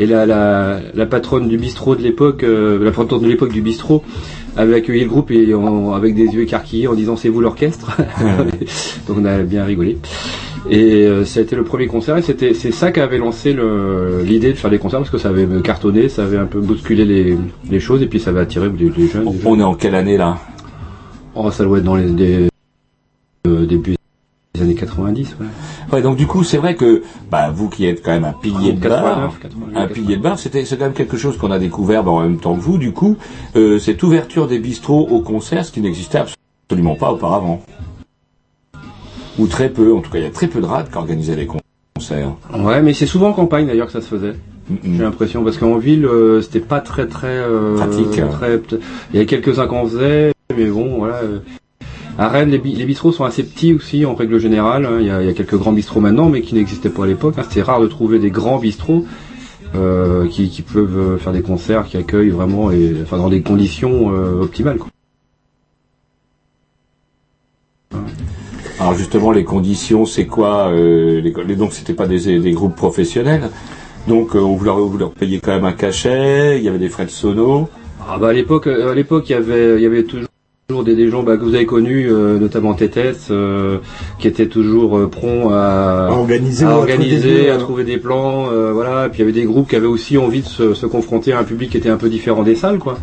[0.01, 3.61] et la, la, la patronne du bistrot de l'époque, euh, la patronne de l'époque du
[3.63, 4.03] bistrot,
[4.57, 7.97] avait accueilli le groupe et en- avec des yeux écarquillés en disant c'est vous l'orchestre.
[9.07, 9.99] Donc on a bien rigolé.
[10.69, 13.53] Et euh, ça a été le premier concert et c'était c'est ça qui avait lancé
[13.53, 16.61] le- l'idée de faire des concerts parce que ça avait cartonné, ça avait un peu
[16.61, 17.39] bousculé les,
[17.71, 19.25] les choses et puis ça avait attiré les, les jeunes.
[19.25, 20.39] les On est en quelle année là?
[21.41, 22.49] Oh, ça doit être dans les
[23.47, 23.95] euh, début
[24.55, 25.37] des années 90.
[25.41, 25.47] Ouais.
[25.93, 28.73] Ouais, donc du coup, c'est vrai que bah, vous qui êtes quand même un pilier
[28.73, 31.53] de bar, 89, 89, un pilier de bar, c'était c'est quand même quelque chose qu'on
[31.53, 32.77] a découvert bah, en même temps que vous.
[32.77, 33.17] Du coup,
[33.55, 36.19] euh, cette ouverture des bistrots au concert, ce qui n'existait
[36.69, 37.63] absolument pas auparavant,
[39.39, 39.95] ou très peu.
[39.95, 42.33] En tout cas, il y a très peu de rades qui organisaient les concerts.
[42.53, 44.35] Ouais, mais c'est souvent en campagne d'ailleurs que ça se faisait.
[44.85, 48.21] J'ai l'impression parce qu'en ville, euh, c'était pas très très euh, Pratique.
[48.33, 48.61] très-
[49.11, 51.17] Il y avait quelques uns qu'on faisait, mais bon, voilà.
[51.23, 51.39] euh.
[52.17, 54.87] À Rennes, les, bi- les bistrots sont assez petits aussi en règle générale.
[54.87, 54.97] hein.
[54.99, 57.07] Il y, a, il y a quelques grands bistrots maintenant, mais qui n'existaient pas à
[57.07, 57.35] l'époque.
[57.39, 57.43] hein.
[57.49, 59.05] C'était rare de trouver des grands bistrots
[59.77, 63.43] euh, qui, qui peuvent euh, faire des concerts, qui accueillent vraiment, et, enfin dans des
[63.43, 64.79] conditions euh, optimales.
[64.79, 64.89] Quoi.
[68.81, 73.51] Alors justement, les conditions, c'est quoi euh, les, Donc, c'était pas des, des groupes professionnels.
[74.09, 76.59] Donc, on vous leur, vous leur payez quand même un cachet.
[76.59, 77.69] Il y avait des frais de sono.
[78.11, 80.28] Ah bah à l'époque, à l'époque, il y avait, il y avait toujours
[80.85, 83.79] des, des gens bah, que vous avez connus, euh, notamment Tétès, euh,
[84.19, 87.57] qui étaient toujours euh, prompts à, À organiser à, ou à trouver organiser, des- à
[87.57, 89.07] trouver des plans, euh, voilà.
[89.07, 91.33] Et puis il y avait des groupes qui avaient aussi envie de se, se confronter
[91.33, 92.99] à un public qui était un peu différent des salles, quoi.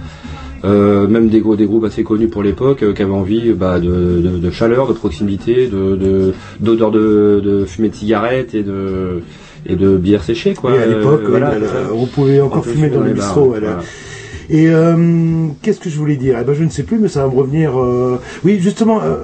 [0.63, 3.79] Euh, même des, gros, des groupes assez connus pour l'époque euh, qui avaient envie bah,
[3.79, 8.61] de, de, de chaleur, de proximité, de de- d'odeur de, de fumée de cigarette et
[8.61, 9.21] de
[9.67, 10.69] et de bière séchée quoi.
[10.71, 11.51] Oui, à l'époque, voilà,
[11.95, 13.45] on pouvait encore fumer dans les bistrots.
[13.47, 13.79] voilà.
[14.49, 16.37] Et euh, qu'est-ce que je voulais dire?
[16.39, 17.79] Eh ben, Je ne sais plus, mais ça va me revenir.
[17.79, 19.15] euh, Oui, justement, euh,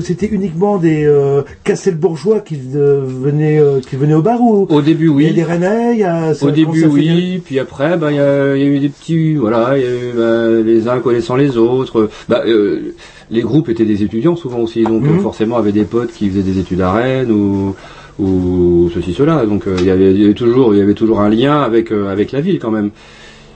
[0.00, 4.66] c'était uniquement des euh, Castelbourgeois qui venaient, euh, qui venaient au bar ou?
[4.70, 5.24] Au début, oui.
[5.24, 6.32] Il y a des Rennais, il y a.
[6.40, 8.88] Au début, fait oui, puis après, bah, il y, a, il y a eu des
[8.88, 12.08] petits, voilà, il y a eu bah, les uns connaissant les autres.
[12.28, 12.94] Bah, euh,
[13.30, 15.20] les groupes étaient des étudiants souvent aussi, donc Mhm.
[15.20, 17.74] forcément avaient des potes qui faisaient des études à Rennes ou
[18.18, 19.46] ou ceci cela.
[19.46, 22.10] Donc euh, il y avait, y toujours, il y avait toujours un lien avec euh,
[22.12, 22.90] avec la ville quand même.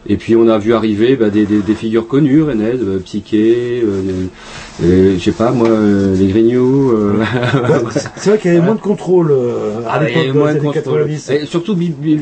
[0.06, 3.82] Et puis on a vu arriver bah, des, des, des figures connues, rennaises, euh, Psyché,
[3.82, 4.26] euh,
[4.84, 6.92] euh, je sais pas moi, euh, les Grignoux.
[6.92, 10.52] euh, Ouais, c'est- vrai qu'il y avait moins de contrôle euh, à Ah, l'époque moins
[10.52, 10.74] de contrôle.
[10.74, 11.30] 90.
[11.30, 12.18] Et surtout bi- bi-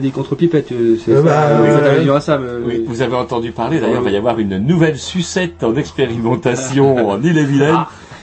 [0.00, 4.04] des contre-pipettes, euh, c'est Euh, ça, bah, euh, oui, vous avez entendu parler, d'ailleurs, il
[4.04, 5.80] va y avoir une nouvelle sucette en Ah.
[5.80, 7.76] expérimentation en Ille-et-Vilaine.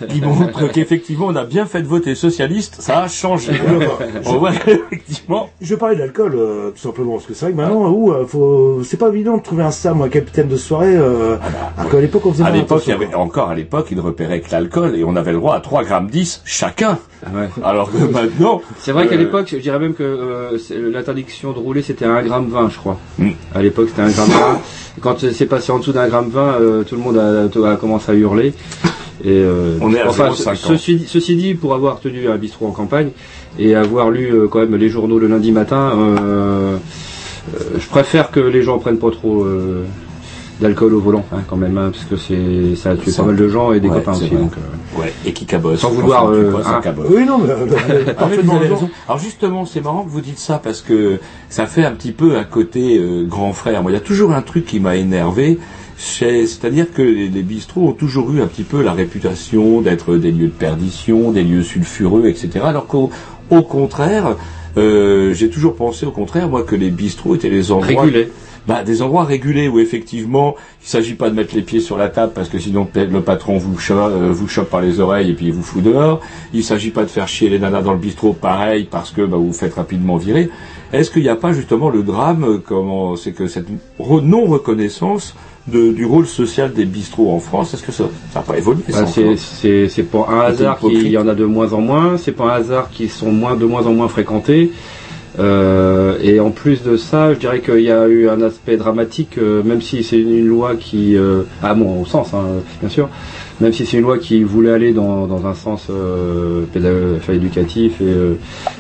[0.08, 3.54] Qui montre qu'effectivement on a bien fait de voter socialiste, ça a changé.
[4.26, 5.50] On voit effectivement.
[5.62, 8.26] Je vais parler d'alcool, euh, tout simplement, parce que c'est vrai que maintenant, où, euh,
[8.26, 8.82] faut...
[8.84, 11.38] c'est pas évident de trouver un star, moi, capitaine de soirée, euh,
[11.78, 13.98] alors qu'à l'époque, on faisait À pas l'époque, il y avait encore à l'époque, ils
[13.98, 16.98] ne repéraient que l'alcool et on avait le droit à 3 grammes 10 chacun.
[17.34, 17.50] Ouais.
[17.64, 18.62] Alors que maintenant.
[18.78, 20.58] C'est vrai qu'à euh, l'époque, je dirais même que euh,
[20.92, 22.98] l'interdiction de rouler c'était 1 gramme 20 je crois.
[23.18, 23.30] Mm.
[23.54, 24.62] À l'époque c'était 1 gramme 20.
[25.02, 28.12] Quand c'est passé en dessous d'un gramme 20, euh, tout le monde a, a commencé
[28.12, 28.54] à hurler.
[29.24, 30.56] Et euh, On est à enfin, 0,50.
[30.56, 33.10] ce- ceci, dit- ceci dit, pour avoir tenu un bistrot en campagne
[33.58, 36.78] et avoir lu euh, quand même les journaux le lundi matin, euh,
[37.56, 39.84] euh, je préfère que les gens prennent pas trop euh,
[40.62, 43.36] d'alcool au volant, hein, quand même, hein, parce que c'est ça a tué pas mal
[43.36, 44.30] de gens et des ouais, copains aussi.
[44.30, 45.80] Donc, euh, Ouais, et qui cabosse.
[45.82, 46.82] Sans vouloir, euh, ça hein.
[46.82, 47.06] cabosse.
[47.10, 48.90] Oui, non, mais, parfaitement raison.
[49.08, 51.20] Alors justement, c'est marrant que vous dites ça parce que
[51.50, 53.82] ça fait un petit peu un côté euh, grand frère.
[53.84, 55.60] Moi, il y a toujours un truc qui m'a énervé.
[56.00, 60.16] C'est- C'est-à-dire que les, les bistrots ont toujours eu un petit peu la réputation d'être
[60.16, 62.62] des lieux de perdition, des lieux sulfureux, etc.
[62.64, 63.12] Alors qu'au
[63.52, 64.36] au contraire,
[64.78, 68.32] euh, j'ai toujours pensé au contraire, moi, que les bistrots étaient les endroits Régulés.
[68.68, 72.08] bah, des endroits régulés où effectivement il s'agit pas de mettre les pieds sur la
[72.10, 75.32] table parce que sinon peut-être le patron vous chope, euh, vous chope par les oreilles
[75.32, 76.22] et puis il vous fout dehors.
[76.54, 79.38] Il s'agit pas de faire chier les nanas dans le bistrot pareil parce que bah,
[79.38, 80.50] vous vous faites rapidement virer.
[80.94, 83.68] Est-ce qu'il n'y a pas justement le drame euh, comment c'est que cette
[84.00, 85.36] non reconnaissance
[85.70, 88.06] de, du rôle social des bistrots en France est-ce que ça
[88.36, 91.82] n'a pas évolué Bah, c'est pas un hasard qu'il y en a de moins en
[91.82, 92.18] moins.
[92.18, 94.72] C'est pas un hasard qu'ils sont moins de moins en moins fréquentés.
[95.38, 99.38] Euh, et en plus de ça, je dirais qu'il y a eu un aspect dramatique,
[99.38, 102.44] euh, même si c'est une loi qui, euh, à mon sens, hein,
[102.82, 103.10] bien sûr,
[103.62, 106.66] même si c'est une loi qui voulait aller dans, dans un sens euh,
[107.18, 108.14] enfin, éducatif, et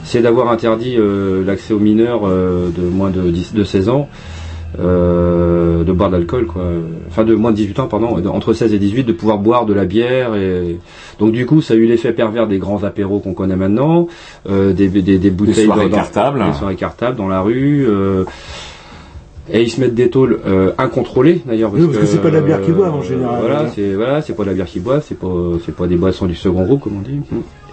[0.03, 0.97] c'est d'avoir interdit
[1.45, 4.09] l'accès aux mineurs de moins de, 10, de 16 ans
[4.79, 6.63] de boire de l'alcool, quoi.
[7.07, 9.73] Enfin, de moins de 18 ans, pardon, entre 16 et 18, de pouvoir boire de
[9.73, 10.35] la bière.
[10.35, 10.77] Et
[11.19, 14.07] donc, du coup, ça a eu l'effet pervers des grands apéros qu'on connaît maintenant,
[14.49, 16.43] euh, des, des, des bouteilles soirées dans- dans- cartables.
[16.45, 17.85] des soirées cartables dans la rue.
[19.51, 22.29] Euh, et ils se mettent des tôles euh, incontrôlées d'ailleurs Oui, parce que c'est pas
[22.29, 23.39] de la bière qu'ils boivent, en général.
[23.41, 25.27] Voilà, c'est voilà, c'est pas de la bière qu'ils boivent, c'est pas
[25.65, 27.19] c'est pas des boissons du second groupe comme on dit.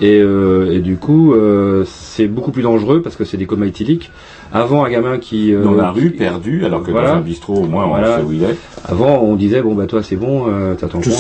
[0.02, 3.64] Et, euh, et du coup, euh, c'est beaucoup plus dangereux parce que c'est des comas
[3.66, 4.10] éthyliques.
[4.52, 7.12] Avant, un gamin qui euh, dans la rue perdu alors que Voilà.
[7.12, 8.18] dans un bistrot au moins on Voilà.
[8.18, 11.00] sait où il est Avant, on disait bon bah toi c'est bon, euh, t'as ton
[11.00, 11.10] Tu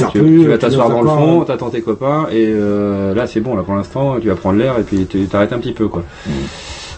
[0.46, 3.74] vas t'asseoir dans le fond, t'attends tes copains et euh, là c'est bon là pour
[3.74, 6.04] l'instant tu vas prendre l'air et puis tu t'arrêtes un petit peu quoi.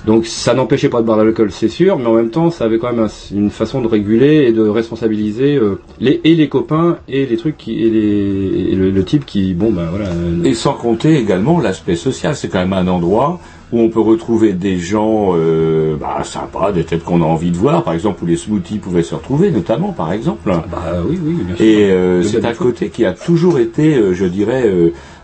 [0.09, 2.65] Donc ça n'empêchait pas de boire de l'alcool c'est sûr, mais en même temps ça
[2.65, 6.49] avait quand même un- une façon de réguler et de responsabiliser euh, les et les
[6.49, 10.07] copains et les trucs qui et, les, et le, le type qui bon bah voilà.
[10.09, 13.39] euh, Et sans compter également l'aspect social, c'est quand même un endroit
[13.71, 17.59] où on peut retrouver des gens euh, bah, sympas, des têtes qu'on a envie de
[17.59, 20.49] voir, par exemple où les smoothies pouvaient se retrouver, notamment par exemple.
[20.73, 21.65] Bah oui, oui, bien sûr.
[21.67, 24.65] Et euh, c'est un côté qui a toujours été, euh, je dirais,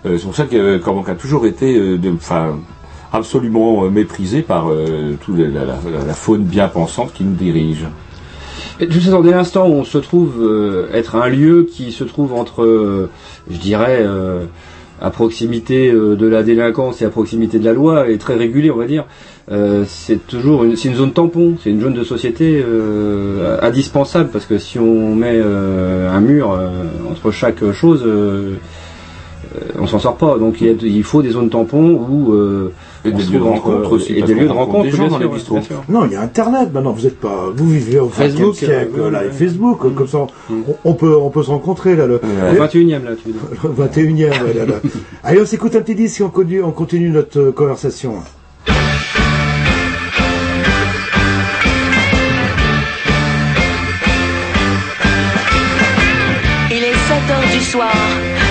[0.04, 0.76] c'est pour ça que
[1.10, 1.80] a toujours été,
[2.14, 2.58] enfin,
[3.14, 7.86] absolument euh, méprisé par euh, toute la, faune bien pensante qui nous dirige.
[8.80, 12.32] Et Juste dans l'instant où on se trouve euh, être un lieu qui se trouve
[12.34, 13.08] entre,
[13.48, 14.04] je dirais,
[15.00, 18.76] à proximité de la délinquance et à proximité de la loi, et très régulé, on
[18.76, 19.04] va dire,
[19.86, 22.64] c'est toujours une, zone tampon, c'est une zone de société
[23.62, 26.58] indispensable parce que si on met un mur
[27.08, 28.04] entre chaque chose,
[29.78, 30.36] on s'en sort pas.
[30.36, 32.34] Donc il, il faut des zones tampons où
[33.06, 35.28] Et des lieux de rencontre aussi, et des lieux de rencontre des gens dans les
[35.28, 35.60] bistrots.
[35.88, 36.92] Non, il y a Internet maintenant.
[36.92, 38.88] Vous êtes pas, vous vivez au 20e Facebook, siècle.
[38.98, 39.30] euh, là, ouais, et.
[39.30, 40.26] Facebook, comme ça, on,
[40.84, 42.06] on peut, on peut se rencontrer là.
[42.06, 42.18] Le, Au
[42.64, 43.42] 21e là, tu veux dire.
[43.64, 44.42] le 21e.
[44.44, 44.74] ouais, là, là.
[45.22, 48.14] Allez, on s'écoute un petit disque et on continue, on continue notre euh, conversation.
[56.70, 57.94] Il est 7 heures du soir,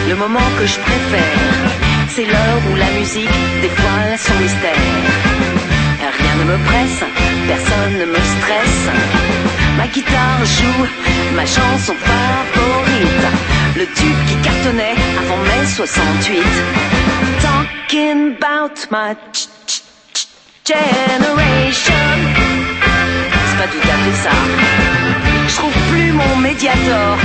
[0.09, 1.62] le moment que je préfère.
[2.15, 3.29] C'est l'heure où la musique
[3.61, 4.85] dévoile son mystère.
[6.19, 7.03] Rien ne me presse,
[7.47, 8.83] personne ne me stresse.
[9.77, 10.85] Ma guitare joue
[11.35, 13.27] ma chanson favorite.
[13.77, 16.43] le tube qui cartonnait avant mai 68.
[17.41, 19.81] Talking about my ch- ch-
[20.13, 20.27] ch-
[20.67, 22.05] generation.
[23.47, 24.35] C'est pas tout à fait ça.
[25.47, 27.17] Je trouve plus mon médiator.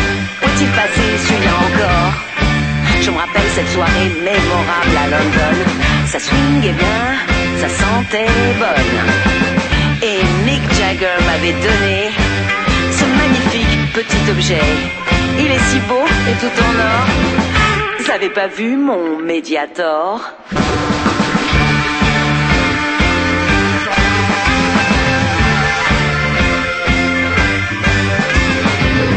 [0.43, 2.13] Où est-il passé celui-là encore?
[3.01, 5.57] Je me rappelle cette soirée mémorable à London.
[6.07, 7.05] Ça swingait bien,
[7.61, 8.27] ça sentait
[8.59, 8.99] bonne.
[10.03, 12.11] Et Mick Jagger m'avait donné
[12.91, 14.63] ce magnifique petit objet.
[15.39, 17.07] Il est si beau et tout en or.
[17.99, 20.21] Vous avez pas vu mon médiator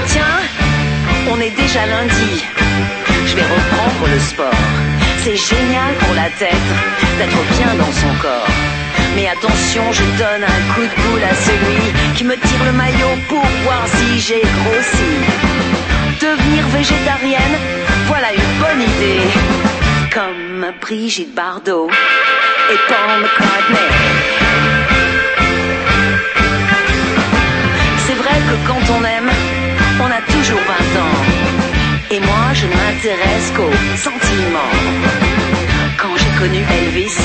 [0.07, 0.39] Tiens,
[1.31, 2.43] on est déjà lundi.
[3.31, 4.61] Je vais reprendre le sport.
[5.23, 6.67] C'est génial pour la tête
[7.17, 8.51] d'être bien dans son corps.
[9.15, 11.81] Mais attention, je donne un coup de boule à celui
[12.17, 15.13] qui me tire le maillot pour voir si j'ai grossi.
[16.19, 17.55] Devenir végétarienne,
[18.07, 19.23] voilà une bonne idée.
[20.13, 23.91] Comme Brigitte Bardot et Paul McCartney.
[28.05, 29.31] C'est vrai que quand on aime,
[30.01, 31.40] on a toujours 20 ans.
[33.01, 33.71] M'intéresse qu'aux.
[35.97, 37.17] Quand j'ai connu Elvis,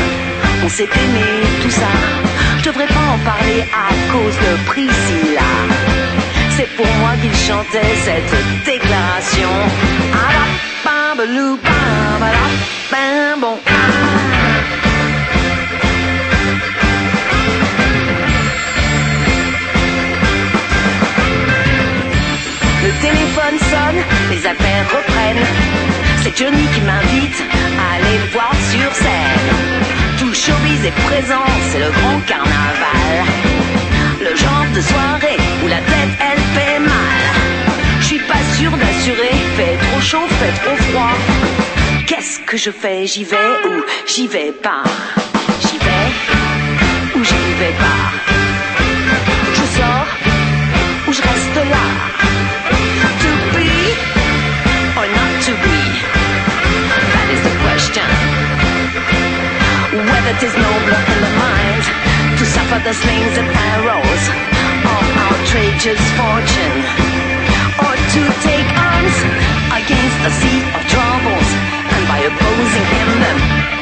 [0.65, 1.25] on s'est aimé,
[1.63, 1.89] tout ça.
[2.59, 5.43] Je devrais pas en parler à cause de Priscilla.
[6.57, 8.35] C'est pour moi qu'il chantait cette
[8.65, 9.51] déclaration.
[10.15, 10.47] Ah la
[10.85, 10.97] bam.
[24.31, 25.47] Les affaires reprennent.
[26.23, 27.43] C'est Johnny qui m'invite
[27.79, 29.47] à aller le voir sur scène.
[30.19, 33.15] Tout le showbiz est présent, c'est le grand carnaval.
[34.21, 37.23] Le genre de soirée où la tête elle fait mal.
[38.01, 41.17] Je suis pas sûr d'assurer, fait trop chaud, fait trop froid.
[42.07, 43.07] Qu'est-ce que je fais?
[43.07, 44.83] J'y vais ou j'y vais pas?
[45.61, 48.03] J'y vais ou j'y vais pas?
[49.55, 50.09] Je sors
[51.09, 51.87] ou je reste là
[55.65, 55.79] be?
[57.15, 58.09] That is the question.
[59.93, 61.85] Whether 'tis nobler in the mind
[62.39, 64.25] To suffer the slings and arrows
[64.95, 66.79] Of outrageous fortune
[67.87, 69.17] Or to take arms
[69.81, 71.49] against a sea of troubles
[71.95, 73.76] And by opposing him them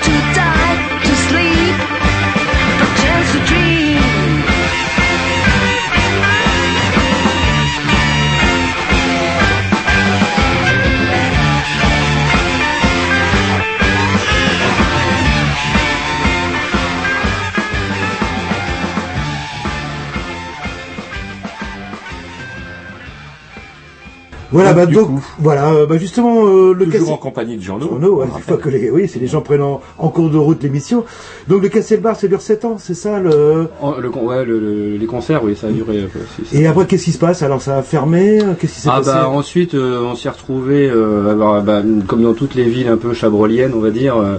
[24.55, 25.25] Voilà, Donc, bah du donc, coup.
[25.41, 27.89] voilà, euh, bah justement, euh, le Toujours en compagnie de Jean-Loup.
[27.91, 30.39] Jean-Loup, ouais, une fois que les, oui, c'est les gens prennent en, en cours de
[30.39, 31.05] route l'émission.
[31.49, 33.69] Donc le Castel Bar, ça dure 7 ans, c'est ça le.
[33.83, 35.99] Oh, le, ouais, le- le- les concerts, oui, ça a duré.
[35.99, 36.07] euh,
[36.53, 37.43] Et après, qu'est-ce qui se passe?
[37.43, 39.11] Alors ça a fermé Qu'est-ce qui s'est Ah passé?
[39.11, 43.13] bah ensuite euh, on s'est retrouvé euh, bah, comme dans toutes les villes un peu
[43.13, 44.37] chabroliennes on va dire euh,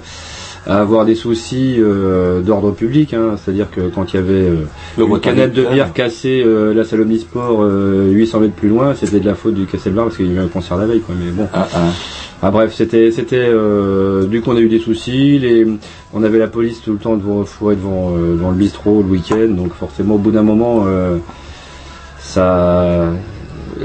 [0.68, 3.36] à avoir des soucis euh, d'ordre public hein.
[3.38, 4.68] c'est-à-dire que quand il y avait euh,
[4.98, 8.96] Le une canette de bière cassée euh, la salle Omnisport euh, 800 mètres plus loin
[8.96, 11.16] c'était de la faute du Castelbar parce qu'il y avait un concert la veille quoi.
[11.18, 11.48] Mais bon.
[12.42, 13.50] Ah, bref c'était c'était
[14.28, 15.40] du coup on a eu des soucis.
[15.40, 15.68] Les
[16.14, 19.48] on avait la police tout le temps devant fourrée devant devant le bistrot le week-end.
[19.50, 20.86] Donc forcément au bout d'un moment
[22.20, 23.14] ça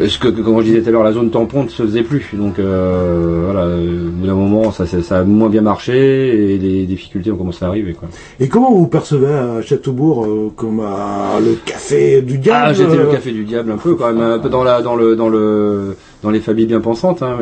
[0.06, 2.02] ce que, que- comme je disais tout à l'heure, la zone tampon ne se faisait
[2.02, 2.30] plus.
[2.34, 6.58] Donc euh, voilà, au bout d'un moment, ça, ça, ça a moins bien marché et
[6.58, 7.92] les difficultés ont commencé à arriver.
[7.94, 8.08] Quoi.
[8.38, 12.96] Et comment vous percevez à Châteaubourg euh, comme à le café du diable Ah, j'étais
[12.96, 15.16] le euh, café du diable un peu quand même, un peu dans la, dans le,
[15.16, 17.22] dans le, dans les familles bien pensantes.
[17.22, 17.38] Hein.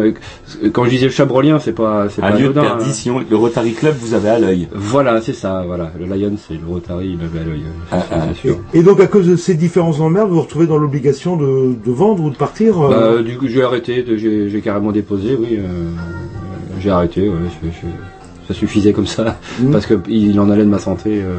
[0.72, 2.76] Quand je disais le chabrolien, c'est pas, c'est Un pas lieu de anodin, hein.
[2.76, 3.20] perdition.
[3.28, 4.68] Le Rotary Club, vous avez à l'œil.
[4.72, 5.64] Voilà, c'est ça.
[5.66, 7.62] Voilà, le Lion, c'est le Rotary, il avait à l'œil.
[7.90, 8.58] Ah, c'est sûr.
[8.74, 11.90] Et donc à cause de ces différences emmerdes, vous vous retrouvez dans l'obligation de, de
[11.92, 15.58] vendre ou de partir euh, Bah, du coup, j'ai arrêté, j'ai j'ai carrément déposé, oui.
[15.58, 15.88] euh,
[16.80, 19.70] j'ai arrêté, ouais, je- je- ça suffisait comme ça, Mmh.
[19.72, 21.20] parce que il en allait de ma santé.
[21.22, 21.36] euh,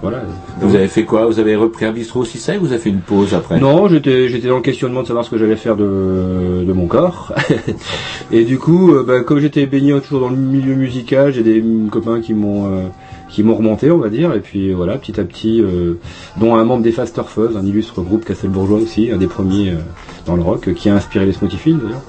[0.00, 0.22] voilà.
[0.60, 1.26] Vous avez fait quoi?
[1.26, 3.58] Vous avez repris un bistrot aussi sec ou vous avez fait une pause après?
[3.58, 6.86] Non, j'étais j'étais dans le questionnement de savoir ce que j'allais faire de, de mon
[6.86, 7.34] corps.
[8.30, 11.62] et du coup, euh, bah, comme j'étais baigné toujours dans le milieu musical, j'ai des
[11.90, 12.82] copains qui m'ont euh,
[13.28, 14.34] qui m'ont remonté, on va dire.
[14.34, 15.94] Et puis voilà, petit à petit, euh,
[16.38, 19.78] dont un membre des Faster Fuzz, un illustre groupe Castelbourgeois aussi, un des premiers euh,
[20.26, 22.02] dans le rock, qui a inspiré les Smoothie Fields d'ailleurs.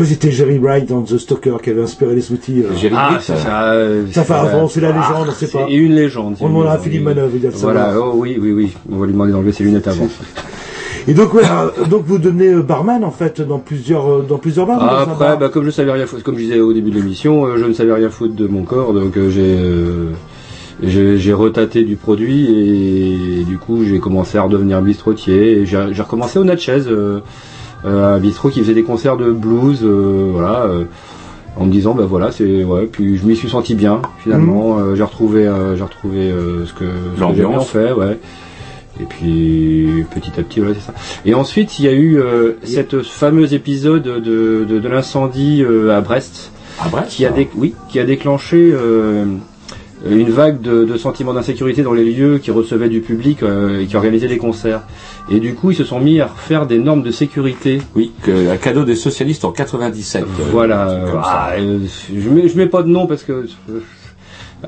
[0.00, 2.62] Crois que c'était Jerry Wright dans The Stalker qui avait inspiré les smoothies.
[2.62, 2.88] euh.
[2.96, 3.72] ah, c'est ça.
[3.74, 5.66] euh, Ça fait c'est- avant, c'est la Ah, légende, on sait pas.
[5.68, 6.36] C'est une légende.
[6.40, 7.02] On une demandera à Philippe.
[7.04, 8.72] Manœuvre, il doit le Voilà, oh oui, oui, oui.
[8.90, 10.08] On va lui demander d'enlever ses lunettes avant.
[11.06, 14.38] Et donc, ouais, euh, donc vous devenez euh, barman en fait dans plusieurs, euh, dans
[14.38, 14.78] plusieurs bars.
[14.80, 16.88] Ah, dans après, bar bah, comme je savais rien foutre, comme je disais au début
[16.90, 20.12] de l'émission, euh, je ne savais rien foutre de mon corps, donc euh, j'ai euh,
[20.82, 22.46] j'ai retaté du produit
[23.40, 25.58] et, du coup j'ai commencé à redevenir bistrotier.
[25.60, 27.20] Et J'ai j'ai recommencé au Natchez, euh,
[27.84, 30.84] euh, un bistrot qui faisait des concerts de blues, euh, voilà, euh,
[31.56, 32.86] en me disant bah voilà c'est ouais.
[32.90, 34.78] Puis je m'y suis senti bien finalement.
[34.78, 36.84] Euh, j'ai retrouvé euh, j'ai retrouvé euh, ce que
[37.16, 38.18] ce que j'aimais en fait, ouais.
[39.00, 40.94] Et puis petit à petit, voilà, c'est ça.
[41.24, 45.96] Et ensuite, il y a eu euh, cette fameux épisode de, de, de l'incendie euh,
[45.96, 46.50] à Brest,
[47.08, 49.24] qui a dé- oui, qui a déclenché euh,
[50.08, 53.86] une vague de, de sentiments d'insécurité dans les lieux qui recevaient du public euh, et
[53.86, 54.82] qui organisaient des concerts.
[55.30, 57.80] Et du coup, ils se sont mis à refaire des normes de sécurité.
[57.94, 60.22] Oui, que, un cadeau des socialistes en 97.
[60.22, 61.00] euh, Voilà.
[61.12, 61.20] ça.
[61.22, 61.78] ah, euh,
[62.14, 63.46] je mets, je mets pas de nom parce que.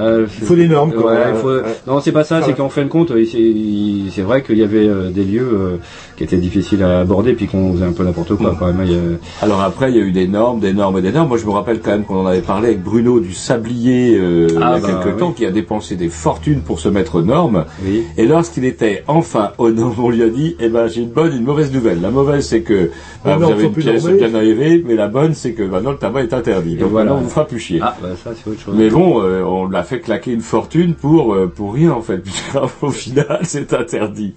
[0.00, 1.12] Euh, Il faut des normes, quoi.
[1.12, 1.62] Ouais, faut- ouais.
[1.86, 2.40] Non, c'est pas ça.
[2.42, 5.76] C'est qu'en fin de compte, il- c'est vrai qu'il y avait euh, des lieux euh,
[6.22, 8.54] qui étaient difficiles à aborder, puis qu'on faisait un peu n'importe quoi.
[8.58, 10.98] Quand même, il y a- Alors après, il y a eu des normes, des normes
[10.98, 11.28] et des normes.
[11.28, 14.46] Moi, je me rappelle quand même qu'on en avait parlé avec Bruno du Sablier euh,
[14.60, 17.16] Ah, il y a bah, quelques temps, qui a dépensé des fortunes pour se mettre
[17.16, 17.64] aux normes.
[17.84, 18.04] Oui.
[18.16, 21.32] Et lorsqu'il était enfin aux normes, on lui a dit, eh ben, j'ai une bonne
[21.32, 22.00] et une mauvaise nouvelle.
[22.00, 22.90] La mauvaise, c'est que
[23.24, 25.96] bah, Les vous avez une pièce bien arrivée, mais la bonne, c'est que maintenant le
[25.98, 26.76] tabac est interdit.
[26.76, 27.06] Donc voilà.
[27.06, 27.80] maintenant, on vous fera plus chier.
[27.82, 28.74] Ah, bah ça, c'est autre chose.
[28.76, 32.18] Mais bon, euh, on l'a fait claquer une fortune pour euh, pour rien en fait,
[32.22, 34.34] puisqu'au final, c'est interdit.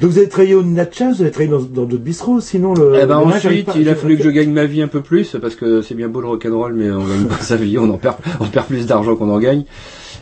[0.00, 2.92] Donc vous avez travaillé au Natchez, vous avez travaillé dans dans d'autres bistrots, sinon le.
[3.02, 5.36] Eh ben le ensuite, il a fallu que je gagne ma vie un peu plus
[5.40, 7.96] parce que c'est bien beau le rock'n'roll, mais on gagne pas sa vie, on en
[7.96, 9.64] perd, on perd plus d'argent qu'on en gagne.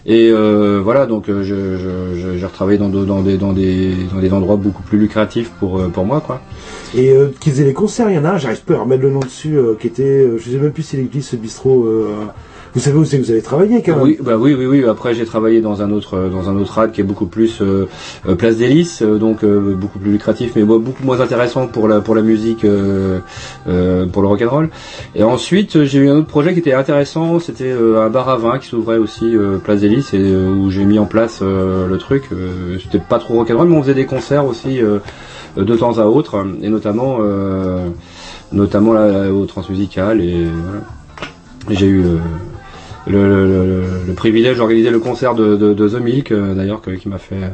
[0.06, 3.52] Et euh, voilà, donc euh, je, je, je- j'ai retravaillé dans, de- dans des dans
[3.54, 6.40] des dans des endroits beaucoup plus lucratifs pour euh, pour moi quoi.
[6.94, 9.02] Et euh, qui faisait les concerts, il y en a un, j'arrive pas à remettre
[9.02, 11.84] le nom dessus, euh, qui était, je sais même plus s'il existe ce bistrot.
[11.86, 12.08] euh,
[12.74, 14.84] vous savez où c'est que vous avez travaillé quand même Oui, bah oui, oui, oui.
[14.84, 17.62] Après, j'ai travaillé dans un autre, euh, dans un autre rad qui est beaucoup plus
[17.62, 17.88] euh,
[18.26, 22.16] euh, place d'hélice, euh, donc beaucoup plus lucratif, mais beaucoup moins intéressant pour la pour
[22.16, 24.70] la musique, pour le rock and roll.
[25.14, 27.38] Et ensuite, j'ai eu un autre projet qui était intéressant.
[27.38, 31.06] C'était un bar à vin qui s'ouvrait aussi place d'hélice et où j'ai mis en
[31.06, 32.24] place le truc.
[32.82, 34.80] C'était pas trop rock and roll, mais on faisait des concerts aussi
[35.56, 37.18] de temps à autre, et notamment,
[38.52, 40.80] notamment là, au transmusical et voilà.
[41.70, 42.04] J'ai eu
[43.06, 46.80] le, le, le, le privilège d'organiser le concert de, de, de The Milk, euh, d'ailleurs,
[46.80, 47.48] que- qui m'a fait, euh,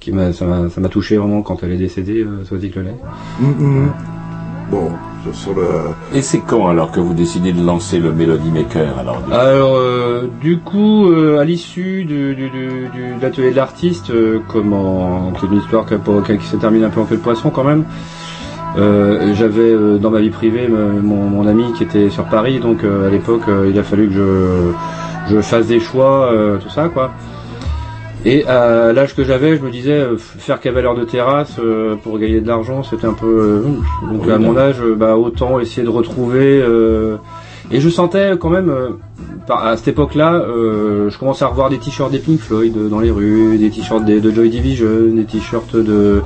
[0.00, 2.94] qui m'a, ça m'a, ça m'a touché vraiment quand elle est décédée, euh, Sophie Clolet.
[3.40, 3.92] Mm, mm.
[4.70, 4.92] Bon,
[5.24, 5.66] sur- sur le.
[6.14, 9.74] Et c'est quand alors que vous décidez de lancer le Melody Maker alors du- Alors,
[9.76, 14.38] euh, du coup, euh, à l'issue du, du, du, du- de l'atelier de l'artiste, euh,
[14.46, 17.20] comment, c'est une histoire qui, a pas- qui se termine un peu en queue de
[17.20, 17.84] poisson quand même.
[18.78, 22.84] Euh, j'avais euh, dans ma vie privée mon, mon ami qui était sur Paris, donc
[22.84, 26.68] euh, à l'époque euh, il a fallu que je, je fasse des choix, euh, tout
[26.70, 27.10] ça quoi.
[28.24, 32.18] Et à l'âge que j'avais, je me disais euh, faire cavalier de terrasse euh, pour
[32.18, 33.62] gagner de l'argent, c'était un peu euh,
[34.12, 36.60] donc à mon âge, bah autant essayer de retrouver.
[36.62, 37.16] euh,
[37.72, 38.90] et je sentais quand même, euh,
[39.48, 43.10] à cette époque-là, euh, je commençais à revoir des t-shirts des Pink Floyd dans les
[43.12, 46.20] rues, des t-shirts de Joy Division, des t-shirts de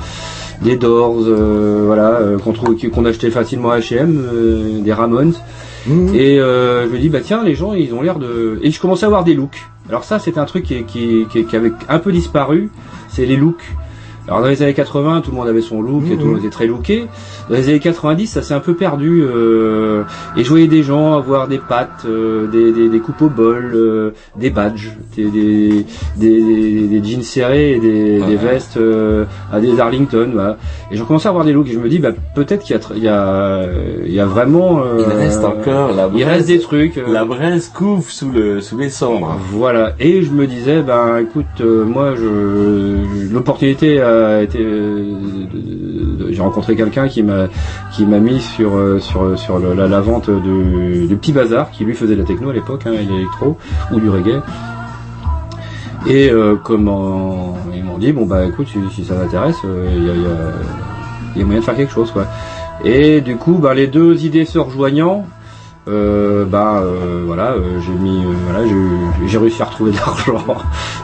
[0.62, 5.34] des Doors, euh, voilà, euh, qu'on trouve, qu'on achetait facilement à H&M, euh, des Ramones.
[6.14, 8.80] Et euh, je me dis bah tiens les gens ils ont l'air de et je
[8.80, 9.62] commençais à avoir des looks.
[9.90, 12.70] Alors ça c'est un truc qui, qui, qui, qui avait un peu disparu,
[13.10, 13.62] c'est les looks.
[14.26, 16.38] Alors dans les années 80 tout le monde avait son look et tout le monde
[16.38, 17.06] était très looké.
[17.50, 20.02] Dans les années 90 ça s'est un peu perdu euh,
[20.36, 23.72] et je voyais des gens avoir des pattes, euh, des, des, des coupes au bol,
[23.74, 25.84] euh, des badges, des, des,
[26.16, 30.30] des, jeans serrés et des, des vestes euh, à des Arlington.
[30.32, 30.56] Voilà.
[30.90, 32.78] Et j'ai commencé à avoir des looks et je me dis bah peut-être qu'il y
[32.78, 33.66] a, il y a,
[34.06, 36.96] il y a vraiment euh, Il reste encore la il braise, reste des trucs.
[36.96, 39.36] euh, La braise couvre sous le sous les cendres.
[39.52, 39.92] voilà.
[40.00, 47.08] Et je me disais, ben écoute, euh, moi, je l'opportunité euh, de- J'ai rencontré quelqu'un
[47.08, 47.46] qui m'a
[47.92, 51.94] qui m'a mis sur euh, sur sur la, vente de, du petit bazar, qui lui
[51.94, 53.56] faisait de la techno à l'époque, hein, l'électro
[53.92, 54.40] ou du reggae.
[56.06, 60.10] Et euh, comment ils m'ont dit, bon bah écoute, si, ça t'intéresse, euh, il y,
[60.10, 62.26] a, y a moyen de faire quelque chose, quoi.
[62.84, 65.24] Et du coup, bah, les deux idées se rejoignant,
[65.86, 68.66] euh, bah euh, voilà, euh, j'ai mis, euh, voilà,
[69.28, 70.42] j'ai- réussi à retrouver de l'argent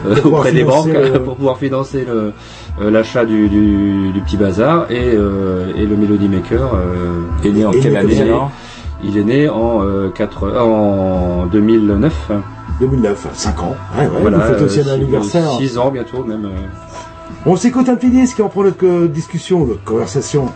[0.07, 2.31] euh, auprès des banques le- pour pouvoir financer euh,
[2.79, 6.71] l'achat du, du, du petit bazar et, euh, et le Melody Maker.
[6.73, 8.51] Euh, est né en quelle né- année, il est- alors
[9.03, 12.31] Il est né en euh, quatre- en 2009.
[12.79, 13.75] 2009, 5 ans.
[13.97, 15.51] Ouais, ouais, Voilà, vous faites aussi un anniversaire.
[15.59, 16.47] 6 ans bientôt même.
[17.45, 20.47] On s'écoute un petit disque et on prend notre discussion, notre conversation.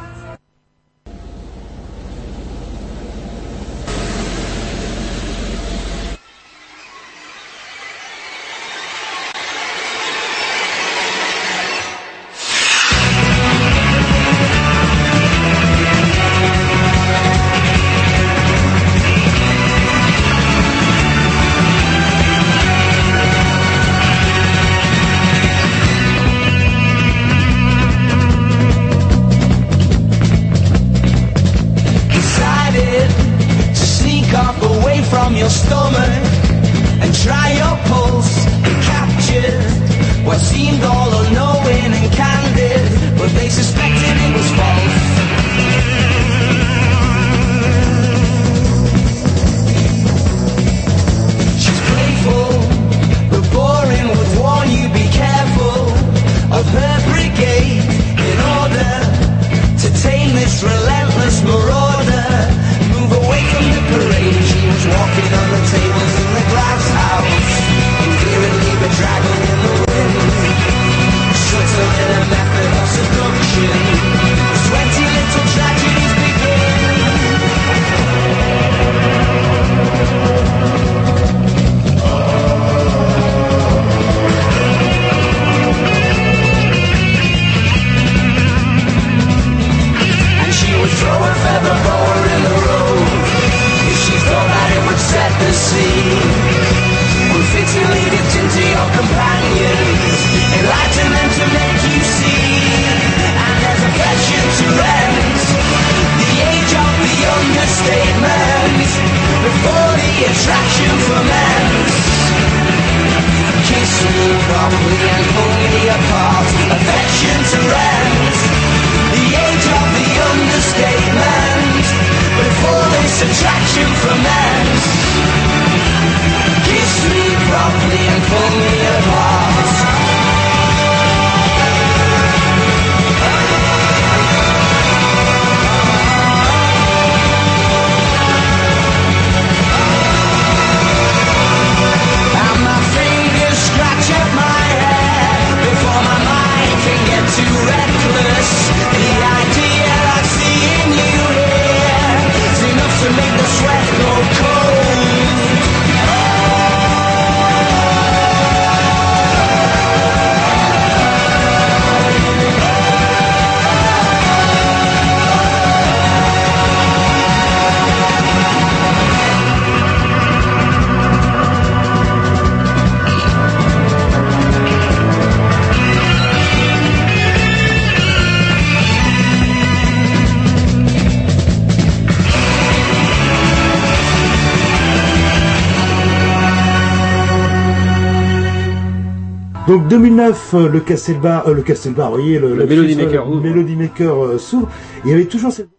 [189.89, 193.39] 2009, euh, le Castelbar, euh, le Castelbar, vous voyez, le, Melody Maker le.
[193.39, 194.69] Melody Maker euh, s'ouvre.
[195.03, 195.69] Il y avait toujours cette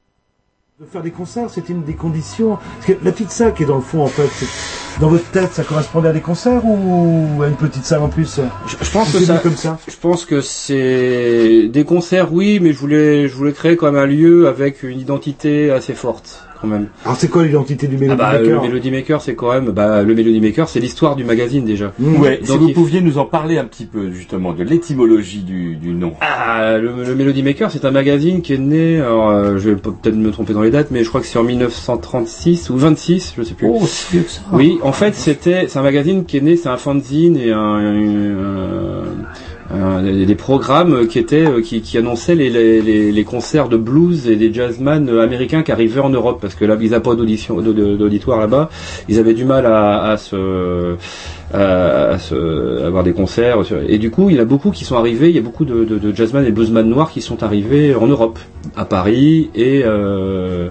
[0.78, 2.58] de faire des concerts, c'était une des conditions.
[2.58, 4.28] Parce que la petite salle qui est dans le fond, en fait,
[5.00, 8.38] dans votre tête, ça correspondait à des concerts ou à une petite salle en plus
[8.66, 9.78] Je, je pense que ça, comme ça.
[9.88, 14.02] je pense que c'est des concerts, oui, mais je voulais, je voulais créer quand même
[14.02, 16.86] un lieu avec une identité assez forte, quand même.
[17.04, 19.70] Alors c'est quoi l'identité du Ah Melody bah, Maker le Melody Maker, c'est quand même,
[19.70, 21.92] bah, le Melody Maker, c'est l'histoire du magazine déjà.
[22.00, 25.40] Ouais, si Donc, vous il- pouviez nous en parler un petit peu justement de l'étymologie
[25.42, 26.12] du, du nom.
[26.20, 29.76] Ah, le, le Melody Maker, c'est un magazine qui est né, alors, euh, je vais
[29.76, 33.34] peut-être me tromper dans les dates, mais je crois que c'est en 1936 ou 26,
[33.36, 33.66] je sais plus.
[33.70, 34.40] Oh, c'est vieux que ça.
[34.52, 37.58] Oui, en fait, c'était, c'est un magazine qui est né, c'est un fanzine et un,
[37.58, 39.04] un- un-
[40.02, 42.80] des des programmes qui étaient, euh, qui, qui annonçaient les, les,
[43.12, 46.64] les- concerts de blues et des jazzman euh, américains qui arrivaient en Europe, parce que
[46.64, 48.70] là, ils n'avaient pas d'audition, d'aud- d'auditoire là-bas,
[49.09, 50.94] ils avaient du mal à, à se,
[51.52, 53.59] à, à se, avoir des concerts.
[53.88, 55.84] Et du coup, il y a beaucoup qui sont arrivés, il y a beaucoup de,
[55.84, 58.38] de, de jazzman et bluesman noirs qui sont arrivés en Europe,
[58.76, 60.68] à Paris et euh, euh,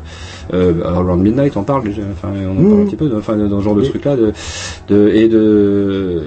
[0.53, 3.63] Around Midnight, on parle déjà, enfin, on en parle un petit peu, enfin, dans ce
[3.63, 4.31] genre de Et- truc-là, de,
[4.87, 6.21] de, et de,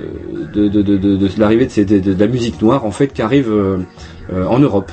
[0.54, 2.90] de, de, de, de, de l'arrivée de, ces- de, de, de la musique noire, en
[2.90, 3.76] fait, qui arrive euh,
[4.32, 4.90] euh, en Europe.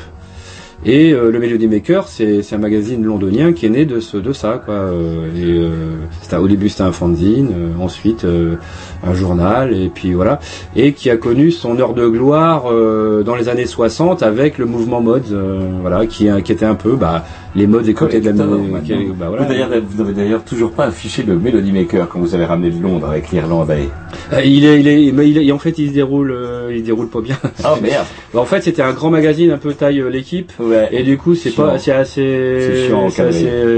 [0.87, 4.17] Et euh, le Melody Maker, c'est c'est un magazine londonien qui est né de, ce,
[4.17, 4.61] de ça.
[4.63, 4.75] Quoi.
[4.75, 8.55] Euh, et, euh, au début, c'était un fanzine, euh, ensuite euh,
[9.03, 10.39] un journal, et puis voilà.
[10.75, 14.65] Et qui a connu son heure de gloire euh, dans les années 60 avec le
[14.65, 17.25] mouvement mods, euh, voilà, qui, qui était un peu bah,
[17.55, 19.13] les mods écoutaient de la musique.
[19.17, 19.43] bah, voilà.
[19.43, 22.69] vous, d'ailleurs, vous n'avez d'ailleurs toujours pas affiché le Melody Maker quand vous avez ramené
[22.69, 23.89] de Londres avec l'Irlandais.
[24.33, 26.79] Euh, il est, il est, mais il est- en fait, il se déroule, euh, il
[26.79, 27.37] se déroule pas bien.
[27.63, 28.05] Oh merde.
[28.35, 30.89] En fait, c'était un grand magazine, un peu taille euh, l'équipe, Ouais.
[30.91, 33.07] et du coup, c'est pas, c'est assez, chiant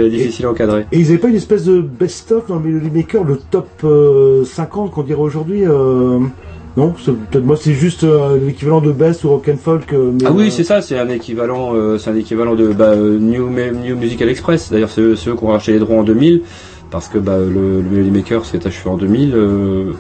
[0.10, 0.86] difficile à encadrer.
[0.92, 4.44] Et ils avaient pas une espèce de best-of dans le Melody Maker, le top euh,
[4.46, 6.20] 50 qu'on dirait aujourd'hui euh,
[6.78, 9.92] Non, c'est- peut-être moi c'est juste euh, l'équivalent de Best ou Rock and Folk.
[9.94, 12.68] euh, mais, Ah oui, euh, c'est ça, c'est un équivalent, euh, c'est un équivalent de
[12.68, 14.72] bah, New, New Musical Express.
[14.72, 16.44] D'ailleurs, c'est eux, ceux qui ont racheté les droits en 2000,
[16.92, 19.34] parce que bah, le, le Melody Maker s'est achevé en 2000.
[19.36, 19.92] euh,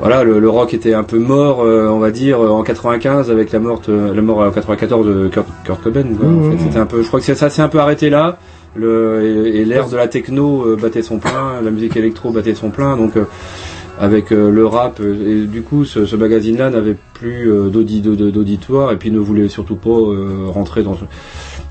[0.00, 3.50] voilà, le, le rock était un peu mort, euh, on va dire, en 95 avec
[3.52, 6.04] la mort, euh, la mort en 94 de Kurt, Kurt Cobain.
[6.16, 6.26] quoi.
[6.26, 6.58] En Mmh, fait, mmh.
[6.66, 8.38] c'était un peu, je crois que ça s'est un peu arrêté là.
[8.76, 9.22] Le,
[9.52, 12.70] et, et l'ère de la techno euh, battait son plein, la musique électro battait son
[12.70, 13.12] plein, donc.
[13.98, 17.68] Avec euh, le rap euh, et du coup ce, ce magazine là n'avait plus euh,
[17.68, 19.90] d'auditoire et puis ne voulait surtout pas
[20.52, 20.96] rentrer dans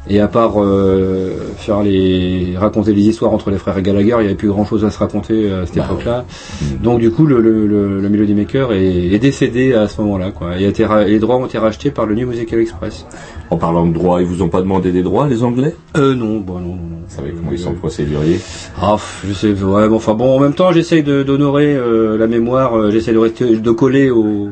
[0.09, 4.25] et à part euh, faire les raconter les histoires entre les frères Gallagher, il n'y
[4.25, 6.25] avait plus grand chose à se raconter à cette époque-là.
[6.81, 10.31] Donc du coup, le, le, le, le Melody Maker est, est décédé à ce moment-là,
[10.31, 10.59] quoi.
[10.59, 13.05] Et a été ra- les droits ont été rachetés par le New Musical Express.
[13.49, 15.73] En parlant de droits, ils vous ont pas demandé des droits, les Anglais?
[15.95, 16.75] Euh, non, bon, non, non.
[16.75, 16.97] non.
[17.07, 18.39] Vous savez comment ils sont procéduriers?
[18.81, 22.27] Ah, je sais, ouais, bon, enfin bon, en même temps, j'essaye de- d'honorer euh, la
[22.27, 24.49] mémoire, euh, j'essaye de rester, de coller au,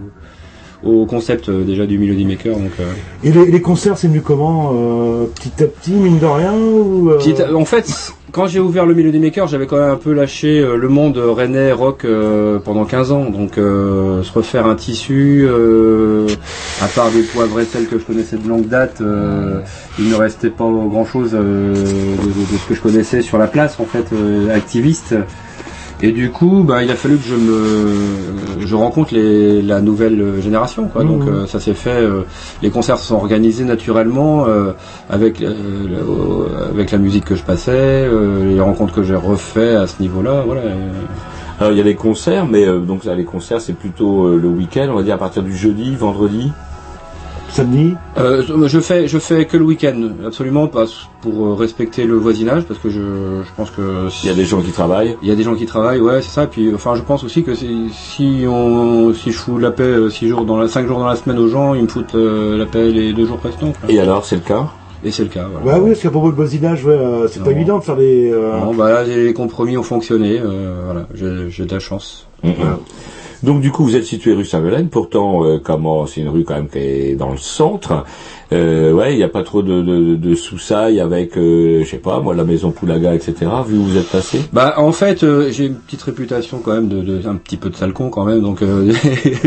[0.86, 2.72] au concept euh, déjà du Melody Maker, donc.
[2.80, 2.84] euh,
[3.24, 7.12] Et les, les concerts, c'est venu comment euh, Petit à petit, mine de rien ou,
[7.56, 10.88] en fait, quand j'ai ouvert le Melody Maker, j'avais quand même un peu lâché le
[10.90, 12.06] monde rennais rock
[12.64, 13.26] pendant 15 ans.
[13.30, 15.48] Donc se refaire un tissu,
[16.82, 19.02] à part des poivres et sel que je connaissais de longue date,
[20.00, 23.48] il ne restait pas grand chose de, de- de ce que je connaissais sur la
[23.48, 24.06] place en fait,
[24.54, 25.16] activiste.
[26.02, 27.94] Et du coup, bah, il a fallu que je me,
[28.60, 30.88] je rencontre les, la nouvelle génération.
[30.88, 31.04] Quoi.
[31.04, 31.30] Donc Mhm.
[31.30, 31.90] euh, ça s'est fait.
[31.90, 32.22] euh,
[32.62, 34.74] les concerts se sont organisés naturellement euh,
[35.10, 35.42] avec
[36.72, 38.08] avec la musique que je passais,
[38.46, 40.44] les rencontres que j'ai refait à ce niveau-là.
[40.46, 40.62] Voilà.
[41.60, 44.88] Alors il y a les concerts, mais donc là, les concerts c'est plutôt le week-end,
[44.92, 46.52] on va dire à partir du jeudi, vendredi.
[47.56, 49.96] Samedi Euh, je fais je fais que le week-end,
[50.26, 50.86] absolument pas
[51.22, 54.44] pour euh, respecter le voisinage parce que je, je pense que Il y a des
[54.44, 55.16] gens qui travaillent.
[55.22, 56.48] Il y a des gens qui travaillent, ouais, c'est ça.
[56.48, 60.10] Puis, enfin, je pense aussi que si, si on, si je fous la paix euh,
[60.10, 62.58] six jours dans la, cinq jours dans la semaine aux gens, ils me foutent euh,
[62.58, 63.72] la paix les deux jours restants.
[63.88, 64.68] Et alors, c'est le cas?
[65.06, 65.48] Et c'est le cas.
[65.50, 65.78] Voilà.
[65.78, 68.32] Bah oui, parce qu'à propos de voisinage, ouais, euh, c'est pas évident de faire des.
[68.34, 70.40] euh, Bon, bah là, les compromis ont fonctionné.
[70.44, 72.28] euh, voilà, j'ai j'ai de la chance.
[73.46, 76.56] Donc du coup, vous êtes situé rue Saint-Melaine, pourtant, euh, comment c'est une rue quand
[76.56, 78.04] même qui est dans le centre.
[78.54, 81.98] Euh, ouais, il n'y a pas trop de, de, de soussailles avec, euh, je sais
[81.98, 83.34] pas, moi, la maison Poulaga, etc.
[83.68, 84.42] Vu où vous êtes passé?
[84.54, 87.70] Bah, en fait, euh, j'ai une petite réputation quand même de, de un petit peu
[87.70, 88.92] de sale con quand même, donc euh,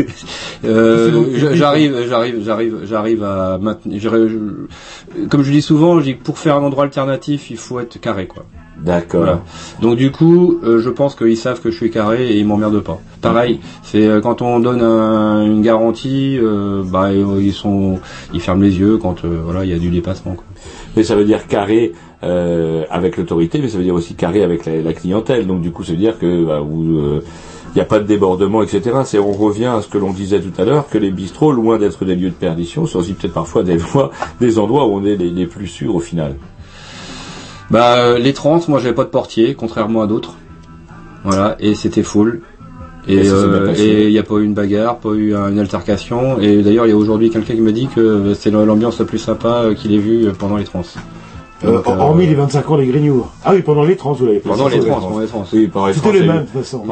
[0.65, 3.99] euh, j'arrive, j'arrive, j'arrive, j'arrive à maintenir.
[4.01, 7.79] je- Comme je dis souvent, je dis que pour faire un endroit alternatif, il faut
[7.79, 8.45] être carré, quoi.
[8.83, 9.21] D'accord.
[9.21, 9.41] Voilà.
[9.81, 12.79] Donc du coup, euh, je pense qu'ils savent que je suis carré et ils m'emmerdent
[12.81, 12.99] pas.
[13.21, 17.99] Pareil, c'est euh, quand on donne un- une garantie, euh, bah euh, ils sont,
[18.33, 20.33] ils ferment les yeux quand voilà il y a du dépassement.
[20.35, 20.45] Quoi.
[20.95, 21.93] Mais ça veut dire carré
[22.23, 25.45] euh, avec l'autorité, mais ça veut dire aussi carré avec la, la clientèle.
[25.47, 27.23] Donc du coup, ça veut dire que bah, vous, euh,
[27.73, 28.81] il n'y a pas de débordement, etc.
[29.05, 31.77] C'est on revient à ce que l'on disait tout à l'heure, que les bistrots, loin
[31.77, 34.09] d'être des lieux de perdition, sont aussi peut-être parfois des voies,
[34.41, 36.35] des endroits où on est les, les plus sûrs au final.
[37.71, 40.33] Bah euh, les 30, moi j'avais pas de portier, contrairement à d'autres.
[41.23, 42.41] Voilà, et c'était full.
[43.07, 46.39] Et euh, il n'y a pas eu une bagarre, pas eu euh, une altercation.
[46.39, 49.05] Et d'ailleurs, il y a aujourd'hui quelqu'un qui me dit que euh, c'est l'ambiance la
[49.05, 50.81] plus sympa euh, qu'il ait vue euh, pendant les trans.
[51.63, 53.25] euh, Donc, euh, hormis les 25 ans des Grignoux.
[53.43, 55.45] Ah oui, pendant les trans, vous l'avez Pendant les trans, pendant les trans.
[55.53, 56.83] Oui, par C'était les mêmes, de toute façon.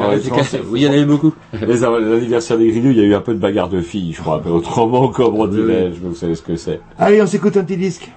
[0.70, 1.32] Oui, il y en avait beaucoup.
[1.66, 4.20] Les- L'anniversaire des Grignoux, il y a eu un peu de bagarre de filles, je
[4.20, 6.80] crois, mais autrement, comme on dirait, je vous savez ce que c'est.
[6.98, 8.10] Allez, on s'écoute un petit disque.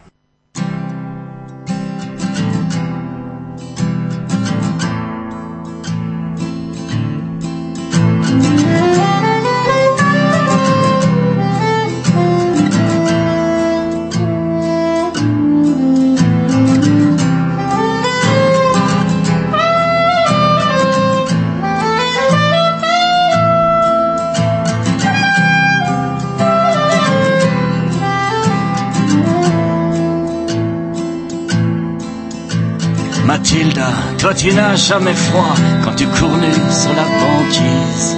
[34.22, 38.18] Toi tu n'as jamais froid quand tu cours nu sur la banquise.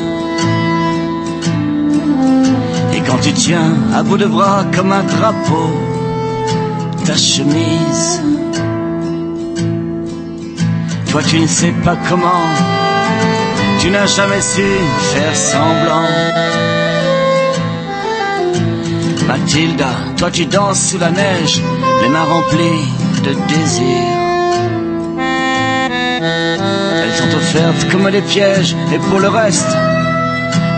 [2.94, 5.70] Et quand tu tiens à bout de bras comme un drapeau
[7.06, 8.22] ta chemise.
[11.10, 12.48] Toi tu ne sais pas comment,
[13.80, 14.68] tu n'as jamais su
[15.12, 16.10] faire semblant.
[19.28, 21.62] Mathilda, toi tu danses sous la neige,
[22.02, 22.92] les mains remplies
[23.24, 24.23] de désir.
[27.92, 29.68] Comme des pièges, et pour le reste,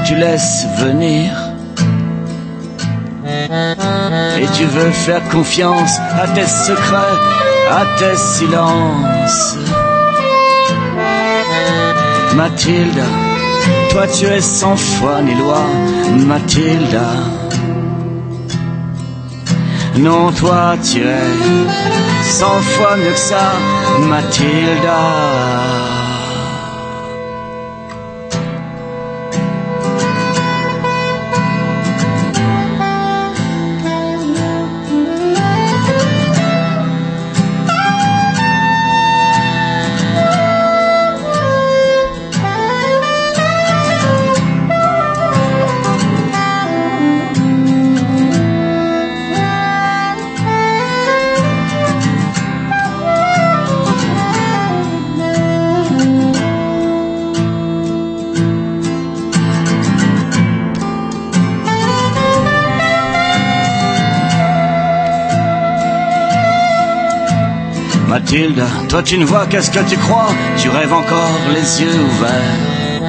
[0.05, 1.31] tu laisses venir.
[4.37, 7.17] Et tu veux faire confiance à tes secrets,
[7.71, 9.57] à tes silences.
[12.35, 13.07] Mathilda,
[13.91, 15.63] toi tu es sans foi ni loi,
[16.27, 17.07] Mathilda.
[19.95, 23.53] Non, toi tu es cent fois mieux que ça,
[24.01, 25.84] Mathilda.
[68.35, 73.01] Mathilde, toi tu ne vois qu'est-ce que tu crois, tu rêves encore les yeux ouverts.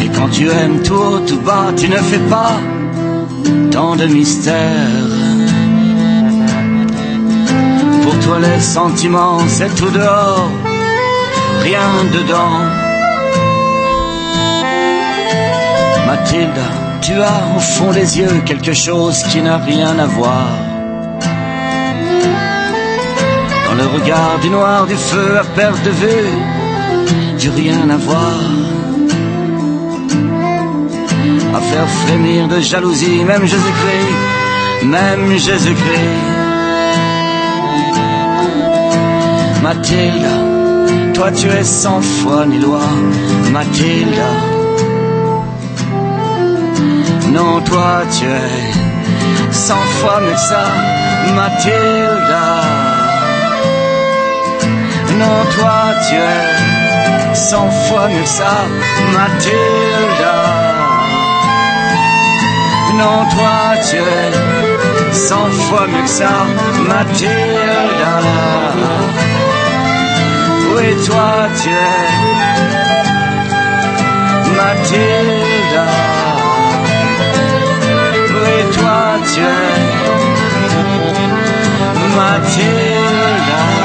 [0.00, 2.60] Et quand tu aimes tout haut, tout bas, tu ne fais pas
[3.72, 5.10] tant de mystère.
[8.04, 10.48] Pour toi les sentiments, c'est tout dehors,
[11.62, 12.58] rien dedans.
[16.06, 16.62] Mathilde,
[17.00, 20.46] tu as au fond des yeux quelque chose qui n'a rien à voir.
[23.82, 26.32] Le regard du noir du feu à perte de vue,
[27.40, 28.38] du rien à voir.
[31.56, 34.14] À faire frémir de jalousie, même Jésus-Christ,
[34.96, 36.20] même Jésus-Christ.
[39.62, 40.30] Mathilde,
[41.14, 42.86] toi tu es sans foi ni loi,
[43.52, 44.22] Mathilde.
[47.36, 50.64] Non, toi tu es cent fois mieux ça,
[51.34, 52.81] Mathilda.
[55.18, 58.54] Non, toi tu es cent fois mieux que ça,
[59.12, 60.38] Mathilda.
[62.94, 66.34] Non, toi tu es cent fois mieux que ça,
[66.88, 68.14] Mathilda.
[70.74, 71.32] Oui, toi
[71.62, 72.32] tu es
[74.56, 75.86] Mathilda?
[78.34, 79.02] Oui, toi
[79.32, 79.76] tu es
[82.16, 83.81] Mathilda?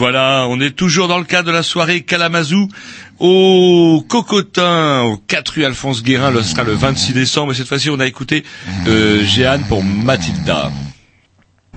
[0.00, 2.68] Voilà, on est toujours dans le cadre de la soirée Kalamazoo
[3.18, 7.88] au Cocotin, au 4 rue Alphonse Guérin, ce sera le 26 décembre, et cette fois-ci
[7.88, 8.44] on a écouté
[8.88, 10.70] euh, Jeanne pour Mathilda.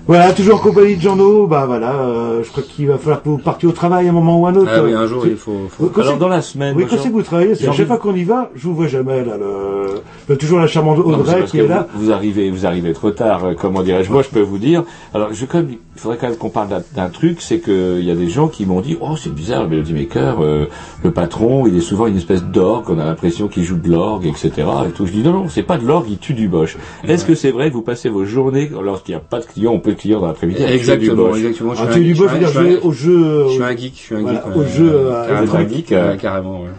[0.07, 3.29] Voilà, toujours en compagnie de Jean-No, bah voilà, euh, je crois qu'il va falloir que
[3.29, 4.71] vous partiez au travail à un moment ou à un autre.
[4.73, 7.09] Ah oui, un jour, il faut- faut- Alors, c'est- dans la semaine, Oui, quand c'est
[7.09, 9.37] que vous travaillez, c'est à chaque fois qu'on y va, je vous vois jamais, là,
[9.37, 10.01] le...
[10.27, 11.87] il y a toujours la charmante Non, Audrey qui est là.
[11.93, 13.45] Vous, vous arrivez, vous arrivez trop tard.
[13.45, 14.83] euh, Comment dirais-je Moi, je peux vous dire.
[15.13, 18.05] Alors, je, quand même, il faudrait quand même qu'on parle d'un- truc, c'est que il
[18.05, 20.65] y a des gens qui m'ont dit, oh, c'est bizarre, le Melody Maker, euh,
[21.03, 22.85] le patron, il est souvent une espèce d'orgue.
[22.89, 24.51] On a l'impression qu'il joue de l'orgue, etc.
[24.87, 25.05] Et tout.
[25.05, 26.77] Je dis non, non, c'est pas de l'orgue, il tue du bosch.
[27.05, 29.73] Est-ce que c'est vrai que vous passez vos journées lorsqu'il n'y a pas de clients,
[29.73, 31.73] on peut de clients dans l'après-midi Exactement, bosch exactement.
[31.73, 32.91] Je Ah, suis tu un- es du je boss, suis un- c'est-à-dire je un- au
[32.93, 33.43] jeu.
[33.47, 34.55] Je suis un geek, je suis un Voilà, geek.
[34.55, 36.69] au jeu, euh, êtes un geek, euh, Ouais, carrément, ouais.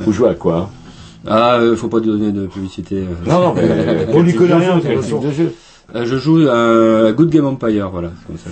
[0.00, 0.68] Vous jouez à quoi?
[1.26, 2.96] Ah, euh, faut pas donner de publicité.
[2.98, 3.30] euh.
[3.30, 3.62] Non, non, mais
[4.12, 5.52] On lui connaît rien, jeu, type de jeu?
[5.94, 8.10] Je joue à Good Game Empire, voilà.
[8.20, 8.50] c'est comme ça.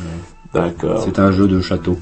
[0.55, 1.03] D'accord.
[1.05, 1.99] C'est un jeu de château.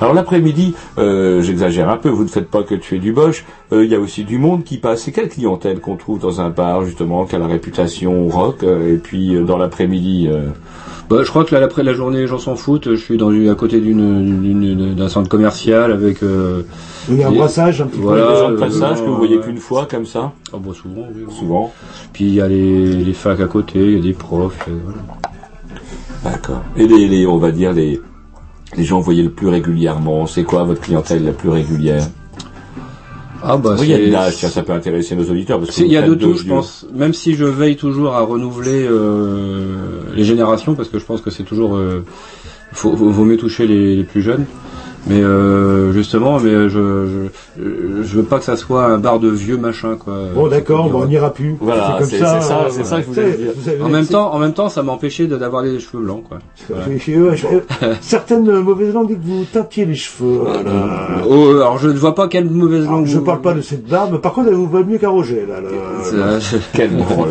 [0.00, 3.84] Alors l'après-midi, euh, j'exagère un peu, vous ne faites pas que tuer du bosch, euh,
[3.84, 5.02] il y a aussi du monde qui passe.
[5.02, 8.94] C'est quelle clientèle qu'on trouve dans un bar justement, qui a la réputation rock, euh,
[8.94, 10.48] et puis euh, dans l'après-midi euh,
[11.10, 12.90] Bah, je crois que là, après la journée, les gens s'en foutent.
[12.90, 16.22] Je suis dans à côté d'un centre commercial avec.
[16.22, 16.62] Euh,
[17.10, 18.04] Il y a un brassage un petit peu.
[18.04, 19.42] voilà, des gens de euh, passage que vous euh, voyez ouais.
[19.44, 21.34] qu'une fois comme ça Ah, bah, souvent, oui, oui.
[21.38, 21.72] Souvent.
[22.12, 24.66] Puis il y a les, les facs à côté, il y a des profs.
[24.68, 24.98] euh, voilà.
[26.24, 26.62] D'accord.
[26.76, 28.00] Et les, les, on va dire les,
[28.76, 32.06] les gens que vous voyez le plus régulièrement, c'est quoi votre clientèle la plus régulière?
[33.46, 35.60] Ah bah Oui, il y a de l'âge, ça peut intéresser nos auditeurs.
[35.60, 36.86] Parce que Il y a de tout, je pense.
[36.94, 39.76] Même si je veille toujours à renouveler euh,
[40.14, 42.04] les générations, parce que je pense que c'est toujours euh,
[42.72, 44.46] faut, vaut vaut mieux toucher les, les plus jeunes.
[45.06, 47.28] Mais euh, justement, mais je,
[47.58, 47.62] je
[48.02, 50.14] je veux pas que ça soit un bar de vieux machin quoi.
[50.34, 51.56] Bon, d'accord, bon, on n'ira plus.
[51.60, 52.38] Voilà, comme c'est- ça.
[52.40, 53.84] c'est ça, euh, c'est ça que je vous voulais dire.
[53.84, 56.38] En même temps, en même temps, ça m'empêchait de- d'avoir les cheveux blancs quoi.
[56.70, 56.86] Voilà.
[56.88, 57.46] ouais, je-
[58.00, 60.38] Certaines mauvaises langues disent que vous tâtiez les cheveux.
[60.38, 61.08] voilà.
[61.28, 63.06] Oh, alors je ne vois pas quelle mauvaise langue.
[63.06, 65.44] Je vous- parle pas de cette barbe, par contre, elle vous va mieux qu'à Roger,
[65.46, 65.60] là.
[65.60, 67.28] le- C'est- Quel drôle.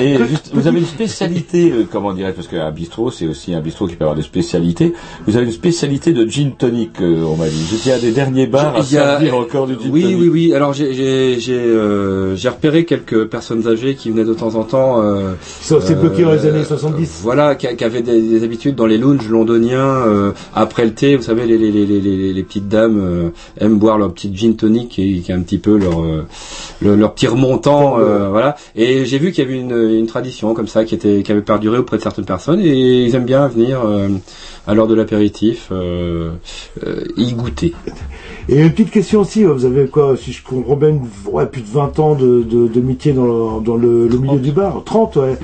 [0.00, 3.60] Et juste, vous avez une spécialité, euh, comment dirais-je, parce qu'un bistrot, c'est aussi un
[3.60, 4.94] bistrot qui peut avoir des spécialités.
[5.26, 7.66] Vous avez une spécialité de gin tonic, euh, on m'a dit.
[7.70, 10.16] J'étais à des derniers bars à Il y a- servir encore du gin Oui, tonic.
[10.20, 10.54] oui, oui.
[10.54, 14.64] Alors j'ai j'ai j'ai euh, j'ai repéré quelques personnes âgées qui venaient de temps en
[14.64, 15.02] temps.
[15.02, 17.20] Euh, sont- c'est bloqué dans les années 70.
[17.22, 19.78] Voilà, qui, qui avaient des, des habitudes dans les lounges londoniens.
[20.06, 23.28] euh, après le thé, vous savez, les les les les, les, les petites dames euh,
[23.60, 26.24] aiment boire leur petite gin tonic est- qui est un petit peu leur euh,
[26.82, 28.56] le- leur petit remontant, euh, voilà.
[28.76, 31.40] Et j'ai vu qu'il y avait une, une tradition comme ça qui était qui avait
[31.40, 34.08] perduré auprès de certaines personnes et ils aiment bien venir euh,
[34.66, 36.30] à l'heure de l'apéritif euh,
[36.86, 37.74] euh, y goûter.
[38.48, 40.98] Et une petite question aussi, euh, vous avez quoi, si je comprends bien,
[41.30, 43.24] ouais, plus de 20 ans de, de, de métier dans,
[43.58, 45.38] le, dans le, le milieu du bar 30, ouais.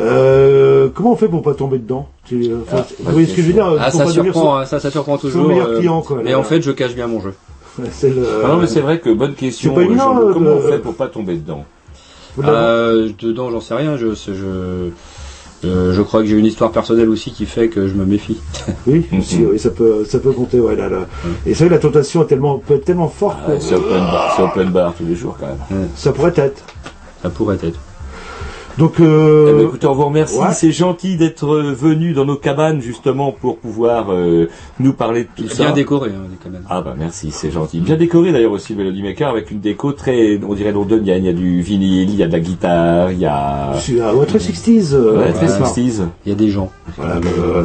[0.00, 2.08] Euh, comment on fait pour pas tomber dedans?
[2.26, 4.90] Tu- enfin, Vous voyez ce que je veux dire Ah, ça surprend, son- ça, ça
[4.90, 5.48] surprend toujours.
[5.48, 6.20] meilleur euh, client, quoi.
[6.22, 6.38] mais là.
[6.38, 7.34] en fait, je cache bien mon jeu.
[7.92, 9.74] C'est le- Ah non, mais c'est vrai que bonne question.
[9.74, 11.64] Pas Comment on fait pour pas tomber dedans?
[12.44, 13.96] Euh, dedans, j'en sais rien.
[13.96, 14.90] Je, je,
[15.64, 18.38] euh, je crois que j'ai une histoire personnelle aussi qui fait que je me méfie.
[18.86, 21.06] Oui, aussi, oui, ça peut, ça peut compter, ouais, là, là.
[21.46, 23.38] Et c'est vrai, la tentation est tellement, peut être tellement forte.
[23.46, 25.88] Ah, C'est open, bar, c'est open bar tous les jours quand même.
[25.96, 26.62] Ça pourrait être.
[27.22, 27.78] Ça pourrait être.
[28.78, 29.48] Donc, euh...
[29.50, 30.38] Eh ben, écoutez, on vous remercie.
[30.38, 30.52] ouais.
[30.52, 34.48] C'est gentil d'être euh, venu dans nos cabanes justement pour pouvoir euh,
[34.78, 35.64] nous parler de tout ça.
[35.64, 36.62] Bien décoré, hein, les cabanes.
[36.70, 37.80] Ah bah merci, c'est gentil.
[37.80, 41.24] Bien décoré d'ailleurs aussi le Melody Maker avec une déco très, on dirait londonienne.
[41.24, 43.72] Il y a du vinyle, il y a de la guitare, il y a.
[43.72, 44.94] Un ouais, très 60s.
[44.94, 45.66] euh, Ouais, très voilà.
[45.66, 46.02] 60s.
[46.24, 46.70] Il y a des gens.
[46.96, 47.64] Voilà, euh,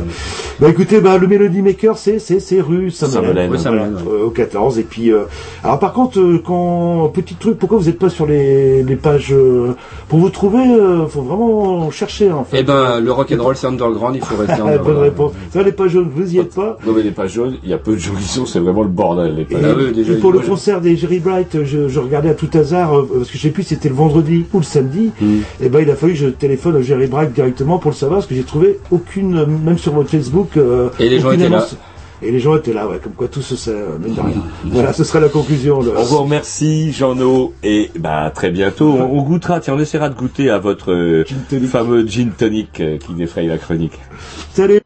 [0.59, 3.49] bah, écoutez, bah, le Melody Maker, c'est, c'est, c'est rue Saint-Melaine.
[3.51, 4.79] Voilà, euh, au 14.
[4.79, 5.23] Et puis, euh,
[5.63, 9.31] alors par contre, euh, quand, petit truc, pourquoi vous n'êtes pas sur les, les pages,
[9.33, 9.73] euh,
[10.09, 12.57] pour vous trouver, euh, faut vraiment chercher, en fait.
[12.59, 14.15] Eh ben, le rock and roll, c'est underground.
[14.15, 14.99] Il faut rester Bonne underground.
[15.01, 15.31] réponse.
[15.51, 16.77] Ça, les pages jaunes, vous y êtes pas.
[16.85, 18.83] Non mais les pages jaunes, il y a peu de gens qui sont, c'est vraiment
[18.83, 19.61] le bordel les Et, pages.
[19.65, 22.49] Ah oui, déjà, et pour le concert des Jerry Bright, je, je regardais à tout
[22.53, 25.39] hasard, euh, parce que je sais plus si c'était le vendredi ou le samedi, Hmm.
[25.61, 28.19] et ben il a fallu que je téléphone au Jerry Bright directement pour le savoir,
[28.19, 31.65] parce que j'ai trouvé aucune, même sur votre Facebook, euh, Et les gens étaient là.
[32.25, 34.41] Et les gens étaient là, ouais, comme quoi tout se sait, euh, de rien.
[34.63, 35.81] voilà, ce sera la conclusion.
[35.81, 38.93] le- On vous remercie, Jean-No, et bah très bientôt.
[38.93, 41.25] On, on goûtera, tiens, on essaiera de goûter à votre euh,
[41.69, 43.99] fameux gin tonic euh, qui défraye la chronique.
[44.53, 44.79] Salut